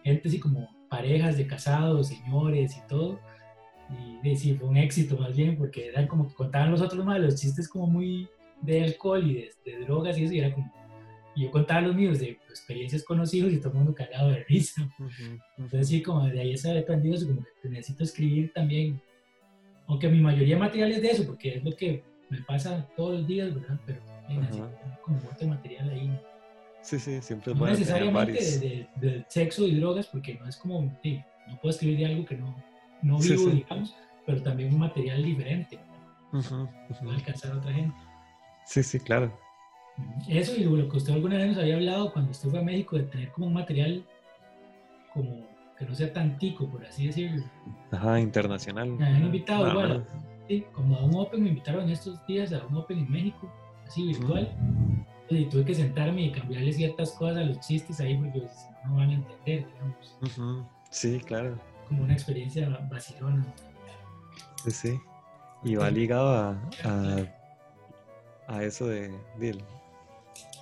gente 0.03 0.27
así 0.27 0.39
como 0.39 0.69
parejas 0.89 1.37
de 1.37 1.47
casados, 1.47 2.07
señores 2.07 2.75
y 2.77 2.87
todo. 2.87 3.19
Y, 4.23 4.35
sí, 4.35 4.55
fue 4.55 4.67
un 4.67 4.77
éxito 4.77 5.17
más 5.17 5.35
bien, 5.35 5.57
porque 5.57 5.87
eran 5.87 6.07
como 6.07 6.27
que 6.27 6.33
contaban 6.33 6.71
los 6.71 6.81
otros 6.81 7.05
más 7.05 7.19
los 7.19 7.35
chistes 7.35 7.67
como 7.67 7.87
muy 7.87 8.27
de 8.61 8.83
alcohol 8.83 9.23
y 9.29 9.49
de, 9.63 9.79
drogas 9.85 10.17
y 10.17 10.23
eso, 10.23 10.33
y 10.33 10.39
era 10.39 10.53
como. 10.53 10.73
Y 11.35 11.43
yo 11.43 11.51
contaba 11.51 11.81
los 11.81 11.95
míos 11.95 12.19
de 12.19 12.39
experiencias 12.49 13.03
conocidos 13.03 13.51
y 13.51 13.57
todo 13.57 13.69
el 13.69 13.75
mundo 13.75 13.93
cagado 13.93 14.29
de 14.29 14.43
risa. 14.45 14.89
Entonces, 15.57 15.89
sí, 15.89 16.01
como 16.01 16.25
de 16.25 16.39
ahí 16.39 16.57
se 16.57 16.71
ha 16.71 16.79
aprendido, 16.79 17.17
como 17.27 17.45
que 17.61 17.69
necesito 17.69 18.05
escribir 18.05 18.53
también 18.53 19.01
aunque 19.87 20.09
mi 20.09 20.19
mayoría 20.19 20.55
de 20.55 20.61
material 20.61 20.91
es 20.91 21.01
de 21.01 21.11
eso, 21.11 21.25
porque 21.25 21.55
es 21.55 21.63
lo 21.63 21.75
que 21.75 22.03
me 22.29 22.41
pasa 22.41 22.87
todos 22.95 23.19
los 23.19 23.27
días, 23.27 23.53
¿verdad? 23.53 23.79
Pero 23.85 23.99
hay 24.27 24.39
como 25.01 25.19
de 25.39 25.47
material 25.47 25.89
ahí. 25.89 26.19
Sí, 26.81 26.99
sí, 26.99 27.19
siempre 27.21 27.53
No 27.53 27.65
necesariamente 27.65 28.87
de, 28.95 29.25
sexo 29.27 29.65
y 29.65 29.75
drogas, 29.75 30.07
porque 30.07 30.35
no 30.35 30.47
es 30.47 30.57
como, 30.57 30.95
sí, 31.01 31.21
no 31.47 31.59
puedo 31.59 31.71
escribir 31.71 31.99
de 31.99 32.05
algo 32.05 32.25
que 32.25 32.37
no, 32.37 32.55
no 33.01 33.19
vivo, 33.19 33.49
digamos, 33.49 33.95
pero 34.25 34.41
también 34.41 34.73
un 34.73 34.79
material 34.79 35.23
diferente. 35.23 35.79
Uh 36.31 36.67
alcanzar 37.09 37.53
a 37.53 37.57
otra 37.57 37.71
gente. 37.71 37.95
Sí, 38.65 38.83
sí, 38.83 38.99
claro. 38.99 39.31
Eso 40.27 40.55
y 40.55 40.63
lo 40.63 40.89
que 40.89 40.97
usted 40.97 41.13
alguna 41.13 41.37
vez 41.37 41.47
nos 41.47 41.57
había 41.57 41.75
hablado 41.75 42.11
cuando 42.11 42.31
usted 42.31 42.49
fue 42.49 42.59
a 42.59 42.63
México, 42.63 42.97
de 42.97 43.03
tener 43.03 43.31
como 43.31 43.47
un 43.47 43.53
material 43.53 44.05
como 45.13 45.47
que 45.77 45.85
no 45.85 45.93
sea 45.93 46.11
tan 46.13 46.37
tico, 46.37 46.69
por 46.69 46.85
así 46.85 47.07
decirlo. 47.07 47.43
Ajá, 47.91 48.19
internacional. 48.19 48.91
Me 48.91 49.05
habían 49.05 49.25
invitado 49.25 49.69
igual, 49.69 50.07
sí, 50.47 50.65
como 50.73 50.95
a 50.97 51.03
un 51.03 51.15
Open, 51.15 51.43
me 51.43 51.49
invitaron 51.49 51.89
estos 51.89 52.25
días 52.27 52.53
a 52.53 52.65
un 52.65 52.77
Open 52.77 52.99
en 52.99 53.11
México, 53.11 53.51
así 53.85 54.07
virtual. 54.07 54.49
Y 55.29 55.45
tuve 55.45 55.65
que 55.65 55.73
sentarme 55.73 56.21
y 56.21 56.31
cambiarle 56.31 56.71
ciertas 56.71 57.11
cosas 57.13 57.37
a 57.37 57.41
los 57.41 57.59
chistes 57.59 57.99
ahí 57.99 58.15
porque 58.15 58.41
si 58.41 58.87
no, 58.87 58.95
van 58.95 59.09
a 59.09 59.13
entender, 59.13 59.65
digamos. 59.67 60.63
Sí, 60.91 61.19
claro. 61.19 61.59
Como 61.87 62.03
una 62.03 62.13
experiencia 62.13 62.69
vacilona. 62.89 63.45
Sí, 64.63 64.71
sí. 64.71 64.99
Y 65.63 65.75
va 65.75 65.89
ligado 65.89 66.29
a, 66.29 67.25
a, 68.47 68.63
eso 68.63 68.87
de, 68.87 69.11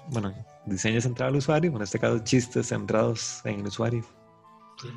bueno, 0.10 0.34
diseño 0.66 1.02
centrado 1.02 1.32
al 1.32 1.38
usuario, 1.38 1.76
en 1.76 1.82
este 1.82 2.00
caso 2.00 2.20
chistes 2.20 2.70
centrados 2.70 3.46
en 3.46 3.60
el 3.60 3.68
usuario. 3.68 4.06
Sí. 4.84 4.90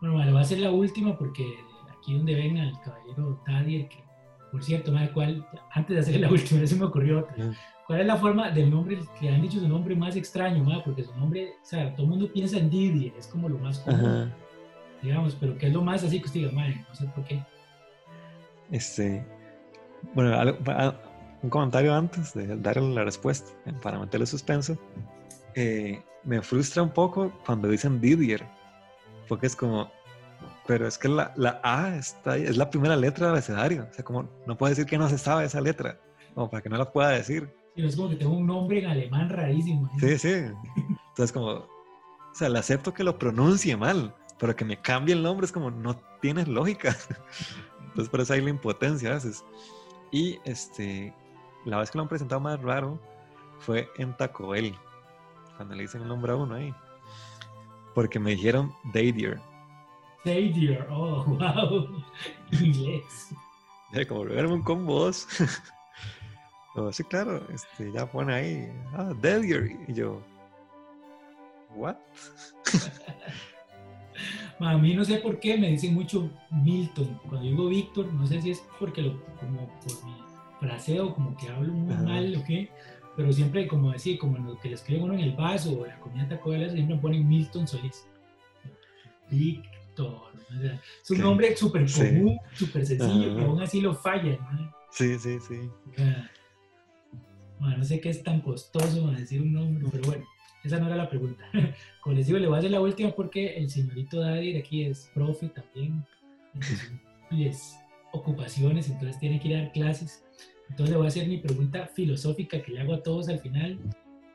Bueno, 0.00 0.16
vale, 0.16 0.32
va 0.32 0.40
a 0.40 0.44
ser 0.44 0.60
la 0.60 0.70
última 0.70 1.18
porque 1.18 1.44
aquí 1.90 2.16
donde 2.16 2.34
ven 2.34 2.58
al 2.58 2.80
caballero 2.80 3.42
Tadier, 3.44 3.88
que 3.88 4.08
por 4.50 4.64
cierto, 4.64 4.92
¿cuál, 5.12 5.46
antes 5.72 5.94
de 5.94 6.00
hacer 6.00 6.20
la 6.20 6.30
última, 6.32 6.66
se 6.66 6.76
me 6.76 6.84
ocurrió 6.84 7.20
otra. 7.20 7.36
¿Cuál 7.86 8.00
es 8.00 8.06
la 8.06 8.16
forma 8.16 8.50
del 8.50 8.70
nombre 8.70 8.98
que 9.18 9.28
han 9.28 9.40
dicho 9.40 9.58
su 9.58 9.68
nombre 9.68 9.96
más 9.96 10.14
extraño, 10.16 10.64
porque 10.84 11.02
su 11.02 11.14
nombre, 11.16 11.54
o 11.62 11.64
sea, 11.64 11.92
todo 11.94 12.02
el 12.02 12.10
mundo 12.10 12.32
piensa 12.32 12.58
en 12.58 12.70
Didier, 12.70 13.14
es 13.18 13.26
como 13.26 13.48
lo 13.48 13.58
más 13.58 13.78
común, 13.78 14.30
digamos, 15.02 15.34
pero 15.34 15.56
¿qué 15.56 15.68
es 15.68 15.72
lo 15.72 15.82
más 15.82 16.04
así 16.04 16.20
que 16.20 16.26
usted 16.26 16.40
diga, 16.40 16.52
madre, 16.52 16.84
no 16.86 16.94
sé 16.94 17.06
por 17.06 17.24
qué? 17.24 17.42
Este, 18.70 19.26
bueno, 20.14 20.36
un 21.42 21.50
comentario 21.50 21.94
antes 21.94 22.34
de 22.34 22.56
darle 22.58 22.94
la 22.94 23.04
respuesta, 23.04 23.50
eh, 23.66 23.72
para 23.82 23.98
meterle 23.98 24.26
suspenso. 24.26 24.76
Eh, 25.54 26.02
me 26.24 26.42
frustra 26.42 26.82
un 26.82 26.90
poco 26.90 27.32
cuando 27.46 27.68
dicen 27.68 28.00
Didier, 28.00 28.44
porque 29.28 29.46
es 29.46 29.56
como, 29.56 29.90
pero 30.66 30.86
es 30.86 30.98
que 30.98 31.08
la, 31.08 31.32
la 31.36 31.60
A 31.62 31.96
está 31.96 32.32
ahí, 32.32 32.42
es 32.42 32.56
la 32.56 32.70
primera 32.70 32.96
letra 32.96 33.26
del 33.26 33.34
abecedario, 33.34 33.86
o 33.90 33.94
sea, 33.94 34.04
como 34.04 34.28
no 34.46 34.56
puede 34.56 34.72
decir 34.72 34.86
que 34.86 34.98
no 34.98 35.08
se 35.08 35.18
sabe 35.18 35.44
esa 35.44 35.60
letra, 35.60 36.00
como 36.34 36.50
para 36.50 36.62
que 36.62 36.68
no 36.68 36.76
la 36.76 36.90
pueda 36.90 37.10
decir. 37.10 37.54
Sí, 37.74 37.86
es 37.86 37.96
como 37.96 38.10
que 38.10 38.16
tengo 38.16 38.36
un 38.36 38.46
nombre 38.46 38.80
en 38.80 38.86
alemán 38.86 39.28
rarísimo. 39.28 39.86
¿eh? 39.86 40.18
Sí, 40.18 40.18
sí. 40.18 40.52
Entonces, 41.08 41.32
como, 41.32 41.48
o 41.48 42.34
sea, 42.34 42.48
le 42.48 42.58
acepto 42.58 42.92
que 42.92 43.04
lo 43.04 43.18
pronuncie 43.18 43.76
mal, 43.76 44.14
pero 44.38 44.54
que 44.54 44.64
me 44.64 44.80
cambie 44.80 45.14
el 45.14 45.22
nombre 45.22 45.46
es 45.46 45.52
como, 45.52 45.70
no 45.70 45.96
tiene 46.20 46.44
lógica. 46.46 46.96
Entonces, 47.80 48.08
por 48.08 48.20
eso 48.20 48.34
hay 48.34 48.40
la 48.40 48.50
impotencia 48.50 49.10
a 49.10 49.14
veces. 49.14 49.44
Y 50.10 50.38
este, 50.44 51.14
la 51.64 51.78
vez 51.78 51.90
que 51.90 51.98
lo 51.98 52.02
han 52.02 52.08
presentado 52.08 52.40
más 52.40 52.60
raro 52.60 52.98
fue 53.58 53.88
en 53.96 54.16
Taco 54.16 54.48
Bell, 54.48 54.74
cuando 55.56 55.74
le 55.74 55.82
dicen 55.82 56.02
el 56.02 56.08
nombre 56.08 56.32
a 56.32 56.36
uno 56.36 56.54
ahí. 56.54 56.74
Porque 57.98 58.20
me 58.20 58.30
dijeron 58.30 58.72
Dadier. 58.94 59.40
Dadier, 60.24 60.86
oh, 60.88 61.24
wow. 61.26 62.00
Inglés. 62.52 63.34
Como 64.08 64.22
verme 64.22 64.62
con 64.62 64.86
voz. 64.86 65.26
oh, 66.76 66.92
sí, 66.92 67.02
claro, 67.02 67.44
este, 67.52 67.90
ya 67.90 68.06
pone 68.06 68.32
ahí, 68.32 68.72
ah. 68.94 69.12
Y 69.88 69.92
yo, 69.92 70.22
¿what? 71.74 71.96
A 74.60 74.78
mí 74.78 74.94
no 74.94 75.04
sé 75.04 75.16
por 75.16 75.40
qué 75.40 75.58
me 75.58 75.70
dicen 75.70 75.92
mucho 75.94 76.30
Milton. 76.52 77.20
Cuando 77.28 77.48
digo 77.48 77.68
Víctor, 77.68 78.14
no 78.14 78.28
sé 78.28 78.40
si 78.40 78.52
es 78.52 78.62
porque 78.78 79.02
lo, 79.02 79.20
como 79.40 79.66
por 79.80 80.04
mi 80.04 80.14
fraseo, 80.60 81.12
como 81.14 81.36
que 81.36 81.48
hablo 81.48 81.72
muy 81.72 81.96
mal 81.96 82.36
o 82.36 82.44
qué, 82.44 82.70
pero 83.18 83.32
siempre, 83.32 83.66
como 83.66 83.90
decir, 83.90 84.16
como 84.16 84.38
lo 84.38 84.56
que 84.60 84.68
le 84.68 84.76
escriben 84.76 85.02
uno 85.02 85.14
en 85.14 85.18
el 85.18 85.32
vaso 85.32 85.80
o 85.80 85.84
la 85.84 85.98
comida 85.98 86.28
Taco 86.28 86.50
Bell, 86.50 86.70
siempre 86.70 86.96
ponen 86.98 87.28
Milton 87.28 87.66
Solís. 87.66 88.06
Víctor. 89.28 90.30
es 91.02 91.10
un 91.10 91.18
nombre 91.18 91.56
súper 91.56 91.84
común, 91.90 92.38
súper 92.54 92.86
sencillo, 92.86 93.34
pero 93.34 93.48
aún 93.48 93.60
así 93.60 93.80
lo 93.80 93.92
falla. 93.92 94.38
Sí, 94.92 95.18
sí, 95.18 95.36
sí. 95.40 95.68
Bueno, 97.58 97.78
no 97.78 97.84
sé 97.84 98.00
qué 98.00 98.10
es 98.10 98.22
tan 98.22 98.40
costoso 98.40 99.10
decir 99.10 99.42
un 99.42 99.52
nombre, 99.52 99.88
pero 99.90 100.04
bueno. 100.04 100.24
Esa 100.62 100.78
no 100.78 100.86
era 100.86 100.94
la 100.94 101.10
pregunta. 101.10 101.42
Como 102.00 102.14
les 102.14 102.28
digo, 102.28 102.38
le 102.38 102.46
voy 102.46 102.54
a 102.54 102.58
hacer 102.60 102.70
la 102.70 102.80
última 102.80 103.10
porque 103.10 103.56
el 103.56 103.68
señorito 103.68 104.20
Dadir 104.20 104.58
aquí 104.58 104.84
es 104.84 105.10
profe 105.12 105.48
también. 105.48 106.06
Entonces, 107.32 107.80
ocupaciones, 108.12 108.88
entonces 108.88 109.18
tiene 109.18 109.40
que 109.40 109.48
ir 109.48 109.56
a 109.56 109.62
dar 109.62 109.72
clases. 109.72 110.24
Entonces 110.70 110.90
le 110.90 110.96
voy 110.96 111.06
a 111.06 111.08
hacer 111.08 111.26
mi 111.26 111.38
pregunta 111.38 111.86
filosófica 111.86 112.62
que 112.62 112.72
le 112.72 112.80
hago 112.80 112.94
a 112.94 113.02
todos 113.02 113.28
al 113.28 113.40
final, 113.40 113.78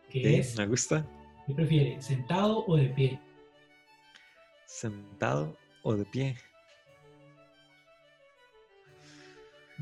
que 0.10 0.40
es... 0.40 0.58
Me 0.58 0.68
gusta. 0.68 1.06
¿Qué 1.46 1.54
prefiere, 1.54 2.02
sentado 2.02 2.66
o 2.66 2.76
de 2.76 2.90
pie? 2.90 3.20
Sentado 4.66 5.58
o 5.84 5.96
de 5.96 6.06
pie. 6.06 6.36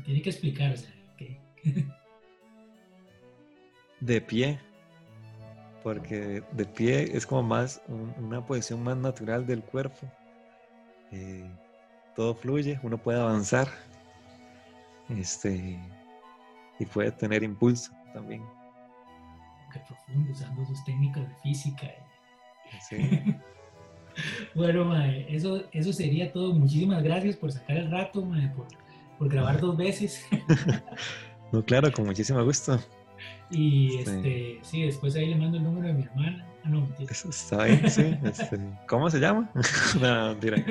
Tiene 0.04 0.22
que 0.22 0.30
explicarse. 0.30 0.88
de 4.00 4.20
pie 4.20 4.58
porque 5.82 6.42
de 6.52 6.64
pie 6.64 7.16
es 7.16 7.26
como 7.26 7.42
más 7.42 7.82
una 8.18 8.44
posición 8.44 8.82
más 8.82 8.96
natural 8.96 9.46
del 9.46 9.62
cuerpo. 9.62 10.10
Eh, 11.10 11.50
todo 12.14 12.34
fluye, 12.34 12.78
uno 12.82 12.98
puede 12.98 13.20
avanzar 13.20 13.68
este, 15.08 15.78
y 16.82 16.86
puede 16.86 17.12
tener 17.12 17.42
impulso 17.42 17.92
también. 18.12 18.42
Qué 19.72 19.80
profundo, 19.86 20.32
usando 20.32 20.66
sus 20.66 20.84
técnicas 20.84 21.26
de 21.28 21.34
física. 21.36 21.86
Sí. 22.88 22.96
bueno, 24.54 24.84
mae, 24.84 25.26
eso, 25.34 25.62
eso 25.72 25.92
sería 25.92 26.32
todo. 26.32 26.52
Muchísimas 26.52 27.02
gracias 27.02 27.36
por 27.36 27.52
sacar 27.52 27.76
el 27.76 27.90
rato, 27.90 28.24
mae, 28.24 28.48
por, 28.48 28.66
por 29.18 29.28
grabar 29.28 29.60
dos 29.60 29.76
veces. 29.76 30.26
no, 31.52 31.64
claro, 31.64 31.90
con 31.92 32.06
muchísimo 32.06 32.44
gusto. 32.44 32.78
Y 33.50 33.98
este, 33.98 34.58
sí, 34.62 34.82
después 34.82 35.14
ahí 35.14 35.28
le 35.28 35.36
mando 35.36 35.58
el 35.58 35.64
número 35.64 35.86
de 35.86 35.94
mi 35.94 36.02
hermana. 36.02 36.44
Ah, 36.64 36.68
no, 36.68 36.80
mentira. 36.80 37.12
Eso 37.12 37.30
está 37.30 37.64
bien, 37.64 37.88
sí. 37.88 38.16
Este, 38.24 38.58
¿Cómo 38.88 39.08
se 39.08 39.20
llama? 39.20 39.48
no, 40.00 40.30
mentira. 40.30 40.64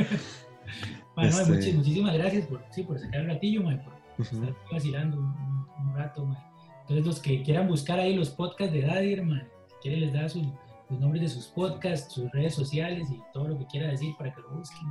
Bueno, 1.16 1.40
este... 1.40 1.74
muchísimas 1.74 2.14
gracias 2.16 2.46
por, 2.48 2.64
sí, 2.72 2.84
por 2.84 3.00
sacar 3.00 3.22
el 3.22 3.28
ratillo, 3.28 3.64
man, 3.64 3.82
por 3.84 4.01
estar 4.22 4.56
vacilando 4.72 5.18
un, 5.18 5.96
rato, 5.96 6.26
man. 6.26 6.38
Entonces, 6.82 7.06
los 7.06 7.20
que 7.20 7.44
quieran 7.44 7.68
buscar 7.68 8.00
ahí 8.00 8.16
los 8.16 8.30
podcasts 8.30 8.74
de 8.74 8.82
Dadir, 8.82 9.24
man, 9.24 9.48
si 9.68 9.76
quieren 9.82 10.02
les 10.02 10.14
da 10.14 10.30
sus, 10.30 10.44
los 10.90 11.00
nombres 11.00 11.22
de 11.22 11.30
sus 11.30 11.48
podcasts, 11.48 12.14
sus 12.14 12.32
redes 12.32 12.56
sociales 12.56 13.08
y 13.12 13.22
todo 13.34 13.50
lo 13.50 13.58
que 13.58 13.66
quiera 13.68 13.88
decir 13.88 14.16
para 14.18 14.34
que 14.34 14.42
lo 14.42 14.50
busquen. 14.50 14.88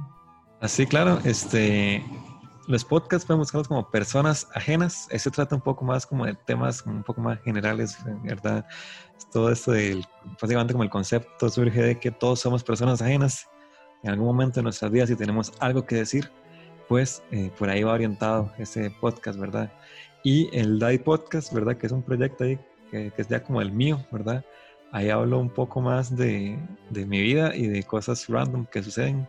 Así, 0.60 0.86
claro. 0.86 1.18
Este, 1.24 2.02
los 2.66 2.84
podcasts 2.84 3.26
podemos 3.26 3.46
buscarlos 3.46 3.68
como 3.68 3.90
personas 3.90 4.48
ajenas. 4.54 5.08
Eso 5.10 5.30
trata 5.30 5.56
un 5.56 5.60
poco 5.60 5.84
más 5.84 6.06
como 6.06 6.26
de 6.26 6.34
temas 6.34 6.84
un 6.86 7.02
poco 7.02 7.20
más 7.20 7.40
generales, 7.42 7.98
¿verdad? 8.22 8.64
Todo 9.32 9.50
esto 9.50 9.72
del, 9.72 10.04
básicamente 10.40 10.72
como 10.72 10.84
el 10.84 10.90
concepto 10.90 11.48
surge 11.48 11.82
de 11.82 11.98
que 11.98 12.10
todos 12.10 12.40
somos 12.40 12.62
personas 12.62 13.02
ajenas 13.02 13.48
en 14.02 14.10
algún 14.10 14.26
momento 14.26 14.60
de 14.60 14.64
nuestras 14.64 14.90
vidas 14.90 15.10
y 15.10 15.16
tenemos 15.16 15.52
algo 15.60 15.84
que 15.84 15.96
decir, 15.96 16.30
pues 16.90 17.22
eh, 17.30 17.52
por 17.56 17.70
ahí 17.70 17.84
va 17.84 17.92
orientado 17.92 18.50
ese 18.58 18.90
podcast, 18.90 19.38
¿verdad? 19.38 19.72
Y 20.24 20.50
el 20.52 20.80
DAI 20.80 20.98
Podcast, 20.98 21.52
¿verdad? 21.52 21.76
Que 21.76 21.86
es 21.86 21.92
un 21.92 22.02
proyecto 22.02 22.42
ahí 22.42 22.58
que, 22.90 23.12
que 23.12 23.22
es 23.22 23.28
ya 23.28 23.44
como 23.44 23.62
el 23.62 23.70
mío, 23.70 24.04
¿verdad? 24.10 24.44
Ahí 24.90 25.08
hablo 25.08 25.38
un 25.38 25.50
poco 25.50 25.80
más 25.80 26.16
de, 26.16 26.58
de 26.90 27.06
mi 27.06 27.20
vida 27.20 27.54
y 27.54 27.68
de 27.68 27.84
cosas 27.84 28.26
random 28.26 28.66
que 28.66 28.82
suceden 28.82 29.24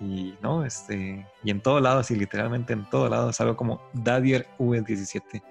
y 0.00 0.34
no, 0.42 0.64
este, 0.64 1.26
y 1.44 1.50
en 1.50 1.60
todo 1.60 1.78
lado, 1.78 1.98
así 1.98 2.16
literalmente 2.16 2.72
en 2.72 2.88
todo 2.88 3.06
lado, 3.10 3.30
algo 3.38 3.54
como 3.54 3.82
Dadier 3.92 4.46
V17. 4.58 5.42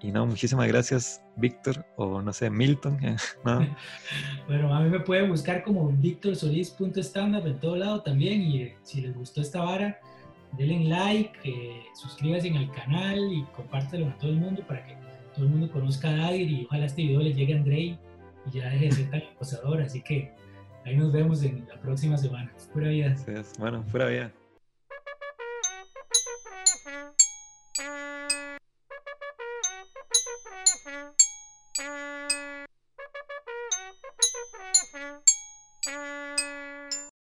Y 0.00 0.10
no, 0.10 0.26
muchísimas 0.26 0.66
gracias, 0.66 1.22
Víctor, 1.36 1.86
o 1.94 2.20
no 2.20 2.32
sé, 2.32 2.50
Milton. 2.50 2.98
bueno, 4.48 4.74
a 4.74 4.80
mí 4.80 4.90
me 4.90 4.98
pueden 4.98 5.30
buscar 5.30 5.62
como 5.62 5.92
victorsolis.standup 5.92 7.46
en 7.46 7.60
todo 7.60 7.76
lado 7.76 8.02
también. 8.02 8.42
Y 8.42 8.62
eh, 8.62 8.78
si 8.82 9.00
les 9.00 9.14
gustó 9.14 9.40
esta 9.40 9.62
vara, 9.62 10.00
denle 10.52 10.88
like, 10.88 11.38
eh, 11.44 11.82
suscríbanse 11.94 12.50
al 12.50 12.70
canal 12.72 13.18
y 13.32 13.42
compártelo 13.56 14.08
a 14.08 14.18
todo 14.18 14.30
el 14.30 14.38
mundo 14.38 14.64
para 14.66 14.84
que 14.86 14.96
todo 15.34 15.46
el 15.46 15.50
mundo 15.50 15.70
conozca 15.70 16.08
a 16.08 16.16
Dadier 16.16 16.50
y 16.50 16.64
ojalá 16.66 16.86
este 16.86 17.02
video 17.02 17.20
le 17.20 17.32
llegue 17.32 17.54
a 17.54 17.56
Andrei 17.56 17.98
y 18.46 18.58
ya 18.58 18.68
deje 18.70 18.86
de 18.86 18.92
ser 18.92 19.10
tan 19.10 19.22
acosador. 19.22 19.80
Así 19.80 20.02
que 20.02 20.32
Ahí 20.84 20.96
nos 20.96 21.12
vemos 21.12 21.42
en 21.44 21.66
la 21.68 21.80
próxima 21.80 22.16
semana. 22.16 22.52
Pura 22.72 22.88
vida. 22.88 23.14
Bueno, 23.58 23.84
pura 23.90 24.06
vida. 24.06 24.32